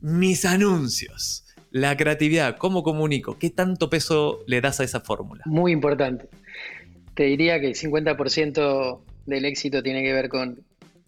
mis 0.00 0.44
anuncios, 0.44 1.44
la 1.70 1.96
creatividad, 1.96 2.56
cómo 2.56 2.82
comunico, 2.82 3.38
qué 3.38 3.50
tanto 3.50 3.88
peso 3.88 4.40
le 4.46 4.60
das 4.60 4.80
a 4.80 4.84
esa 4.84 5.00
fórmula. 5.00 5.42
Muy 5.46 5.72
importante. 5.72 6.28
Te 7.14 7.24
diría 7.24 7.60
que 7.60 7.68
el 7.68 7.74
50% 7.74 9.00
del 9.26 9.44
éxito 9.44 9.82
tiene 9.82 10.02
que 10.02 10.12
ver 10.12 10.28
con, 10.28 10.64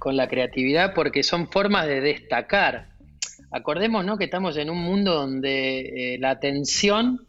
la 0.06 0.28
creatividad 0.28 0.92
porque 0.92 1.22
son 1.22 1.48
formas 1.50 1.86
de 1.86 2.02
destacar. 2.02 2.88
Acordemos 3.50 4.04
que 4.18 4.24
estamos 4.24 4.56
en 4.58 4.68
un 4.68 4.78
mundo 4.78 5.14
donde 5.14 6.14
eh, 6.14 6.18
la 6.18 6.30
atención 6.30 7.26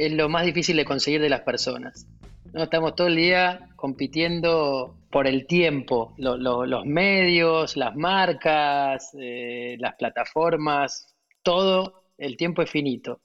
es 0.00 0.12
lo 0.12 0.30
más 0.30 0.46
difícil 0.46 0.78
de 0.78 0.86
conseguir 0.86 1.20
de 1.20 1.28
las 1.28 1.42
personas. 1.42 2.06
¿no? 2.54 2.62
Estamos 2.62 2.94
todo 2.94 3.08
el 3.08 3.16
día 3.16 3.68
compitiendo 3.76 4.96
por 5.10 5.26
el 5.26 5.46
tiempo, 5.46 6.14
los 6.16 6.86
medios, 6.86 7.76
las 7.76 7.94
marcas, 7.96 9.10
eh, 9.20 9.76
las 9.78 9.96
plataformas, 9.96 11.14
todo 11.42 12.04
el 12.16 12.38
tiempo 12.38 12.62
es 12.62 12.70
finito. 12.70 13.20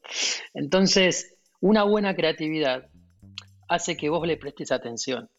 Entonces, 0.54 1.38
una 1.62 1.84
buena 1.84 2.14
creatividad 2.14 2.90
hace 3.70 3.96
que 3.96 4.10
vos 4.10 4.28
le 4.28 4.36
prestes 4.36 4.74
atención. 4.74 5.30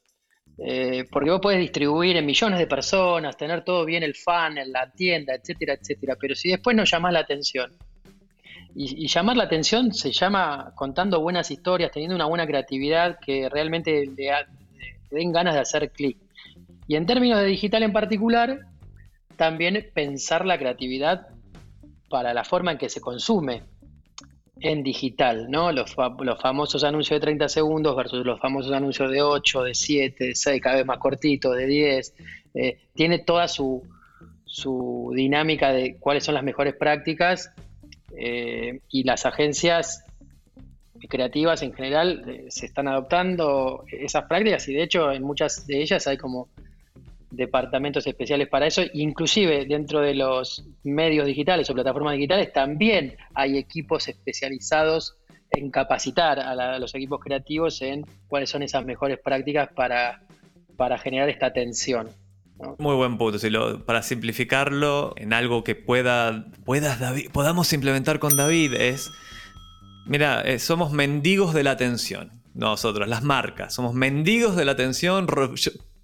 Eh, 0.58 1.04
porque 1.10 1.30
vos 1.30 1.40
puedes 1.42 1.60
distribuir 1.60 2.16
en 2.16 2.24
millones 2.24 2.58
de 2.58 2.66
personas, 2.66 3.36
tener 3.36 3.62
todo 3.62 3.84
bien 3.84 4.02
el 4.02 4.14
fan, 4.14 4.56
en 4.56 4.72
la 4.72 4.90
tienda, 4.90 5.34
etcétera, 5.34 5.74
etcétera. 5.74 6.16
Pero 6.18 6.34
si 6.34 6.48
después 6.48 6.74
no 6.74 6.84
llamás 6.84 7.12
la 7.12 7.20
atención, 7.20 7.76
y, 8.78 9.08
llamar 9.08 9.38
la 9.38 9.44
atención 9.44 9.94
se 9.94 10.12
llama 10.12 10.72
contando 10.74 11.22
buenas 11.22 11.50
historias, 11.50 11.90
teniendo 11.90 12.14
una 12.14 12.26
buena 12.26 12.46
creatividad 12.46 13.18
que 13.18 13.48
realmente 13.48 14.04
le, 14.06 14.30
den 15.10 15.32
ganas 15.32 15.54
de 15.54 15.60
hacer 15.60 15.90
clic. 15.92 16.18
Y 16.86 16.96
en 16.96 17.06
términos 17.06 17.40
de 17.40 17.46
digital 17.46 17.82
en 17.82 17.94
particular, 17.94 18.66
también 19.36 19.90
pensar 19.94 20.44
la 20.44 20.58
creatividad 20.58 21.28
para 22.10 22.34
la 22.34 22.44
forma 22.44 22.72
en 22.72 22.78
que 22.78 22.90
se 22.90 23.00
consume 23.00 23.62
en 24.60 24.82
digital, 24.82 25.50
¿no? 25.50 25.72
Los, 25.72 25.96
los, 26.20 26.40
famosos 26.40 26.84
anuncios 26.84 27.18
de 27.18 27.24
30 27.24 27.48
segundos 27.48 27.96
versus 27.96 28.26
los 28.26 28.38
famosos 28.40 28.72
anuncios 28.72 29.10
de 29.10 29.22
8, 29.22 29.62
de 29.62 29.74
7, 29.74 30.24
de 30.24 30.34
6, 30.34 30.62
cada 30.62 30.76
vez 30.76 30.86
más 30.86 30.98
cortitos, 30.98 31.56
de 31.56 31.66
10. 31.66 32.14
Eh, 32.54 32.78
tiene 32.94 33.20
toda 33.20 33.48
su, 33.48 33.82
su 34.44 35.12
dinámica 35.14 35.72
de 35.72 35.96
cuáles 35.98 36.24
son 36.24 36.34
las 36.34 36.44
mejores 36.44 36.74
prácticas 36.74 37.54
eh, 38.18 38.80
y 38.88 39.04
las 39.04 39.26
agencias 39.26 40.04
creativas 41.08 41.62
en 41.62 41.72
general 41.72 42.24
eh, 42.26 42.46
se 42.48 42.66
están 42.66 42.88
adoptando 42.88 43.84
esas 43.90 44.24
prácticas 44.24 44.66
y 44.68 44.74
de 44.74 44.82
hecho 44.82 45.12
en 45.12 45.22
muchas 45.22 45.66
de 45.66 45.82
ellas 45.82 46.06
hay 46.06 46.16
como 46.16 46.48
departamentos 47.30 48.06
especiales 48.06 48.48
para 48.48 48.66
eso, 48.66 48.82
inclusive 48.94 49.66
dentro 49.66 50.00
de 50.00 50.14
los 50.14 50.64
medios 50.84 51.26
digitales 51.26 51.68
o 51.68 51.74
plataformas 51.74 52.14
digitales 52.14 52.52
también 52.52 53.16
hay 53.34 53.58
equipos 53.58 54.08
especializados 54.08 55.16
en 55.50 55.70
capacitar 55.70 56.40
a, 56.40 56.78
los 56.78 56.94
equipos 56.94 57.20
creativos 57.20 57.82
en 57.82 58.04
cuáles 58.28 58.50
son 58.50 58.62
esas 58.62 58.84
mejores 58.84 59.18
prácticas 59.18 59.68
para, 59.74 60.22
para 60.76 60.98
generar 60.98 61.28
esta 61.28 61.52
Muy 62.78 62.94
buen 62.94 63.18
punto. 63.18 63.38
Para 63.84 64.02
simplificarlo 64.02 65.14
en 65.16 65.32
algo 65.32 65.62
que 65.62 65.74
pueda, 65.74 66.46
podamos 67.32 67.72
implementar 67.72 68.18
con 68.18 68.36
David 68.36 68.74
es, 68.74 69.10
mira, 70.06 70.40
eh, 70.40 70.58
somos 70.58 70.92
mendigos 70.92 71.52
de 71.52 71.64
la 71.64 71.72
atención. 71.72 72.30
Nosotros, 72.54 73.06
las 73.08 73.22
marcas, 73.22 73.74
somos 73.74 73.92
mendigos 73.92 74.56
de 74.56 74.64
la 74.64 74.72
atención, 74.72 75.26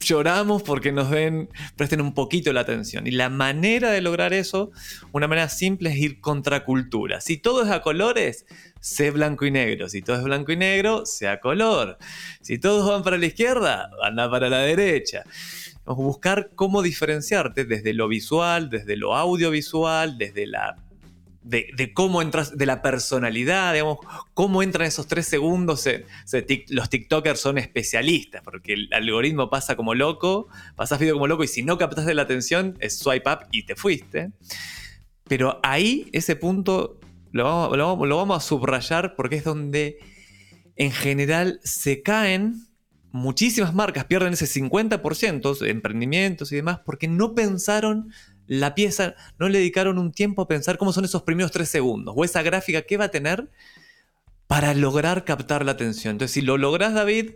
lloramos 0.00 0.62
porque 0.62 0.92
nos 0.92 1.09
ven, 1.09 1.48
presten 1.76 2.03
un 2.03 2.12
poquito 2.12 2.53
la 2.53 2.61
atención. 2.61 3.07
Y 3.07 3.12
la 3.12 3.30
manera 3.30 3.90
de 3.90 4.03
lograr 4.03 4.34
eso, 4.34 4.70
una 5.12 5.28
manera 5.28 5.48
simple 5.48 5.88
es 5.88 5.96
ir 5.96 6.20
contra 6.20 6.66
cultura. 6.66 7.22
Si 7.22 7.38
todo 7.38 7.62
es 7.62 7.70
a 7.70 7.80
colores, 7.80 8.44
sé 8.80 9.11
blanco 9.11 9.46
y 9.46 9.50
negro. 9.50 9.88
Si 9.88 10.03
todo 10.03 10.16
es 10.16 10.24
blanco 10.24 10.53
y 10.53 10.57
negro, 10.59 11.07
sea 11.07 11.40
color. 11.40 11.96
Si 12.42 12.59
todos 12.59 12.86
van 12.86 13.03
para 13.03 13.16
la 13.16 13.24
izquierda, 13.24 13.88
anda 14.03 14.30
para 14.30 14.50
la 14.50 14.59
derecha 14.59 15.24
buscar 15.85 16.51
cómo 16.55 16.83
diferenciarte 16.83 17.64
desde 17.64 17.93
lo 17.93 18.09
visual, 18.09 18.70
desde 18.70 18.97
lo 18.97 19.14
audiovisual, 19.16 20.18
desde 20.18 20.47
la 20.47 20.76
de, 21.43 21.93
cómo 21.93 22.22
entras, 22.22 22.57
de 22.57 22.66
la 22.66 22.83
personalidad, 22.83 23.72
digamos, 23.72 23.99
cómo 24.35 24.62
entran 24.62 24.87
esos 24.87 25.07
tres 25.07 25.26
segundos. 25.26 25.89
los 26.68 26.89
TikTokers 26.89 27.41
son 27.41 27.59
especialistas, 27.59 28.43
porque 28.43 28.74
el 28.74 28.89
algoritmo 28.93 29.51
pasa 29.51 29.76
como 29.76 29.95
loco, 29.95 30.49
pasas 30.76 30.99
video 30.99 31.14
como 31.14 31.26
loco 31.26 31.45
y 31.45 31.49
si 31.49 31.62
no 31.62 31.78
captas 31.78 32.07
de 32.07 32.14
la 32.14 32.22
atención, 32.22 32.76
es 32.80 32.99
swipe 32.99 33.28
up 33.30 33.39
y 33.51 33.64
te 33.64 33.74
fuiste. 33.74 34.30
Pero 35.24 35.61
ahí, 35.62 36.09
ese 36.12 36.37
punto, 36.37 37.01
lo 37.33 38.16
vamos 38.16 38.37
a 38.37 38.47
subrayar 38.47 39.16
porque 39.16 39.37
es 39.37 39.45
donde 39.45 39.99
en 40.76 40.93
general 40.93 41.61
se 41.64 42.03
caen 42.03 42.72
muchísimas 43.12 43.74
marcas 43.74 44.06
pierden 44.06 44.32
ese 44.32 44.46
50% 44.46 45.58
de 45.58 45.70
emprendimientos 45.70 46.50
y 46.50 46.56
demás 46.56 46.80
porque 46.84 47.08
no 47.08 47.34
pensaron 47.34 48.10
la 48.46 48.74
pieza, 48.74 49.14
no 49.38 49.48
le 49.48 49.58
dedicaron 49.58 49.98
un 49.98 50.12
tiempo 50.12 50.42
a 50.42 50.48
pensar 50.48 50.78
cómo 50.78 50.92
son 50.92 51.04
esos 51.04 51.22
primeros 51.22 51.52
tres 51.52 51.68
segundos 51.68 52.14
o 52.16 52.24
esa 52.24 52.42
gráfica 52.42 52.82
que 52.82 52.96
va 52.96 53.04
a 53.04 53.10
tener 53.10 53.50
para 54.46 54.74
lograr 54.74 55.24
captar 55.24 55.64
la 55.64 55.72
atención. 55.72 56.12
Entonces, 56.12 56.34
si 56.34 56.40
lo 56.42 56.58
logras, 56.58 56.92
David, 56.92 57.30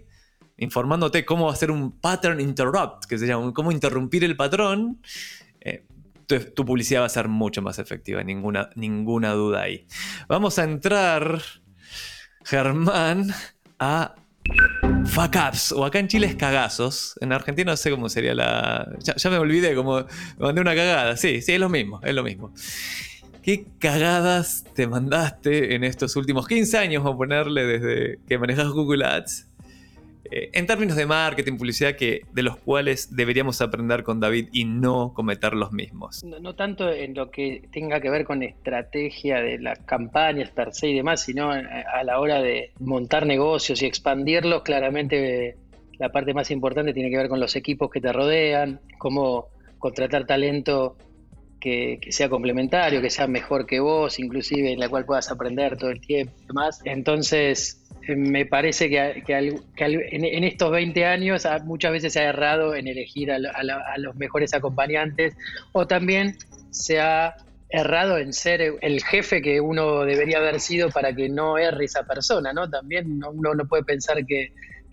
informándote 0.58 1.24
cómo 1.24 1.48
hacer 1.48 1.70
un 1.70 1.92
pattern 1.92 2.40
interrupt, 2.40 3.04
que 3.06 3.18
se 3.18 3.26
llama, 3.26 3.52
cómo 3.54 3.72
interrumpir 3.72 4.24
el 4.24 4.36
patrón, 4.36 5.00
eh, 5.60 5.86
tu, 6.26 6.64
publicidad 6.64 7.02
va 7.02 7.06
a 7.06 7.10
ser 7.10 7.28
mucho 7.28 7.62
más 7.62 7.78
efectiva, 7.78 8.22
ninguna, 8.22 8.70
ninguna 8.74 9.32
duda 9.32 9.62
ahí. 9.62 9.86
Vamos 10.28 10.58
a 10.58 10.64
entrar, 10.64 11.40
Germán, 12.44 13.32
a 13.78 14.14
fuck 15.07 15.34
ups, 15.49 15.72
o 15.72 15.84
acá 15.84 15.99
en 15.99 16.09
Chile 16.09 16.26
es 16.26 16.36
cagazos. 16.36 17.14
En 17.20 17.32
Argentina 17.32 17.72
no 17.72 17.76
sé 17.76 17.90
cómo 17.90 18.09
sería 18.09 18.34
la. 18.34 18.86
Ya, 19.03 19.30
me 19.30 19.38
olvidé, 19.38 19.74
como 19.74 20.05
mandé 20.38 20.61
una 20.61 20.74
cagada. 20.74 21.16
Sí, 21.16 21.40
sí, 21.42 21.53
es 21.53 21.61
lo 21.61 21.68
mismo, 21.68 22.01
es 22.03 22.14
lo 22.14 22.22
mismo. 22.22 22.53
¿Qué 23.42 23.66
cagadas 23.78 24.64
te 24.74 24.86
mandaste 24.86 25.74
en 25.74 25.84
estos 25.84 26.16
últimos 26.16 26.49
15 26.49 26.78
años, 26.78 27.07
a 27.07 27.16
ponerle 27.16 27.64
desde 27.64 28.18
que 28.28 28.38
manejas 28.38 28.68
Google 28.68 29.05
Ads? 29.05 29.47
Eh, 30.30 30.50
en 30.52 30.66
términos 30.66 30.96
de 30.96 31.06
marketing, 31.06 31.56
publicidad, 31.56 31.94
que, 31.96 32.22
de 32.32 32.42
los 32.42 32.56
cuales 32.56 33.14
deberíamos 33.14 33.60
aprender 33.60 34.02
con 34.02 34.20
David 34.20 34.48
y 34.52 34.64
no 34.64 35.12
cometer 35.14 35.54
los 35.54 35.72
mismos. 35.72 36.24
No, 36.24 36.54
tanto 36.54 36.90
en 36.90 37.14
lo 37.14 37.30
que 37.30 37.68
tenga 37.72 38.00
que 38.00 38.10
ver 38.10 38.24
con 38.24 38.42
estrategia 38.42 39.40
de 39.40 39.58
las 39.58 39.78
campañas 39.80 40.50
per 40.50 40.72
se 40.72 40.88
y 40.88 40.94
demás, 40.94 41.22
sino 41.22 41.50
a, 41.50 42.04
la 42.04 42.20
hora 42.20 42.40
de 42.40 42.72
montar 42.80 43.26
negocios 43.26 43.82
y 43.82 43.86
expandirlos, 43.86 44.62
claramente 44.62 45.56
la 45.98 46.10
parte 46.10 46.34
más 46.34 46.50
importante 46.50 46.92
tiene 46.92 47.10
que 47.10 47.16
ver 47.16 47.28
con 47.28 47.40
los 47.40 47.56
equipos 47.56 47.90
que 47.90 48.00
te 48.00 48.12
rodean, 48.12 48.80
cómo 48.98 49.48
contratar 49.78 50.26
talento 50.26 50.96
que, 51.60 51.98
que, 52.00 52.12
sea 52.12 52.28
complementario, 52.28 53.00
que 53.00 53.10
sea 53.10 53.26
mejor 53.26 53.66
que 53.66 53.80
vos, 53.80 54.18
inclusive 54.18 54.72
en 54.72 54.78
la 54.78 54.88
cual 54.88 55.06
puedas 55.06 55.30
aprender 55.30 55.76
todo 55.76 55.90
el 55.90 56.00
tiempo 56.00 56.34
y 56.42 56.46
demás. 56.46 56.80
Entonces, 56.84 57.86
me 58.09 58.46
parece 58.46 58.88
que, 58.88 59.22
en, 59.26 60.44
estos 60.44 60.70
20 60.70 61.04
años 61.04 61.46
muchas 61.64 61.92
veces 61.92 62.12
se 62.12 62.20
ha 62.20 62.28
errado 62.28 62.74
en 62.74 62.86
elegir 62.86 63.32
a, 63.32 63.38
los 63.98 64.16
mejores 64.16 64.54
acompañantes 64.54 65.34
o 65.72 65.86
también 65.86 66.36
se 66.70 67.00
ha 67.00 67.36
errado 67.68 68.18
en 68.18 68.32
ser 68.32 68.61
el 68.80 69.02
jefe 69.02 69.42
que 69.42 69.61
uno 69.61 70.04
debería 70.04 70.38
haber 70.38 70.61
sido 70.61 70.90
para 70.90 71.12
que 71.14 71.28
no 71.28 71.59
erre 71.59 71.86
esa 71.86 72.04
persona, 72.04 72.52
¿no? 72.52 72.70
También 72.70 73.20
uno 73.24 73.54
no 73.54 73.66
puede 73.66 73.82
pensar 73.82 74.24
que, 74.24 74.52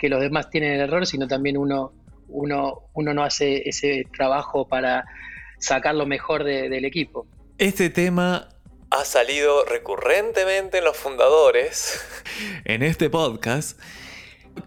los 0.10 0.20
demás 0.20 0.50
tienen 0.50 0.74
el 0.74 0.82
error, 0.82 1.08
sino 1.08 1.30
también 1.30 1.56
uno, 1.56 1.94
uno, 2.28 2.90
uno 2.94 3.14
no 3.14 3.24
hace 3.24 3.70
ese 3.70 4.04
trabajo 4.14 4.68
para 4.68 5.06
sacar 5.60 5.96
lo 5.96 6.06
mejor 6.06 6.44
del 6.44 6.84
equipo. 6.84 7.26
Este 7.58 7.90
tema 7.90 8.50
ha 8.94 9.06
salido 9.06 9.66
recurrentemente 9.66 10.78
en 10.78 10.84
los 10.84 10.96
fundadores, 10.96 12.00
en 12.64 12.84
este 12.84 13.10
podcast. 13.10 13.80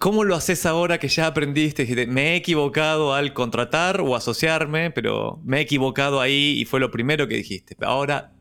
¿Cómo 0.00 0.24
lo 0.24 0.34
haces 0.34 0.66
ahora 0.66 0.98
que 0.98 1.06
ya 1.06 1.28
aprendiste? 1.28 2.06
me 2.08 2.32
he 2.32 2.36
equivocado 2.36 3.14
al 3.14 3.32
contratar 3.32 4.00
o 4.00 4.16
asociarme, 4.16 4.90
pero 4.90 5.40
me 5.44 5.58
he 5.58 5.60
equivocado 5.60 6.20
ahí 6.20 6.58
y 6.58 6.64
fue 6.64 6.80
lo 6.80 6.90
primero 6.90 7.28
que 7.28 7.36
dijiste. 7.36 7.76
Ahora, 7.82 8.32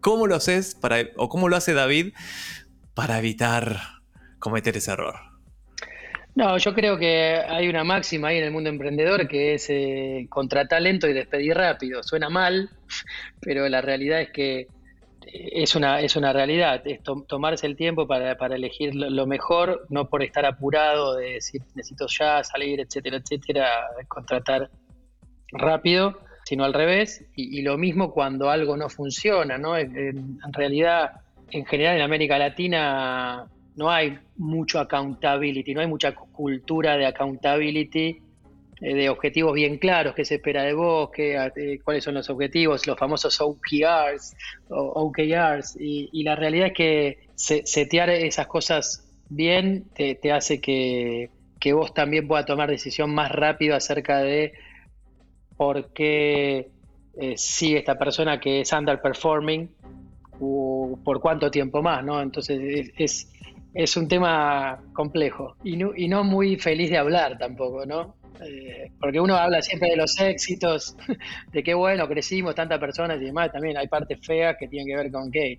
¿cómo 0.00 0.26
lo 0.26 0.36
haces 0.36 0.74
para, 0.74 1.00
o 1.16 1.28
cómo 1.28 1.50
lo 1.50 1.56
hace 1.56 1.74
David 1.74 2.14
para 2.94 3.18
evitar 3.18 3.78
cometer 4.38 4.74
ese 4.78 4.92
error? 4.92 5.16
No, 6.34 6.56
yo 6.56 6.74
creo 6.74 6.98
que 6.98 7.42
hay 7.46 7.68
una 7.68 7.84
máxima 7.84 8.28
ahí 8.28 8.38
en 8.38 8.44
el 8.44 8.50
mundo 8.52 8.70
emprendedor 8.70 9.28
que 9.28 9.54
es 9.54 9.66
eh, 9.68 10.26
contratar 10.30 10.80
lento 10.80 11.06
y 11.08 11.12
despedir 11.12 11.54
rápido. 11.54 12.02
Suena 12.02 12.30
mal, 12.30 12.70
pero 13.42 13.68
la 13.68 13.82
realidad 13.82 14.22
es 14.22 14.30
que 14.30 14.68
es 15.32 15.74
una, 15.74 16.00
es 16.00 16.16
una 16.16 16.32
realidad, 16.32 16.82
es 16.86 17.00
tomarse 17.26 17.66
el 17.66 17.76
tiempo 17.76 18.06
para, 18.06 18.32
elegir 18.54 18.94
lo, 18.94 19.26
mejor, 19.26 19.86
no 19.90 20.08
por 20.08 20.22
estar 20.22 20.46
apurado 20.46 21.16
de 21.16 21.34
decir 21.34 21.62
necesito 21.74 22.06
ya 22.06 22.44
salir, 22.44 22.80
etcétera, 22.80 23.16
etcétera, 23.18 23.68
contratar 24.08 24.70
rápido, 25.50 26.20
sino 26.44 26.64
al 26.64 26.74
revés. 26.74 27.24
Y, 27.34 27.62
lo 27.62 27.76
mismo 27.76 28.12
cuando 28.12 28.50
algo 28.50 28.76
no 28.76 28.88
funciona, 28.88 29.58
¿no? 29.58 29.76
en, 29.76 30.38
realidad, 30.52 31.22
en 31.50 31.64
general 31.66 31.96
en 31.96 32.02
América 32.02 32.38
Latina 32.38 33.46
no 33.74 33.90
hay 33.90 34.18
mucho 34.36 34.78
accountability, 34.78 35.74
no 35.74 35.80
hay 35.80 35.88
mucha 35.88 36.14
cultura 36.14 36.96
de 36.96 37.06
accountability 37.06 38.22
de 38.80 39.08
objetivos 39.08 39.54
bien 39.54 39.78
claros, 39.78 40.14
qué 40.14 40.24
se 40.24 40.34
espera 40.34 40.62
de 40.62 40.74
vos, 40.74 41.10
qué, 41.10 41.36
eh, 41.56 41.80
cuáles 41.82 42.04
son 42.04 42.14
los 42.14 42.28
objetivos, 42.28 42.86
los 42.86 42.98
famosos 42.98 43.40
OKRs, 43.40 44.36
o 44.68 45.06
OKRs 45.06 45.76
y, 45.80 46.22
la 46.22 46.36
realidad 46.36 46.68
es 46.68 46.72
que 46.74 47.18
setear 47.34 48.10
esas 48.10 48.46
cosas 48.46 49.08
bien 49.28 49.86
te, 49.94 50.32
hace 50.32 50.60
que, 50.60 51.30
vos 51.72 51.92
también 51.94 52.28
puedas 52.28 52.46
tomar 52.46 52.70
decisión 52.70 53.12
más 53.12 53.32
rápido 53.32 53.74
acerca 53.74 54.18
de 54.18 54.52
por 55.56 55.92
qué 55.92 56.68
eh, 57.18 57.34
sigue 57.36 57.78
esta 57.78 57.98
persona 57.98 58.38
que 58.38 58.60
es 58.60 58.72
underperforming 58.72 59.70
o 60.38 60.98
por 61.02 61.20
cuánto 61.20 61.50
tiempo 61.50 61.82
más, 61.82 62.04
¿no? 62.04 62.20
Entonces 62.20 62.92
es, 62.96 63.32
es, 63.74 63.96
un 63.96 64.06
tema 64.06 64.82
complejo 64.92 65.56
y 65.64 65.76
no, 65.76 65.92
y 65.96 66.08
no 66.08 66.22
muy 66.24 66.56
feliz 66.56 66.90
de 66.90 66.98
hablar 66.98 67.38
tampoco, 67.38 67.86
¿no? 67.86 68.14
Eh, 68.40 68.90
porque 69.00 69.20
uno 69.20 69.36
habla 69.36 69.62
siempre 69.62 69.90
de 69.90 69.96
los 69.96 70.18
éxitos, 70.20 70.96
de 71.52 71.62
qué 71.62 71.74
bueno, 71.74 72.08
crecimos 72.08 72.54
tantas 72.54 72.78
personas 72.78 73.20
y 73.20 73.26
demás. 73.26 73.52
También 73.52 73.76
hay 73.76 73.88
partes 73.88 74.18
feas 74.24 74.56
que 74.58 74.68
tienen 74.68 74.88
que 74.88 74.96
ver 74.96 75.10
con 75.10 75.30
que 75.30 75.58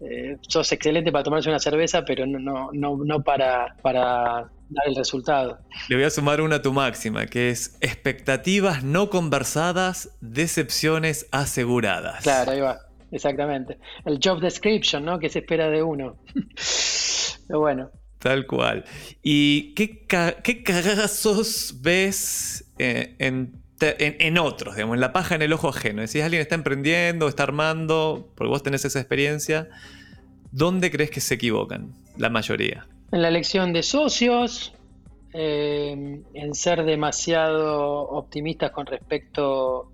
eh, 0.00 0.36
sos 0.48 0.70
excelente 0.72 1.12
para 1.12 1.24
tomarse 1.24 1.48
una 1.48 1.58
cerveza, 1.58 2.04
pero 2.04 2.26
no, 2.26 2.70
no, 2.72 2.96
no, 2.96 3.22
para, 3.22 3.76
para 3.80 4.50
dar 4.68 4.86
el 4.86 4.96
resultado. 4.96 5.58
Le 5.88 5.96
voy 5.96 6.04
a 6.04 6.10
sumar 6.10 6.40
una 6.40 6.56
a 6.56 6.62
tu 6.62 6.72
máxima, 6.72 7.26
que 7.26 7.50
es 7.50 7.78
expectativas 7.80 8.82
no 8.82 9.08
conversadas, 9.08 10.16
decepciones 10.20 11.28
aseguradas. 11.30 12.22
Claro, 12.22 12.50
ahí 12.52 12.60
va, 12.60 12.78
exactamente. 13.12 13.78
El 14.04 14.18
job 14.22 14.40
description, 14.40 15.04
¿no? 15.04 15.18
Que 15.18 15.28
se 15.28 15.38
espera 15.40 15.70
de 15.70 15.82
uno. 15.82 16.16
pero 17.48 17.60
bueno. 17.60 17.90
Tal 18.24 18.46
cual. 18.46 18.86
¿Y 19.22 19.74
qué, 19.74 20.06
qué 20.42 20.62
cagazos 20.62 21.82
ves 21.82 22.72
eh, 22.78 23.16
en, 23.18 24.38
otros, 24.38 24.76
digamos, 24.76 24.94
en 24.94 25.02
la 25.02 25.12
paja 25.12 25.34
en 25.34 25.42
el 25.42 25.52
ojo 25.52 25.68
ajeno? 25.68 26.06
Si 26.06 26.22
alguien 26.22 26.40
está 26.40 26.54
emprendiendo, 26.54 27.28
está 27.28 27.42
armando, 27.42 28.30
porque 28.34 28.48
vos 28.48 28.62
tenés 28.62 28.86
esa 28.86 28.98
experiencia, 28.98 29.68
¿dónde 30.52 30.90
crees 30.90 31.10
que 31.10 31.20
se 31.20 31.34
equivocan 31.34 31.92
la 32.16 32.30
mayoría? 32.30 32.86
En 33.12 33.20
la 33.20 33.28
elección 33.28 33.74
de 33.74 33.82
socios, 33.82 34.72
eh, 35.34 36.22
en 36.32 36.54
ser 36.54 36.84
demasiado 36.84 38.08
optimistas 38.08 38.70
con 38.70 38.86
respecto 38.86 39.92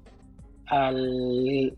al, 0.66 1.76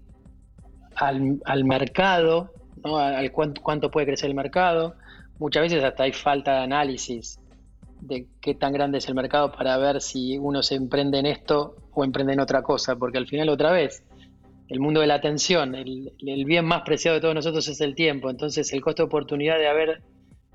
al, 0.96 1.64
mercado, 1.64 2.52
¿no? 2.84 2.98
al 2.98 3.32
cuánto 3.32 3.90
puede 3.90 4.04
crecer 4.04 4.28
el 4.28 4.36
mercado 4.36 4.96
muchas 5.38 5.62
veces 5.62 5.84
hasta 5.84 6.04
hay 6.04 6.12
falta 6.12 6.52
de 6.52 6.58
análisis 6.64 7.38
de 8.02 8.26
qué 8.40 8.54
tan 8.54 8.72
grande 8.72 8.98
es 8.98 9.08
el 9.08 9.14
mercado 9.14 9.52
para 9.52 9.76
ver 9.78 10.00
si 10.00 10.36
uno 10.36 10.62
se 10.62 10.74
emprende 10.74 11.18
en 11.18 11.26
esto 11.26 11.76
o 11.92 12.04
emprende 12.04 12.32
en 12.32 12.40
otra 12.40 12.62
cosa, 12.62 12.96
porque 12.96 13.18
al 13.18 13.28
final 13.28 13.48
otra 13.48 13.70
vez, 13.70 14.02
el 14.68 14.80
mundo 14.80 15.00
de 15.00 15.06
la 15.06 15.14
atención, 15.14 15.74
el, 15.74 16.12
bien 16.44 16.64
más 16.64 16.82
preciado 16.82 17.14
de 17.16 17.20
todos 17.20 17.34
nosotros 17.34 17.66
es 17.68 17.80
el 17.80 17.94
tiempo, 17.94 18.28
entonces 18.28 18.72
el 18.72 18.80
costo 18.80 19.02
de 19.02 19.06
oportunidad 19.06 19.58
de 19.58 19.68
haber 19.68 20.02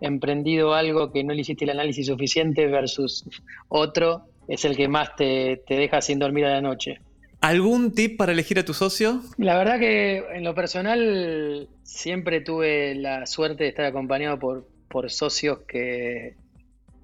emprendido 0.01 0.73
algo 0.73 1.11
que 1.11 1.23
no 1.23 1.33
le 1.33 1.41
hiciste 1.41 1.63
el 1.63 1.71
análisis 1.71 2.07
suficiente 2.07 2.67
versus 2.67 3.23
otro 3.69 4.25
es 4.47 4.65
el 4.65 4.75
que 4.75 4.87
más 4.87 5.15
te, 5.15 5.63
te 5.65 5.75
deja 5.75 6.01
sin 6.01 6.19
dormir 6.19 6.45
a 6.45 6.49
la 6.49 6.61
noche. 6.61 6.99
¿Algún 7.41 7.93
tip 7.93 8.17
para 8.17 8.31
elegir 8.31 8.57
a 8.59 8.65
tu 8.65 8.73
socio? 8.73 9.21
La 9.37 9.57
verdad 9.57 9.79
que 9.79 10.23
en 10.33 10.43
lo 10.43 10.55
personal 10.55 11.69
siempre 11.83 12.41
tuve 12.41 12.95
la 12.95 13.25
suerte 13.25 13.63
de 13.63 13.69
estar 13.69 13.85
acompañado 13.85 14.39
por, 14.39 14.67
por 14.87 15.09
socios 15.11 15.59
que, 15.67 16.35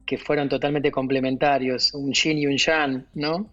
que 0.06 0.18
fueron 0.18 0.50
totalmente 0.50 0.92
complementarios, 0.92 1.94
un 1.94 2.14
yin 2.14 2.38
y 2.40 2.48
un 2.48 2.58
yang, 2.58 3.06
¿no? 3.14 3.52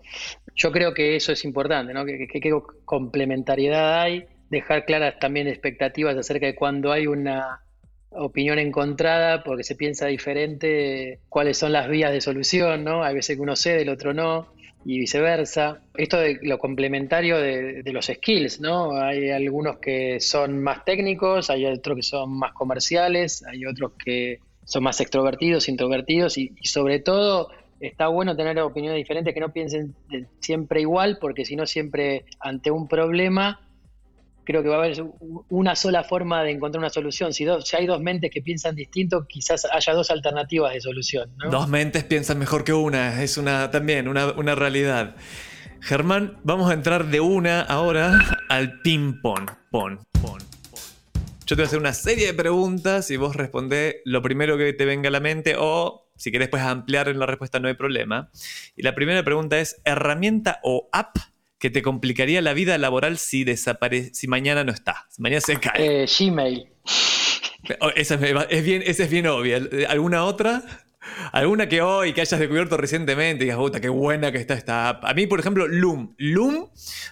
Yo 0.57 0.73
creo 0.73 0.95
que 0.95 1.17
eso 1.17 1.33
es 1.33 1.45
importante, 1.45 1.93
¿no? 1.93 2.05
Que, 2.05 2.27
qué 2.27 2.61
complementariedad 2.85 4.01
hay, 4.01 4.25
dejar 4.49 4.85
claras 4.85 5.19
también 5.19 5.49
expectativas 5.49 6.17
acerca 6.17 6.47
de 6.47 6.55
cuando 6.55 6.93
hay 6.93 7.07
una 7.07 7.61
opinión 8.11 8.59
encontrada 8.59 9.45
porque 9.45 9.65
se 9.65 9.77
piensa 9.77 10.07
diferente, 10.07 11.21
cuáles 11.29 11.59
son 11.59 11.73
las 11.73 11.89
vías 11.89 12.11
de 12.11 12.21
solución, 12.21 12.85
¿no? 12.85 13.05
Hay 13.05 13.15
veces 13.15 13.37
que 13.37 13.43
uno 13.43 13.55
cede, 13.55 13.83
el 13.83 13.91
otro 13.91 14.15
no 14.15 14.53
y 14.85 14.99
viceversa. 14.99 15.83
Esto 15.95 16.19
de 16.19 16.39
lo 16.43 16.59
complementario 16.59 17.39
de, 17.39 17.83
los 17.93 18.07
skills, 18.07 18.61
¿no? 18.61 18.93
Hay 18.93 19.31
algunos 19.31 19.79
que 19.79 20.21
son 20.21 20.63
más 20.63 20.85
técnicos, 20.85 21.51
hay 21.51 21.67
otros 21.67 21.97
que 21.97 22.03
son 22.03 22.39
más 22.39 22.53
comerciales, 22.53 23.45
hay 23.45 23.67
otros 23.67 23.93
que 24.03 24.41
son 24.65 24.85
más 24.85 25.01
extrovertidos, 25.01 25.69
introvertidos 25.69 26.39
y, 26.39 26.55
sobre 26.63 27.01
todo 27.01 27.49
está 27.81 28.09
bueno 28.09 28.37
tener 28.37 28.59
opiniones 28.61 28.99
diferentes 28.99 29.33
que 29.33 29.41
no 29.41 29.53
piensen 29.53 29.95
siempre 30.39 30.83
igual 30.83 31.17
porque 31.19 31.47
si 31.47 31.57
no 31.57 31.65
siempre 31.65 32.27
ante 32.39 32.71
un 32.71 32.87
problema 32.87 33.59
creo 34.51 34.65
que 34.65 34.69
va 34.69 34.77
a 34.77 34.85
haber 34.85 35.05
una 35.49 35.77
sola 35.77 36.03
forma 36.03 36.43
de 36.43 36.51
encontrar 36.51 36.81
una 36.81 36.91
solución. 36.91 37.33
Si, 37.33 37.47
hay 37.47 37.87
dos 37.87 38.01
mentes 38.01 38.33
que 38.33 38.43
piensan 38.43 38.75
distinto, 38.75 39.25
quizás 39.29 39.65
haya 39.71 39.93
dos 39.93 40.11
alternativas 40.11 40.73
de 40.73 40.81
solución. 40.81 41.31
Dos 41.51 41.69
mentes 41.69 42.03
piensan 42.03 42.39
mejor 42.39 42.65
que 42.65 42.73
una, 42.73 43.23
es 43.23 43.39
una 43.39 43.71
también 43.71 44.09
una, 44.09 44.33
una 44.33 44.57
realidad. 44.57 45.15
Germán, 45.81 46.39
vamos 46.43 46.69
a 46.69 46.75
entrar 46.75 47.07
de 47.07 47.21
una 47.21 47.61
ahora 47.61 48.19
al 48.49 48.81
ping-pong. 48.81 49.51
Pon, 49.71 50.01
pon. 50.21 50.41
Yo 51.47 51.55
te 51.55 51.55
voy 51.55 51.63
a 51.63 51.67
hacer 51.67 51.79
una 51.79 51.95
serie 51.95 52.27
de 52.27 52.35
preguntas 52.35 53.11
y 53.13 53.17
vos 53.17 53.37
respondés 53.37 53.97
lo 54.05 54.21
primero 54.21 54.59
que 54.59 54.73
te 54.73 54.85
venga 54.85 55.09
a 55.09 55.13
la 55.13 55.21
mente 55.21 55.55
o 55.57 56.09
si 56.17 56.33
querés 56.33 56.49
puedes 56.49 56.67
ampliar 56.67 57.09
en 57.09 57.19
la 57.19 57.27
respuesta, 57.27 57.61
no 57.61 57.69
hay 57.69 57.75
problema. 57.75 58.31
Y 58.77 58.83
la 58.83 58.95
primera 58.95 59.23
pregunta 59.25 59.59
es, 59.59 59.81
¿herramienta 59.85 60.61
o 60.65 60.89
app 60.93 61.17
que 61.61 61.71
te 61.71 61.83
complicaría 61.83 62.41
la 62.41 62.55
vida 62.55 62.77
laboral 62.79 63.19
si 63.19 63.45
desaparece, 63.45 64.15
si 64.15 64.27
mañana 64.27 64.65
no 64.65 64.73
está, 64.73 65.07
si 65.11 65.21
mañana 65.23 65.43
se 65.43 65.61
cae? 65.61 66.05
Eh, 66.05 66.07
Gmail. 66.07 66.67
Oh, 67.81 67.91
esa 67.95 68.15
es, 68.15 68.65
bien, 68.65 68.83
esa 68.85 69.05
es 69.05 69.11
bien 69.11 69.27
obvia. 69.27 69.61
¿Alguna 69.89 70.25
otra? 70.25 70.63
¿Alguna 71.33 71.69
que 71.69 71.83
hoy 71.83 72.15
que 72.15 72.23
hayas 72.23 72.41
descubierto 72.41 72.79
recientemente 72.79 73.45
y 73.45 73.47
digas, 73.47 73.59
puta, 73.59 73.79
qué 73.79 73.91
buena 73.91 74.33
que 74.33 74.39
está 74.39 74.55
esta 74.55 74.89
app? 74.89 75.05
A 75.05 75.13
mí, 75.13 75.27
por 75.27 75.39
ejemplo, 75.39 75.69
Loom. 75.69 76.15
Loom, 76.17 76.71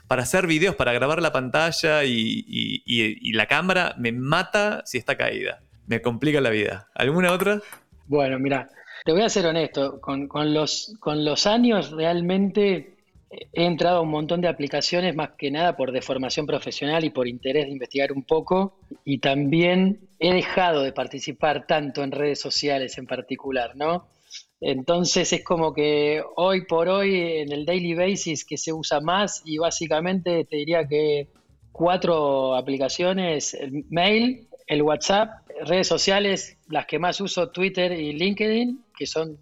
para 0.09 0.23
hacer 0.23 0.47
videos, 0.47 0.75
para 0.75 0.95
grabar 0.95 1.21
la 1.21 1.31
pantalla 1.31 2.05
y, 2.05 3.33
la 3.35 3.47
cámara, 3.47 3.95
me 3.99 4.13
mata 4.13 4.83
si 4.87 4.97
está 4.97 5.17
caída. 5.17 5.61
Me 5.87 6.01
complica 6.01 6.41
la 6.41 6.51
vida. 6.51 6.89
¿Alguna 6.95 7.33
otra? 7.33 7.61
Bueno, 8.07 8.39
mira, 8.39 8.71
te 9.05 9.13
voy 9.13 9.23
a 9.23 9.29
ser 9.29 9.45
honesto. 9.45 10.01
Con, 10.01 10.55
los, 10.55 10.97
con 11.01 11.25
los 11.25 11.47
años 11.47 11.91
realmente 11.91 12.98
he 13.31 13.65
entrado 13.65 13.99
a 13.99 14.01
un 14.01 14.11
montón 14.11 14.41
de 14.41 14.49
aplicaciones, 14.49 15.15
más 15.15 15.31
que 15.37 15.51
nada 15.51 15.77
por 15.77 15.93
deformación 15.93 16.47
profesional 16.47 17.05
y 17.05 17.11
por 17.11 17.29
interés 17.29 17.67
de 17.67 17.73
investigar 17.73 18.13
un 18.13 18.23
poco. 18.23 18.79
Y 19.05 19.19
también 19.19 20.09
he 20.19 20.33
dejado 20.33 20.83
de 20.83 20.93
participar 20.93 21.67
tanto 21.67 22.03
en 22.03 22.13
redes 22.13 22.41
sociales 22.41 22.97
en 22.99 23.07
particular, 23.07 23.77
¿no? 23.77 24.09
Entonces 24.61 25.33
es 25.33 25.45
como 25.45 25.73
que 25.73 26.23
hoy 26.37 26.65
por 26.67 26.89
hoy 26.89 27.15
en 27.41 27.53
el 27.53 27.65
daily 27.65 27.95
basis 27.95 28.45
que 28.45 28.57
se 28.57 28.73
usa 28.73 29.01
más 29.01 29.43
y 29.45 29.59
básicamente 29.59 30.45
te 30.45 30.57
diría 30.57 30.87
que 30.87 31.29
cuatro 31.71 32.57
aplicaciones, 32.57 33.55
el 33.55 33.85
mail, 33.89 34.49
el 34.67 34.83
WhatsApp, 34.83 35.31
redes 35.65 35.87
sociales, 35.87 36.59
las 36.69 36.87
que 36.87 36.99
más 36.99 37.21
uso, 37.21 37.51
Twitter 37.51 37.93
y 37.93 38.13
LinkedIn, 38.13 38.85
que 38.97 39.07
son, 39.07 39.39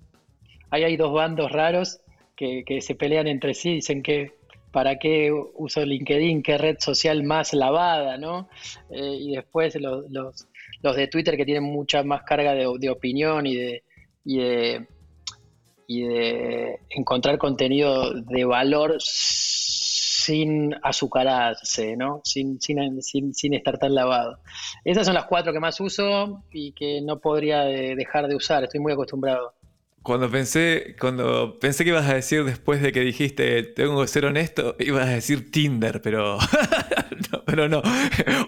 ahí 0.70 0.84
hay 0.84 0.96
dos 0.96 1.12
bandos 1.12 1.50
raros 1.50 2.00
que, 2.36 2.80
se 2.80 2.94
pelean 2.94 3.26
entre 3.26 3.54
sí, 3.54 3.74
dicen 3.74 4.02
que 4.02 4.32
para 4.70 4.98
qué 4.98 5.32
uso 5.32 5.84
LinkedIn, 5.84 6.42
qué 6.42 6.58
red 6.58 6.76
social 6.78 7.22
más 7.22 7.54
lavada, 7.54 8.18
¿no? 8.18 8.48
Eh, 8.90 9.16
y 9.20 9.34
después 9.34 9.74
los, 9.76 10.04
los, 10.10 10.96
de 10.96 11.08
Twitter 11.08 11.36
que 11.36 11.46
tienen 11.46 11.64
mucha 11.64 12.02
más 12.02 12.22
carga 12.22 12.54
de, 12.54 12.90
opinión 12.90 13.46
y 13.46 13.56
de, 13.56 13.82
y 14.24 14.38
de, 14.38 14.86
y 15.86 16.02
de 16.02 16.80
encontrar 16.90 17.38
contenido 17.38 18.12
de 18.12 18.44
valor 18.44 18.96
sin 19.00 20.74
azucararse, 20.82 21.96
¿no? 21.96 22.20
Sin, 22.24 22.60
sin, 22.60 23.00
sin, 23.02 23.32
sin, 23.32 23.54
estar 23.54 23.78
tan 23.78 23.94
lavado. 23.94 24.40
Esas 24.84 25.06
son 25.06 25.14
las 25.14 25.26
cuatro 25.26 25.52
que 25.52 25.60
más 25.60 25.80
uso 25.80 26.42
y 26.52 26.72
que 26.72 27.00
no 27.00 27.18
podría 27.18 27.60
dejar 27.60 28.28
de 28.28 28.36
usar, 28.36 28.64
estoy 28.64 28.80
muy 28.80 28.92
acostumbrado. 28.92 29.54
Cuando 30.06 30.30
pensé, 30.30 30.94
cuando 31.00 31.58
pensé 31.58 31.82
que 31.82 31.90
ibas 31.90 32.08
a 32.08 32.14
decir 32.14 32.44
después 32.44 32.80
de 32.80 32.92
que 32.92 33.00
dijiste 33.00 33.64
tengo 33.64 34.00
que 34.02 34.06
ser 34.06 34.24
honesto, 34.24 34.76
ibas 34.78 35.08
a 35.08 35.10
decir 35.10 35.50
Tinder, 35.50 36.00
pero 36.00 36.38
no, 37.32 37.44
pero 37.44 37.68
no. 37.68 37.82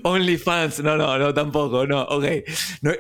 OnlyFans, 0.05 0.85
no, 0.85 0.97
no, 0.97 1.19
no, 1.19 1.35
tampoco, 1.35 1.85
no, 1.85 2.03
ok. 2.03 2.27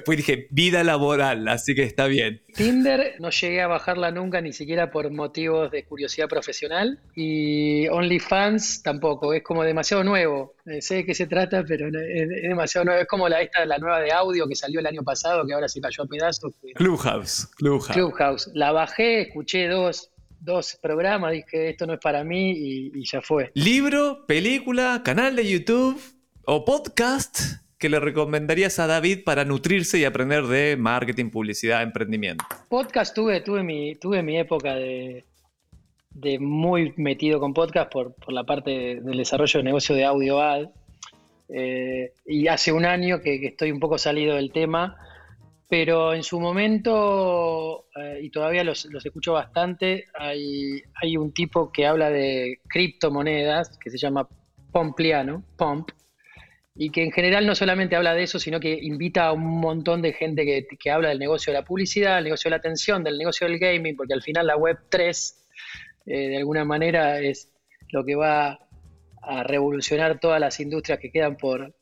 pues 0.05 0.17
dije 0.17 0.49
vida 0.51 0.83
laboral, 0.83 1.47
así 1.47 1.77
que 1.77 1.85
está 1.85 2.09
bien. 2.09 2.43
Tinder 2.59 3.15
no 3.21 3.31
llegué 3.31 3.63
a 3.63 3.69
bajarla 3.69 4.11
nunca, 4.11 4.41
ni 4.41 4.53
siquiera 4.53 4.91
por 4.91 5.13
motivos 5.13 5.71
de 5.71 5.85
curiosidad 5.85 6.27
profesional. 6.27 6.99
Y 7.15 7.87
OnlyFans 7.87 8.83
tampoco, 8.83 9.33
es 9.33 9.45
como 9.45 9.63
demasiado 9.63 10.03
nuevo. 10.03 10.57
Eh, 10.67 10.83
sé 10.83 10.97
de 10.97 11.07
qué 11.07 11.15
se 11.15 11.29
trata, 11.29 11.63
pero 11.63 11.87
es, 11.87 12.29
demasiado 12.43 12.87
nuevo. 12.87 13.01
Es 13.01 13.07
como 13.07 13.29
la, 13.29 13.43
esta, 13.43 13.65
la 13.65 13.79
nueva 13.79 14.01
de 14.01 14.11
audio 14.11 14.49
que 14.49 14.57
salió 14.57 14.81
el 14.81 14.87
año 14.87 15.05
pasado, 15.05 15.47
que 15.47 15.55
ahora 15.55 15.69
se 15.69 15.81
cayó 15.81 16.03
a 16.03 16.07
pedazos. 16.07 16.53
Clubhouse, 16.75 17.47
Clubhouse. 17.55 17.93
Clubhouse. 17.93 18.51
La 18.55 18.73
bajé, 18.73 19.21
escuché 19.21 19.69
dos, 19.69 20.11
dos 20.41 20.77
programas, 20.83 21.31
dije 21.31 21.71
esto 21.71 21.87
no 21.87 21.93
es 21.93 22.01
para 22.01 22.25
mí 22.25 22.51
y 22.57 23.05
ya 23.05 23.23
fue. 23.23 23.53
Libro, 23.55 24.27
película, 24.27 25.03
canal 25.05 25.37
de 25.37 25.49
YouTube 25.49 26.01
o 26.45 26.65
podcast 26.65 27.68
que 27.79 27.89
le 27.89 28.01
recomendarías 28.01 28.79
a 28.81 28.87
David 28.87 29.23
para 29.25 29.45
nutrirse 29.45 29.99
y 29.99 30.05
aprender 30.05 30.47
de 30.47 30.77
marketing, 30.77 31.31
publicidad, 31.31 31.83
emprendimiento? 31.83 32.45
Podcast 32.69 33.15
tuve, 33.15 33.41
tuve 33.41 33.63
mi, 33.63 33.95
tuve 33.95 34.23
mi 34.23 34.37
época 34.37 34.75
de, 34.75 35.25
de 36.11 36.39
muy 36.41 36.93
metido 36.97 37.39
con 37.39 37.55
podcast 37.55 37.91
por, 37.91 38.15
la 38.29 38.45
parte 38.45 39.01
del 39.01 39.17
desarrollo 39.17 39.59
de 39.61 39.65
negocio 39.65 39.95
de 39.95 40.05
audio 40.05 40.41
ad. 40.41 40.69
Eh, 41.49 42.13
y 42.27 42.49
hace 42.49 42.73
un 42.73 42.85
año 42.85 43.21
que, 43.21 43.47
estoy 43.47 43.71
un 43.71 43.81
poco 43.81 43.97
salido 43.97 44.35
del 44.35 44.53
tema, 44.53 44.97
pero 45.69 46.15
en 46.15 46.25
su 46.25 46.41
momento, 46.41 47.87
eh, 47.95 48.21
y 48.23 48.31
todavía 48.31 48.65
los, 48.65 48.87
los, 48.87 49.07
escucho 49.07 49.35
bastante, 49.35 50.07
hay, 50.19 50.83
hay 51.01 51.17
un 51.17 51.33
tipo 51.33 51.71
que 51.71 51.87
habla 51.87 52.11
de 52.11 52.61
criptomonedas 52.69 53.79
que 53.79 53.91
se 53.91 53.99
llama 53.99 54.29
Pompliano, 54.73 55.45
Pomp, 55.57 55.91
y 56.81 56.91
que 56.91 57.03
en 57.03 57.11
general 57.11 57.45
no 57.45 57.57
solamente 57.57 57.97
habla 57.97 58.15
de 58.15 58.23
eso, 58.23 58.39
sino 58.39 58.61
que 58.61 58.79
invita 58.81 59.27
a 59.27 59.33
un 59.33 59.59
montón 59.61 60.01
de 60.01 60.13
gente 60.13 60.67
que, 60.79 60.91
habla 60.93 61.09
del 61.09 61.19
negocio 61.19 61.53
de 61.53 61.59
la 61.59 61.65
publicidad, 61.65 62.15
del 62.15 62.25
negocio 62.25 62.49
de 62.49 62.51
la 62.51 62.59
atención, 62.59 63.03
del 63.03 63.19
negocio 63.19 63.49
del 63.49 63.59
gaming, 63.59 63.97
porque 63.97 64.15
al 64.15 64.23
final 64.23 64.47
la 64.47 64.57
Web 64.57 64.79
3 64.89 65.45
eh, 66.07 66.29
de 66.29 66.37
alguna 66.37 66.65
manera 66.65 67.19
es 67.19 67.51
lo 67.91 68.05
que 68.05 68.15
va 68.15 68.61
a 69.23 69.43
revolucionar 69.43 70.21
todas 70.21 70.41
las 70.41 70.61
industrias 70.61 71.01
que 71.01 71.11
quedan 71.11 71.37
por, 71.37 71.75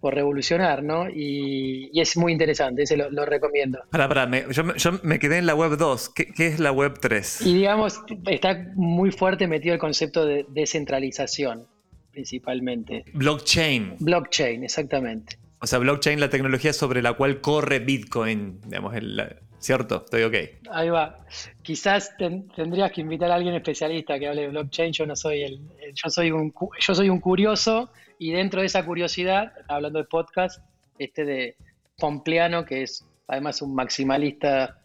por 0.00 0.14
revolucionar, 0.14 0.82
¿no? 0.82 1.10
Y, 1.10 1.90
es 2.00 2.16
muy 2.16 2.32
interesante, 2.32 2.84
ese 2.84 2.96
lo, 2.96 3.26
recomiendo. 3.26 3.80
Para, 3.90 4.08
para, 4.08 4.26
yo, 4.48 4.64
me 5.02 5.18
quedé 5.18 5.36
en 5.36 5.44
la 5.44 5.54
web 5.54 5.76
2, 5.76 6.08
¿Qué, 6.14 6.32
¿Qué, 6.32 6.46
es 6.46 6.60
la 6.60 6.72
web 6.72 6.94
3? 6.98 7.42
Y 7.42 7.56
digamos, 7.56 8.00
está 8.26 8.72
muy 8.74 9.12
fuerte 9.12 9.46
metido 9.46 9.74
el 9.74 9.80
concepto 9.80 10.24
de 10.24 10.46
descentralización 10.48 11.66
principalmente. 12.10 13.04
Blockchain. 13.12 13.96
Blockchain, 14.00 14.64
exactamente. 14.64 15.38
O 15.60 15.66
sea, 15.66 15.78
blockchain, 15.78 16.18
la 16.20 16.30
tecnología 16.30 16.72
sobre 16.72 17.02
la 17.02 17.12
cual 17.12 17.40
corre 17.40 17.80
Bitcoin, 17.80 18.60
digamos, 18.62 18.94
¿cierto? 19.58 20.02
Estoy 20.04 20.22
ok. 20.22 20.34
Ahí 20.70 20.88
va. 20.88 21.18
Quizás 21.62 22.16
tendrías 22.16 22.90
que 22.92 23.02
invitar 23.02 23.30
a 23.30 23.34
alguien 23.34 23.54
especialista 23.54 24.18
que 24.18 24.26
hable 24.26 24.42
de 24.42 24.48
blockchain. 24.48 24.92
Yo 24.92 25.04
no 25.04 25.14
soy 25.14 25.42
el, 25.42 25.60
yo 25.94 26.08
soy 26.08 26.30
un, 26.30 26.54
yo 26.80 26.94
soy 26.94 27.10
un 27.10 27.20
curioso 27.20 27.90
y 28.18 28.32
dentro 28.32 28.60
de 28.60 28.66
esa 28.66 28.84
curiosidad, 28.84 29.52
hablando 29.68 29.98
de 29.98 30.06
podcast, 30.06 30.62
este 30.98 31.24
de 31.24 31.56
Pompleano, 31.98 32.64
que 32.64 32.82
es 32.82 33.04
además 33.28 33.60
un 33.62 33.74
maximalista 33.74 34.78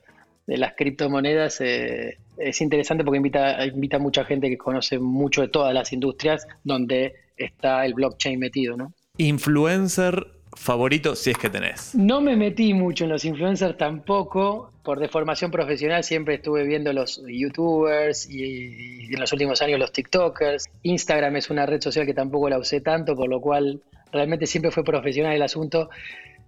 de 0.45 0.57
las 0.57 0.73
criptomonedas, 0.75 1.59
eh, 1.61 2.17
es 2.37 2.61
interesante 2.61 3.03
porque 3.03 3.17
invita, 3.17 3.65
invita 3.65 3.97
a 3.97 3.99
mucha 3.99 4.25
gente 4.25 4.49
que 4.49 4.57
conoce 4.57 4.99
mucho 4.99 5.41
de 5.41 5.47
todas 5.47 5.73
las 5.73 5.93
industrias 5.93 6.47
donde 6.63 7.13
está 7.37 7.85
el 7.85 7.93
blockchain 7.93 8.39
metido, 8.39 8.77
¿no? 8.77 8.93
Influencer 9.17 10.27
favorito 10.55 11.15
si 11.15 11.31
es 11.31 11.37
que 11.37 11.49
tenés. 11.49 11.93
No 11.95 12.21
me 12.21 12.35
metí 12.35 12.73
mucho 12.73 13.03
en 13.03 13.11
los 13.11 13.25
influencers 13.25 13.77
tampoco. 13.77 14.71
Por 14.83 14.99
deformación 14.99 15.51
profesional 15.51 16.03
siempre 16.03 16.35
estuve 16.35 16.63
viendo 16.63 16.93
los 16.93 17.21
youtubers 17.27 18.29
y, 18.29 19.13
en 19.13 19.19
los 19.19 19.31
últimos 19.33 19.61
años 19.61 19.79
los 19.79 19.91
tiktokers. 19.91 20.65
Instagram 20.83 21.35
es 21.37 21.49
una 21.49 21.65
red 21.65 21.81
social 21.81 22.05
que 22.05 22.13
tampoco 22.13 22.49
la 22.49 22.59
usé 22.59 22.81
tanto, 22.81 23.15
por 23.15 23.29
lo 23.29 23.41
cual 23.41 23.81
realmente 24.11 24.47
siempre 24.47 24.71
fue 24.71 24.83
profesional 24.83 25.33
el 25.33 25.41
asunto. 25.41 25.89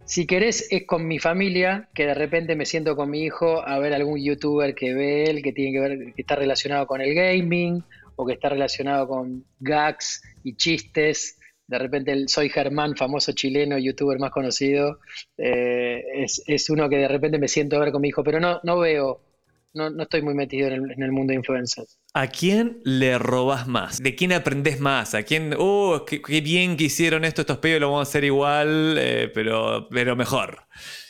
Si 0.07 0.25
querés, 0.25 0.67
es 0.71 0.85
con 0.87 1.05
mi 1.05 1.19
familia, 1.19 1.89
que 1.93 2.05
de 2.05 2.13
repente 2.13 2.55
me 2.55 2.65
siento 2.65 2.95
con 2.95 3.09
mi 3.09 3.23
hijo 3.23 3.67
a 3.67 3.77
ver 3.77 3.93
algún 3.93 4.23
youtuber 4.23 4.73
que 4.73 4.93
ve 4.93 5.25
él, 5.25 5.43
que 5.43 5.51
tiene 5.51 5.73
que 5.73 5.79
ver, 5.81 6.13
que 6.13 6.21
está 6.21 6.37
relacionado 6.37 6.87
con 6.87 7.01
el 7.01 7.13
gaming, 7.13 7.83
o 8.15 8.25
que 8.25 8.33
está 8.33 8.47
relacionado 8.47 9.05
con 9.07 9.45
gags 9.59 10.21
y 10.43 10.55
chistes. 10.55 11.37
De 11.67 11.77
repente 11.77 12.13
el 12.13 12.29
Soy 12.29 12.47
Germán, 12.47 12.95
famoso 12.95 13.33
chileno, 13.33 13.77
youtuber 13.77 14.17
más 14.17 14.31
conocido, 14.31 14.99
eh, 15.37 16.01
es, 16.23 16.69
uno 16.69 16.87
que 16.87 16.97
de 16.99 17.09
repente 17.09 17.37
me 17.37 17.49
siento 17.49 17.75
a 17.75 17.79
ver 17.79 17.91
con 17.91 18.01
mi 18.01 18.07
hijo, 18.07 18.23
pero 18.23 18.39
no, 18.39 18.61
no 18.63 18.79
veo 18.79 19.26
no, 19.73 20.01
estoy 20.01 20.21
muy 20.21 20.33
metido 20.33 20.69
en 20.69 21.01
el, 21.03 21.11
mundo 21.11 21.31
de 21.31 21.35
influencers. 21.35 21.99
¿A 22.13 22.27
quién 22.27 22.79
le 22.83 23.17
robas 23.19 23.67
más? 23.67 24.01
¿De 24.01 24.15
quién 24.15 24.33
aprendes 24.33 24.79
más? 24.79 25.13
¿A 25.13 25.23
quién, 25.23 25.53
oh, 25.57 26.03
qué, 26.05 26.41
bien 26.41 26.77
que 26.77 26.85
hicieron 26.85 27.25
esto 27.25 27.41
estos 27.41 27.59
pibes, 27.59 27.79
lo 27.79 27.91
vamos 27.91 28.07
a 28.07 28.09
hacer 28.09 28.23
igual, 28.23 28.97
eh, 28.99 29.31
pero, 29.33 29.87
pero 29.89 30.15
mejor? 30.15 30.63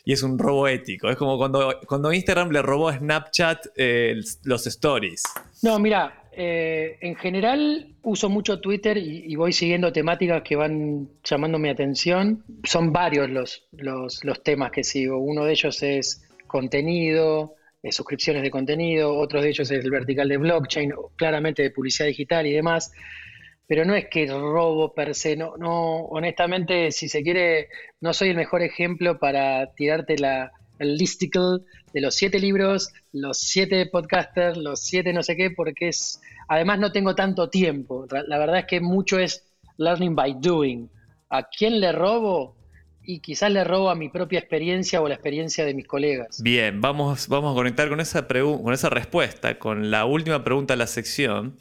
Y 0.04 0.14
es 0.14 0.24
un 0.24 0.38
robo 0.38 0.68
ético. 0.68 1.10
Es 1.10 1.16
como 1.16 1.38
cuando, 1.38 1.80
cuando 1.88 2.12
Instagram 2.12 2.52
le 2.52 2.62
robó 2.62 2.90
a 2.90 2.98
Snapchat 2.98 3.68
eh, 3.76 4.16
los 4.44 4.68
stories. 4.68 5.24
No, 5.64 5.80
mira, 5.80 6.24
eh, 6.32 6.98
en 7.02 7.16
general 7.16 7.96
uso 8.04 8.30
mucho 8.30 8.60
Twitter 8.60 8.98
y, 8.98 9.36
voy 9.36 9.54
siguiendo 9.54 9.92
temáticas 9.92 10.44
que 10.44 10.56
van 10.56 11.10
llamando 11.24 11.58
mi 11.58 11.70
atención. 11.70 12.44
Son 12.64 12.94
varios 12.94 13.30
los, 13.30 13.68
los, 13.72 14.24
los 14.24 14.44
temas 14.44 14.72
que 14.72 14.84
sigo. 14.84 15.18
Uno 15.18 15.46
de 15.46 15.54
ellos 15.54 15.82
es 15.82 16.24
contenido, 16.46 17.57
eh, 17.88 17.92
suscripciones 17.92 18.44
de 18.44 18.52
contenido, 18.52 19.16
otro 19.16 19.42
de 19.42 19.50
ellos 19.50 19.72
es 19.72 19.84
el 19.84 19.92
vertical 19.92 20.28
de 20.28 20.38
blockchain, 20.38 20.94
claramente 21.16 21.64
de 21.64 21.72
publicidad 21.72 22.08
digital 22.08 22.46
y 22.46 22.54
demás. 22.54 22.92
Pero 23.68 23.84
no 23.86 23.96
es 23.96 24.08
que 24.10 24.28
robo 24.28 24.94
per 24.94 25.14
se, 25.14 25.36
no, 25.36 25.58
no, 25.58 26.06
honestamente, 26.06 26.92
si 26.92 27.10
se 27.10 27.22
quiere, 27.22 27.70
no 28.00 28.14
soy 28.14 28.30
el 28.30 28.38
mejor 28.38 28.62
ejemplo 28.62 29.20
para 29.20 29.74
tirarte 29.74 30.18
la, 30.18 30.52
el 30.80 30.98
listicle 30.98 31.60
de 31.94 32.02
los 32.02 32.16
siete 32.16 32.40
libros, 32.40 32.94
los 33.12 33.40
siete 33.40 33.86
podcasters, 33.86 34.58
los 34.58 34.80
siete 34.82 35.14
no 35.14 35.24
sé 35.24 35.36
qué, 35.36 35.52
porque 35.52 35.90
es, 35.90 36.22
además 36.48 36.80
no 36.80 36.92
tengo 36.92 37.16
tanto 37.16 37.50
tiempo. 37.50 38.08
La 38.28 38.38
verdad 38.38 38.60
es 38.60 38.66
que 38.66 38.80
mucho 38.80 39.20
es 39.20 39.46
learning 39.78 40.16
by 40.16 40.36
doing. 40.40 40.90
¿A 41.30 41.44
quién 41.44 41.80
le 41.80 41.92
robo? 41.92 42.57
Y 43.10 43.22
quizás 43.22 43.50
le 43.50 43.64
robo 43.64 43.90
a 43.90 43.96
mi 43.96 44.10
propia 44.10 44.38
experiencia 44.38 45.02
o 45.02 45.08
la 45.08 45.14
experiencia 45.14 45.64
de 45.64 45.74
mis 45.74 45.88
colegas. 45.88 46.44
Bien, 46.44 46.82
vamos, 46.82 47.30
vamos 47.30 47.54
a 47.54 47.56
conectar 47.56 47.88
con 47.88 48.02
esa, 48.02 48.28
con 48.28 48.74
esa 48.74 48.90
respuesta, 48.90 49.58
con 49.58 49.90
la 49.90 50.04
última 50.04 50.44
pregunta 50.44 50.74
de 50.74 50.78
la 50.80 50.88
sección, 50.88 51.56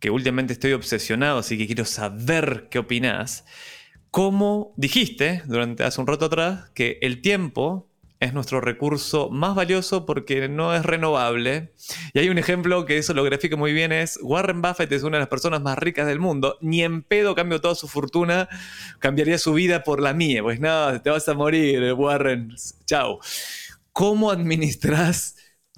que 0.00 0.10
últimamente 0.10 0.52
estoy 0.52 0.72
obsesionado, 0.72 1.38
así 1.38 1.56
que 1.56 1.66
quiero 1.66 1.84
saber 1.84 2.66
qué 2.68 2.80
opinás. 2.80 3.44
¿Cómo 4.10 4.74
dijiste 4.76 5.42
durante 5.46 5.84
hace 5.84 6.00
un 6.00 6.08
rato 6.08 6.24
atrás 6.24 6.70
que 6.74 6.98
el 7.00 7.20
tiempo 7.20 7.87
es 8.20 8.34
nuestro 8.34 8.60
recurso 8.60 9.30
más 9.30 9.54
valioso 9.54 10.04
porque 10.04 10.48
no 10.48 10.74
es 10.74 10.84
renovable. 10.84 11.72
Y 12.12 12.18
hay 12.18 12.28
un 12.28 12.38
ejemplo 12.38 12.84
que 12.84 12.98
eso 12.98 13.14
lo 13.14 13.22
grafica 13.22 13.56
muy 13.56 13.72
bien, 13.72 13.92
es 13.92 14.18
Warren 14.22 14.60
Buffett 14.60 14.90
es 14.92 15.02
una 15.02 15.18
de 15.18 15.22
las 15.22 15.28
personas 15.28 15.62
más 15.62 15.78
ricas 15.78 16.06
del 16.06 16.18
mundo, 16.18 16.58
ni 16.60 16.82
en 16.82 17.02
pedo 17.02 17.34
cambio 17.34 17.60
toda 17.60 17.74
su 17.74 17.88
fortuna, 17.88 18.48
cambiaría 18.98 19.38
su 19.38 19.54
vida 19.54 19.84
por 19.84 20.00
la 20.00 20.14
mía, 20.14 20.42
pues 20.42 20.60
nada, 20.60 21.02
te 21.02 21.10
vas 21.10 21.28
a 21.28 21.34
morir, 21.34 21.92
Warren, 21.92 22.54
chao. 22.86 23.20
¿Cómo 23.92 24.30
administras 24.30 25.36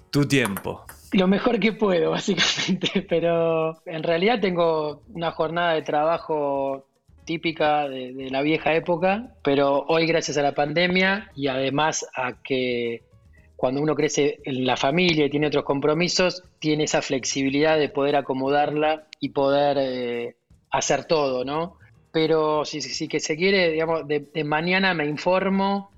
tu 0.09 0.25
tiempo? 0.27 0.85
Lo 1.11 1.27
mejor 1.27 1.59
que 1.59 1.73
puedo, 1.73 2.11
básicamente, 2.11 3.05
pero 3.07 3.81
en 3.85 4.03
realidad 4.03 4.39
tengo 4.39 5.03
una 5.09 5.31
jornada 5.31 5.73
de 5.73 5.81
trabajo 5.81 6.87
típica 7.31 7.87
de, 7.87 8.27
la 8.29 8.41
vieja 8.41 8.75
época, 8.75 9.33
pero 9.41 9.85
hoy 9.87 10.05
gracias 10.05 10.37
a 10.37 10.41
la 10.41 10.53
pandemia 10.53 11.31
y 11.33 11.47
además 11.47 12.05
a 12.13 12.43
que 12.43 13.03
cuando 13.55 13.79
uno 13.79 13.95
crece 13.95 14.39
en 14.43 14.65
la 14.65 14.75
familia 14.75 15.25
y 15.25 15.29
tiene 15.29 15.47
otros 15.47 15.63
compromisos, 15.63 16.43
tiene 16.59 16.83
esa 16.83 17.01
flexibilidad 17.01 17.79
de 17.79 17.87
poder 17.87 18.17
acomodarla 18.17 19.07
y 19.21 19.29
poder 19.29 19.77
eh, 19.79 20.35
hacer 20.71 21.05
todo, 21.05 21.45
¿no? 21.45 21.77
Pero 22.11 22.65
si, 22.65 22.81
si, 22.81 23.07
que 23.07 23.21
se 23.21 23.37
quiere, 23.37 23.71
digamos, 23.71 24.05
de, 24.05 24.43
mañana 24.43 24.93
me 24.93 25.05
informo 25.05 25.91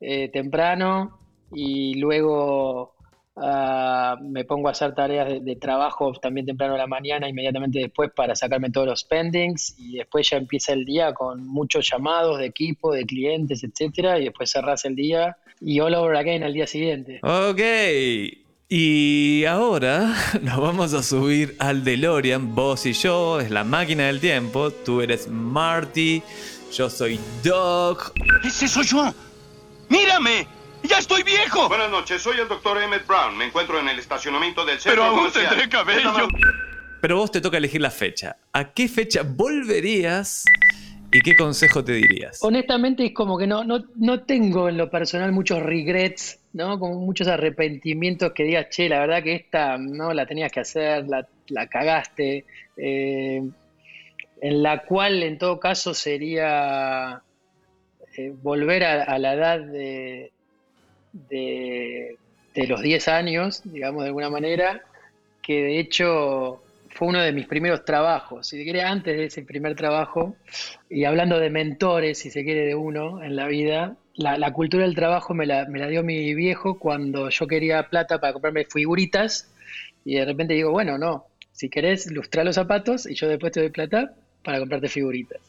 eh, 0.00 0.30
temprano 0.30 1.16
y 1.52 1.94
luego 2.00 2.96
Ah, 3.34 4.16
me 4.20 4.44
pongo 4.44 4.68
a 4.68 4.72
hacer 4.72 4.94
tareas 4.94 5.42
de, 5.42 5.56
trabajo 5.56 6.12
también 6.20 6.44
temprano 6.44 6.74
a 6.74 6.78
la 6.78 6.86
mañana, 6.86 7.28
inmediatamente 7.28 7.78
después 7.78 8.10
para 8.14 8.36
sacarme 8.36 8.70
todos 8.70 8.86
los 8.86 9.04
pendings 9.04 9.74
y 9.78 9.96
después 9.96 10.28
ya 10.28 10.36
empieza 10.36 10.74
el 10.74 10.84
día 10.84 11.14
con 11.14 11.46
muchos 11.46 11.88
llamados 11.90 12.38
de 12.38 12.46
equipo, 12.46 12.92
de 12.92 13.06
clientes, 13.06 13.64
etcétera, 13.64 14.18
y 14.18 14.24
después 14.24 14.50
cerrás 14.50 14.84
el 14.84 14.96
día 14.96 15.38
y 15.60 15.80
all 15.80 15.94
over 15.94 16.16
again 16.16 16.42
al 16.42 16.52
día 16.52 16.66
siguiente. 16.66 17.20
Ok. 17.22 17.60
Y 18.68 19.44
ahora 19.46 20.14
nos 20.42 20.60
vamos 20.60 20.92
a 20.92 21.02
subir 21.02 21.56
al 21.58 21.84
DeLorean, 21.84 22.54
vos 22.54 22.84
y 22.84 22.92
yo, 22.92 23.40
es 23.40 23.50
la 23.50 23.64
máquina 23.64 24.08
del 24.08 24.20
tiempo, 24.20 24.70
tú 24.70 25.00
eres 25.00 25.28
Marty, 25.28 26.22
yo 26.70 26.90
soy 26.90 27.18
Doc. 27.42 28.12
Ese 28.44 28.68
soy 28.68 28.84
yo. 28.84 29.14
Mírame. 29.88 30.61
¡Ya 30.84 30.98
estoy 30.98 31.22
viejo! 31.22 31.68
Buenas 31.68 31.90
noches, 31.90 32.22
soy 32.22 32.38
el 32.40 32.48
doctor 32.48 32.82
Emmett 32.82 33.06
Brown. 33.06 33.36
Me 33.36 33.46
encuentro 33.46 33.78
en 33.78 33.88
el 33.88 33.98
estacionamiento 33.98 34.64
del 34.64 34.80
centro 34.80 35.02
Pero 35.02 35.16
aún 35.16 35.32
tendré 35.32 35.68
cabello. 35.68 36.28
Pero 37.00 37.16
vos 37.16 37.30
te 37.30 37.40
toca 37.40 37.58
elegir 37.58 37.80
la 37.80 37.90
fecha. 37.90 38.36
¿A 38.52 38.72
qué 38.72 38.88
fecha 38.88 39.22
volverías 39.24 40.44
y 41.12 41.20
qué 41.20 41.36
consejo 41.36 41.84
te 41.84 41.92
dirías? 41.92 42.42
Honestamente 42.42 43.04
es 43.06 43.12
como 43.12 43.38
que 43.38 43.46
no, 43.46 43.64
no, 43.64 43.84
no 43.96 44.22
tengo 44.22 44.68
en 44.68 44.76
lo 44.76 44.90
personal 44.90 45.30
muchos 45.32 45.62
regrets, 45.62 46.40
¿no? 46.52 46.78
Como 46.78 46.96
muchos 46.96 47.28
arrepentimientos 47.28 48.32
que 48.32 48.44
digas, 48.44 48.68
che, 48.70 48.88
la 48.88 49.00
verdad 49.00 49.22
que 49.22 49.34
esta 49.34 49.78
no 49.78 50.12
la 50.12 50.26
tenías 50.26 50.50
que 50.50 50.60
hacer, 50.60 51.06
la, 51.06 51.66
cagaste. 51.68 52.44
Eh, 52.76 53.42
en 54.40 54.62
la 54.62 54.82
cual 54.82 55.22
en 55.22 55.38
todo 55.38 55.60
caso 55.60 55.94
sería 55.94 57.22
eh, 58.16 58.32
volver 58.42 58.82
a 58.84 59.18
la 59.18 59.34
edad 59.34 59.60
de 59.60 60.32
de, 61.12 62.16
los 62.54 62.82
10 62.82 63.08
años, 63.08 63.62
digamos 63.64 64.02
de 64.02 64.08
alguna 64.08 64.30
manera, 64.30 64.82
que 65.42 65.62
de 65.62 65.78
hecho 65.78 66.62
fue 66.90 67.08
uno 67.08 67.20
de 67.20 67.32
mis 67.32 67.46
primeros 67.46 67.84
trabajos, 67.84 68.46
si 68.46 68.58
se 68.58 68.64
quiere, 68.64 68.82
antes 68.82 69.16
de 69.16 69.24
ese 69.24 69.42
primer 69.42 69.74
trabajo, 69.74 70.36
y 70.90 71.04
hablando 71.04 71.38
de 71.38 71.50
mentores, 71.50 72.18
si 72.18 72.30
se 72.30 72.44
quiere, 72.44 72.66
de 72.66 72.74
uno 72.74 73.22
en 73.22 73.36
la 73.36 73.46
vida, 73.46 73.96
la, 74.14 74.52
cultura 74.52 74.84
del 74.84 74.94
trabajo 74.94 75.32
me 75.32 75.46
la, 75.46 75.66
me 75.66 75.78
la, 75.78 75.88
dio 75.88 76.02
mi 76.02 76.34
viejo 76.34 76.78
cuando 76.78 77.30
yo 77.30 77.46
quería 77.46 77.88
plata 77.88 78.20
para 78.20 78.34
comprarme 78.34 78.66
figuritas, 78.66 79.50
y 80.04 80.16
de 80.16 80.24
repente 80.24 80.54
digo, 80.54 80.70
bueno, 80.70 80.98
no, 80.98 81.26
si 81.52 81.68
querés, 81.68 82.10
lustra 82.10 82.44
los 82.44 82.56
zapatos 82.56 83.06
y 83.08 83.14
yo 83.14 83.28
después 83.28 83.52
te 83.52 83.60
doy 83.60 83.70
plata 83.70 84.14
para 84.42 84.58
comprarte 84.58 84.88
figuritas. 84.88 85.40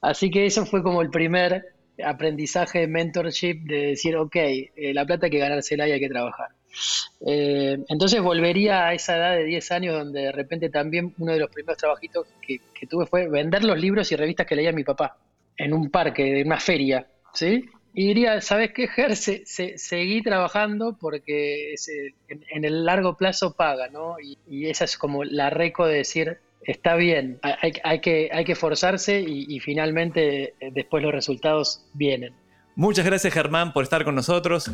Así 0.00 0.30
que 0.30 0.46
eso 0.46 0.66
fue 0.66 0.82
como 0.82 1.02
el 1.02 1.10
primer 1.10 1.75
aprendizaje, 2.04 2.86
mentorship, 2.86 3.62
de 3.64 3.86
decir, 3.88 4.16
ok, 4.16 4.36
eh, 4.36 4.92
la 4.94 5.04
plata 5.04 5.26
hay 5.26 5.30
que 5.30 5.38
ganársela 5.38 5.88
y 5.88 5.92
hay 5.92 6.00
que 6.00 6.08
trabajar. 6.08 6.48
Eh, 7.26 7.78
entonces 7.88 8.20
volvería 8.20 8.88
a 8.88 8.94
esa 8.94 9.16
edad 9.16 9.36
de 9.36 9.44
10 9.44 9.72
años 9.72 9.94
donde 9.98 10.22
de 10.22 10.32
repente 10.32 10.68
también 10.68 11.14
uno 11.18 11.32
de 11.32 11.38
los 11.38 11.50
primeros 11.50 11.78
trabajitos 11.78 12.26
que, 12.46 12.60
tuve 12.86 13.06
fue 13.06 13.28
vender 13.28 13.64
los 13.64 13.78
libros 13.78 14.12
y 14.12 14.16
revistas 14.16 14.46
que 14.46 14.56
leía 14.56 14.72
mi 14.72 14.84
papá 14.84 15.16
en 15.56 15.72
un 15.72 15.90
parque, 15.90 16.24
de 16.24 16.42
una 16.42 16.60
feria, 16.60 17.06
¿sí? 17.32 17.64
Y 17.94 18.08
diría, 18.08 18.42
¿sabes 18.42 18.72
qué, 18.74 18.88
Ger? 18.88 19.16
seguí 19.16 20.22
trabajando 20.22 20.98
porque 21.00 21.74
en, 22.28 22.64
el 22.66 22.84
largo 22.84 23.16
plazo 23.16 23.54
paga, 23.54 23.88
¿no? 23.88 24.20
Y, 24.20 24.36
y, 24.46 24.68
esa 24.68 24.84
es 24.84 24.98
como 24.98 25.24
la 25.24 25.48
reco 25.48 25.86
de 25.86 25.96
decir, 25.96 26.38
está 26.66 26.96
bien, 26.96 27.38
hay, 27.42 28.00
que, 28.00 28.28
hay 28.32 28.44
que 28.44 28.54
forzarse 28.54 29.20
y, 29.20 29.58
finalmente 29.60 30.54
eh, 30.60 30.70
después 30.72 31.02
los 31.02 31.12
resultados 31.12 31.86
vienen. 31.94 32.34
Muchas 32.74 33.06
gracias 33.06 33.32
Germán 33.32 33.72
por 33.72 33.84
estar 33.84 34.04
con 34.04 34.14
nosotros. 34.14 34.70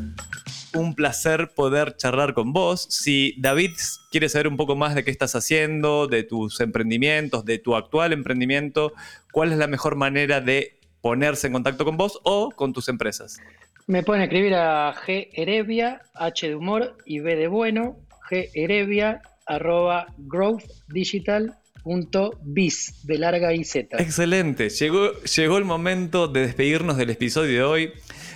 Un 0.74 0.94
placer 0.94 1.52
poder 1.54 1.96
charlar 1.96 2.34
con 2.34 2.52
vos. 2.52 2.86
Si 2.90 3.34
David 3.38 3.72
quiere 4.10 4.28
saber 4.28 4.48
un 4.48 4.56
poco 4.56 4.74
más 4.74 4.94
de 4.94 5.04
qué 5.04 5.10
estás 5.10 5.36
haciendo, 5.36 6.08
de 6.08 6.24
tus 6.24 6.60
emprendimientos, 6.60 7.44
de 7.44 7.58
tu 7.58 7.76
actual 7.76 8.12
emprendimiento, 8.12 8.92
¿cuál 9.30 9.52
es 9.52 9.58
la 9.58 9.68
mejor 9.68 9.94
manera 9.94 10.40
de 10.40 10.80
ponerse 11.00 11.46
en 11.46 11.52
contacto 11.52 11.84
con 11.84 11.96
vos 11.96 12.18
o 12.24 12.50
con 12.50 12.72
tus 12.72 12.88
empresas? 12.88 13.38
Me 13.86 14.02
pueden 14.02 14.22
escribir 14.22 14.54
a 14.54 14.94
G 14.94 15.28
Erevia, 15.32 16.02
H 16.14 16.48
de 16.48 16.56
humor 16.56 16.96
y 17.04 17.20
B 17.20 17.36
de 17.36 17.48
bueno, 17.48 17.98
G 18.30 18.48
Erevia, 18.54 19.22
arroba 19.46 20.06
growth 20.18 20.64
digital 20.88 21.56
Punto 21.82 22.38
bis 22.42 22.94
de 23.02 23.18
larga 23.18 23.52
y 23.52 23.64
z. 23.64 24.00
Excelente. 24.00 24.70
Llegó, 24.70 25.12
llegó 25.22 25.58
el 25.58 25.64
momento 25.64 26.28
de 26.28 26.40
despedirnos 26.42 26.96
del 26.96 27.10
episodio 27.10 27.52
de 27.52 27.62
hoy. 27.62 27.92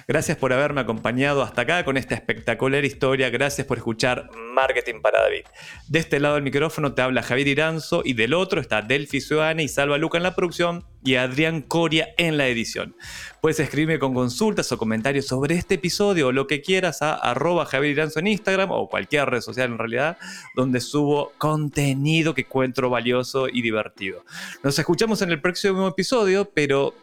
Gracias 0.09 0.39
por 0.39 0.53
haberme 0.53 0.81
acompañado 0.81 1.43
hasta 1.43 1.63
acá 1.63 1.85
con 1.85 1.97
esta 1.97 2.15
espectacular 2.15 2.85
historia. 2.85 3.29
Gracias 3.29 3.67
por 3.67 3.79
escuchar 3.79 4.31
Marketing 4.55 5.01
para 5.01 5.21
David. 5.21 5.43
De 5.89 5.99
este 5.99 6.21
lado 6.21 6.37
del 6.37 6.45
micrófono 6.45 6.95
te 6.95 7.03
habla 7.03 7.25
Javier 7.25 7.49
Iranzo 7.49 8.03
y 8.05 8.13
del 8.13 8.33
otro 8.33 8.61
está 8.61 8.83
Delphi 8.83 9.21
Ciudadana 9.21 9.63
y 9.63 9.69
Salva 9.69 9.99
Luca 9.99 10.17
en 10.17 10.23
la 10.23 10.37
producción 10.37 10.85
y 11.03 11.17
Adrián 11.17 11.61
Coria 11.61 12.15
en 12.19 12.37
la 12.37 12.47
edición. 12.47 12.95
Puedes 13.41 13.59
escribirme 13.59 13.99
con 13.99 14.15
consultas 14.15 14.71
o 14.71 14.79
comentarios 14.79 15.27
sobre 15.27 15.57
este 15.57 15.75
episodio 15.75 16.29
o 16.29 16.33
lo 16.33 16.47
que 16.47 16.63
quieras 16.63 17.03
a 17.03 17.15
arroba 17.15 17.67
Javier 17.67 17.95
Iranzo 17.95 18.21
en 18.21 18.29
Instagram 18.29 18.71
o 18.71 18.89
cualquier 18.89 19.29
red 19.29 19.41
social 19.41 19.73
en 19.73 19.79
realidad, 19.79 20.19
donde 20.55 20.81
subo 20.81 21.33
contenido 21.37 22.33
que 22.33 22.43
encuentro 22.43 22.91
valioso 22.91 23.49
y 23.49 23.61
divertido. 23.61 24.25
Nos 24.63 24.79
escuchamos 24.79 25.21
en 25.23 25.33
el 25.33 25.41
próximo 25.41 25.89
episodio, 25.89 26.49
pero 26.55 26.95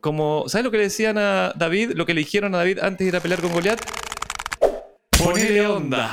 como, 0.00 0.44
¿sabes 0.48 0.64
lo 0.64 0.70
que 0.70 0.78
le 0.78 0.84
decían 0.84 1.18
a 1.18 1.52
David? 1.56 1.92
Lo 1.94 2.06
que 2.06 2.14
le 2.14 2.20
dijeron 2.20 2.54
a 2.54 2.58
David 2.58 2.78
antes 2.80 2.98
de 2.98 3.06
ir 3.06 3.16
a 3.16 3.20
pelear 3.20 3.40
con 3.40 3.52
Goliat? 3.52 3.80
Ponele 5.18 5.66
onda. 5.66 6.12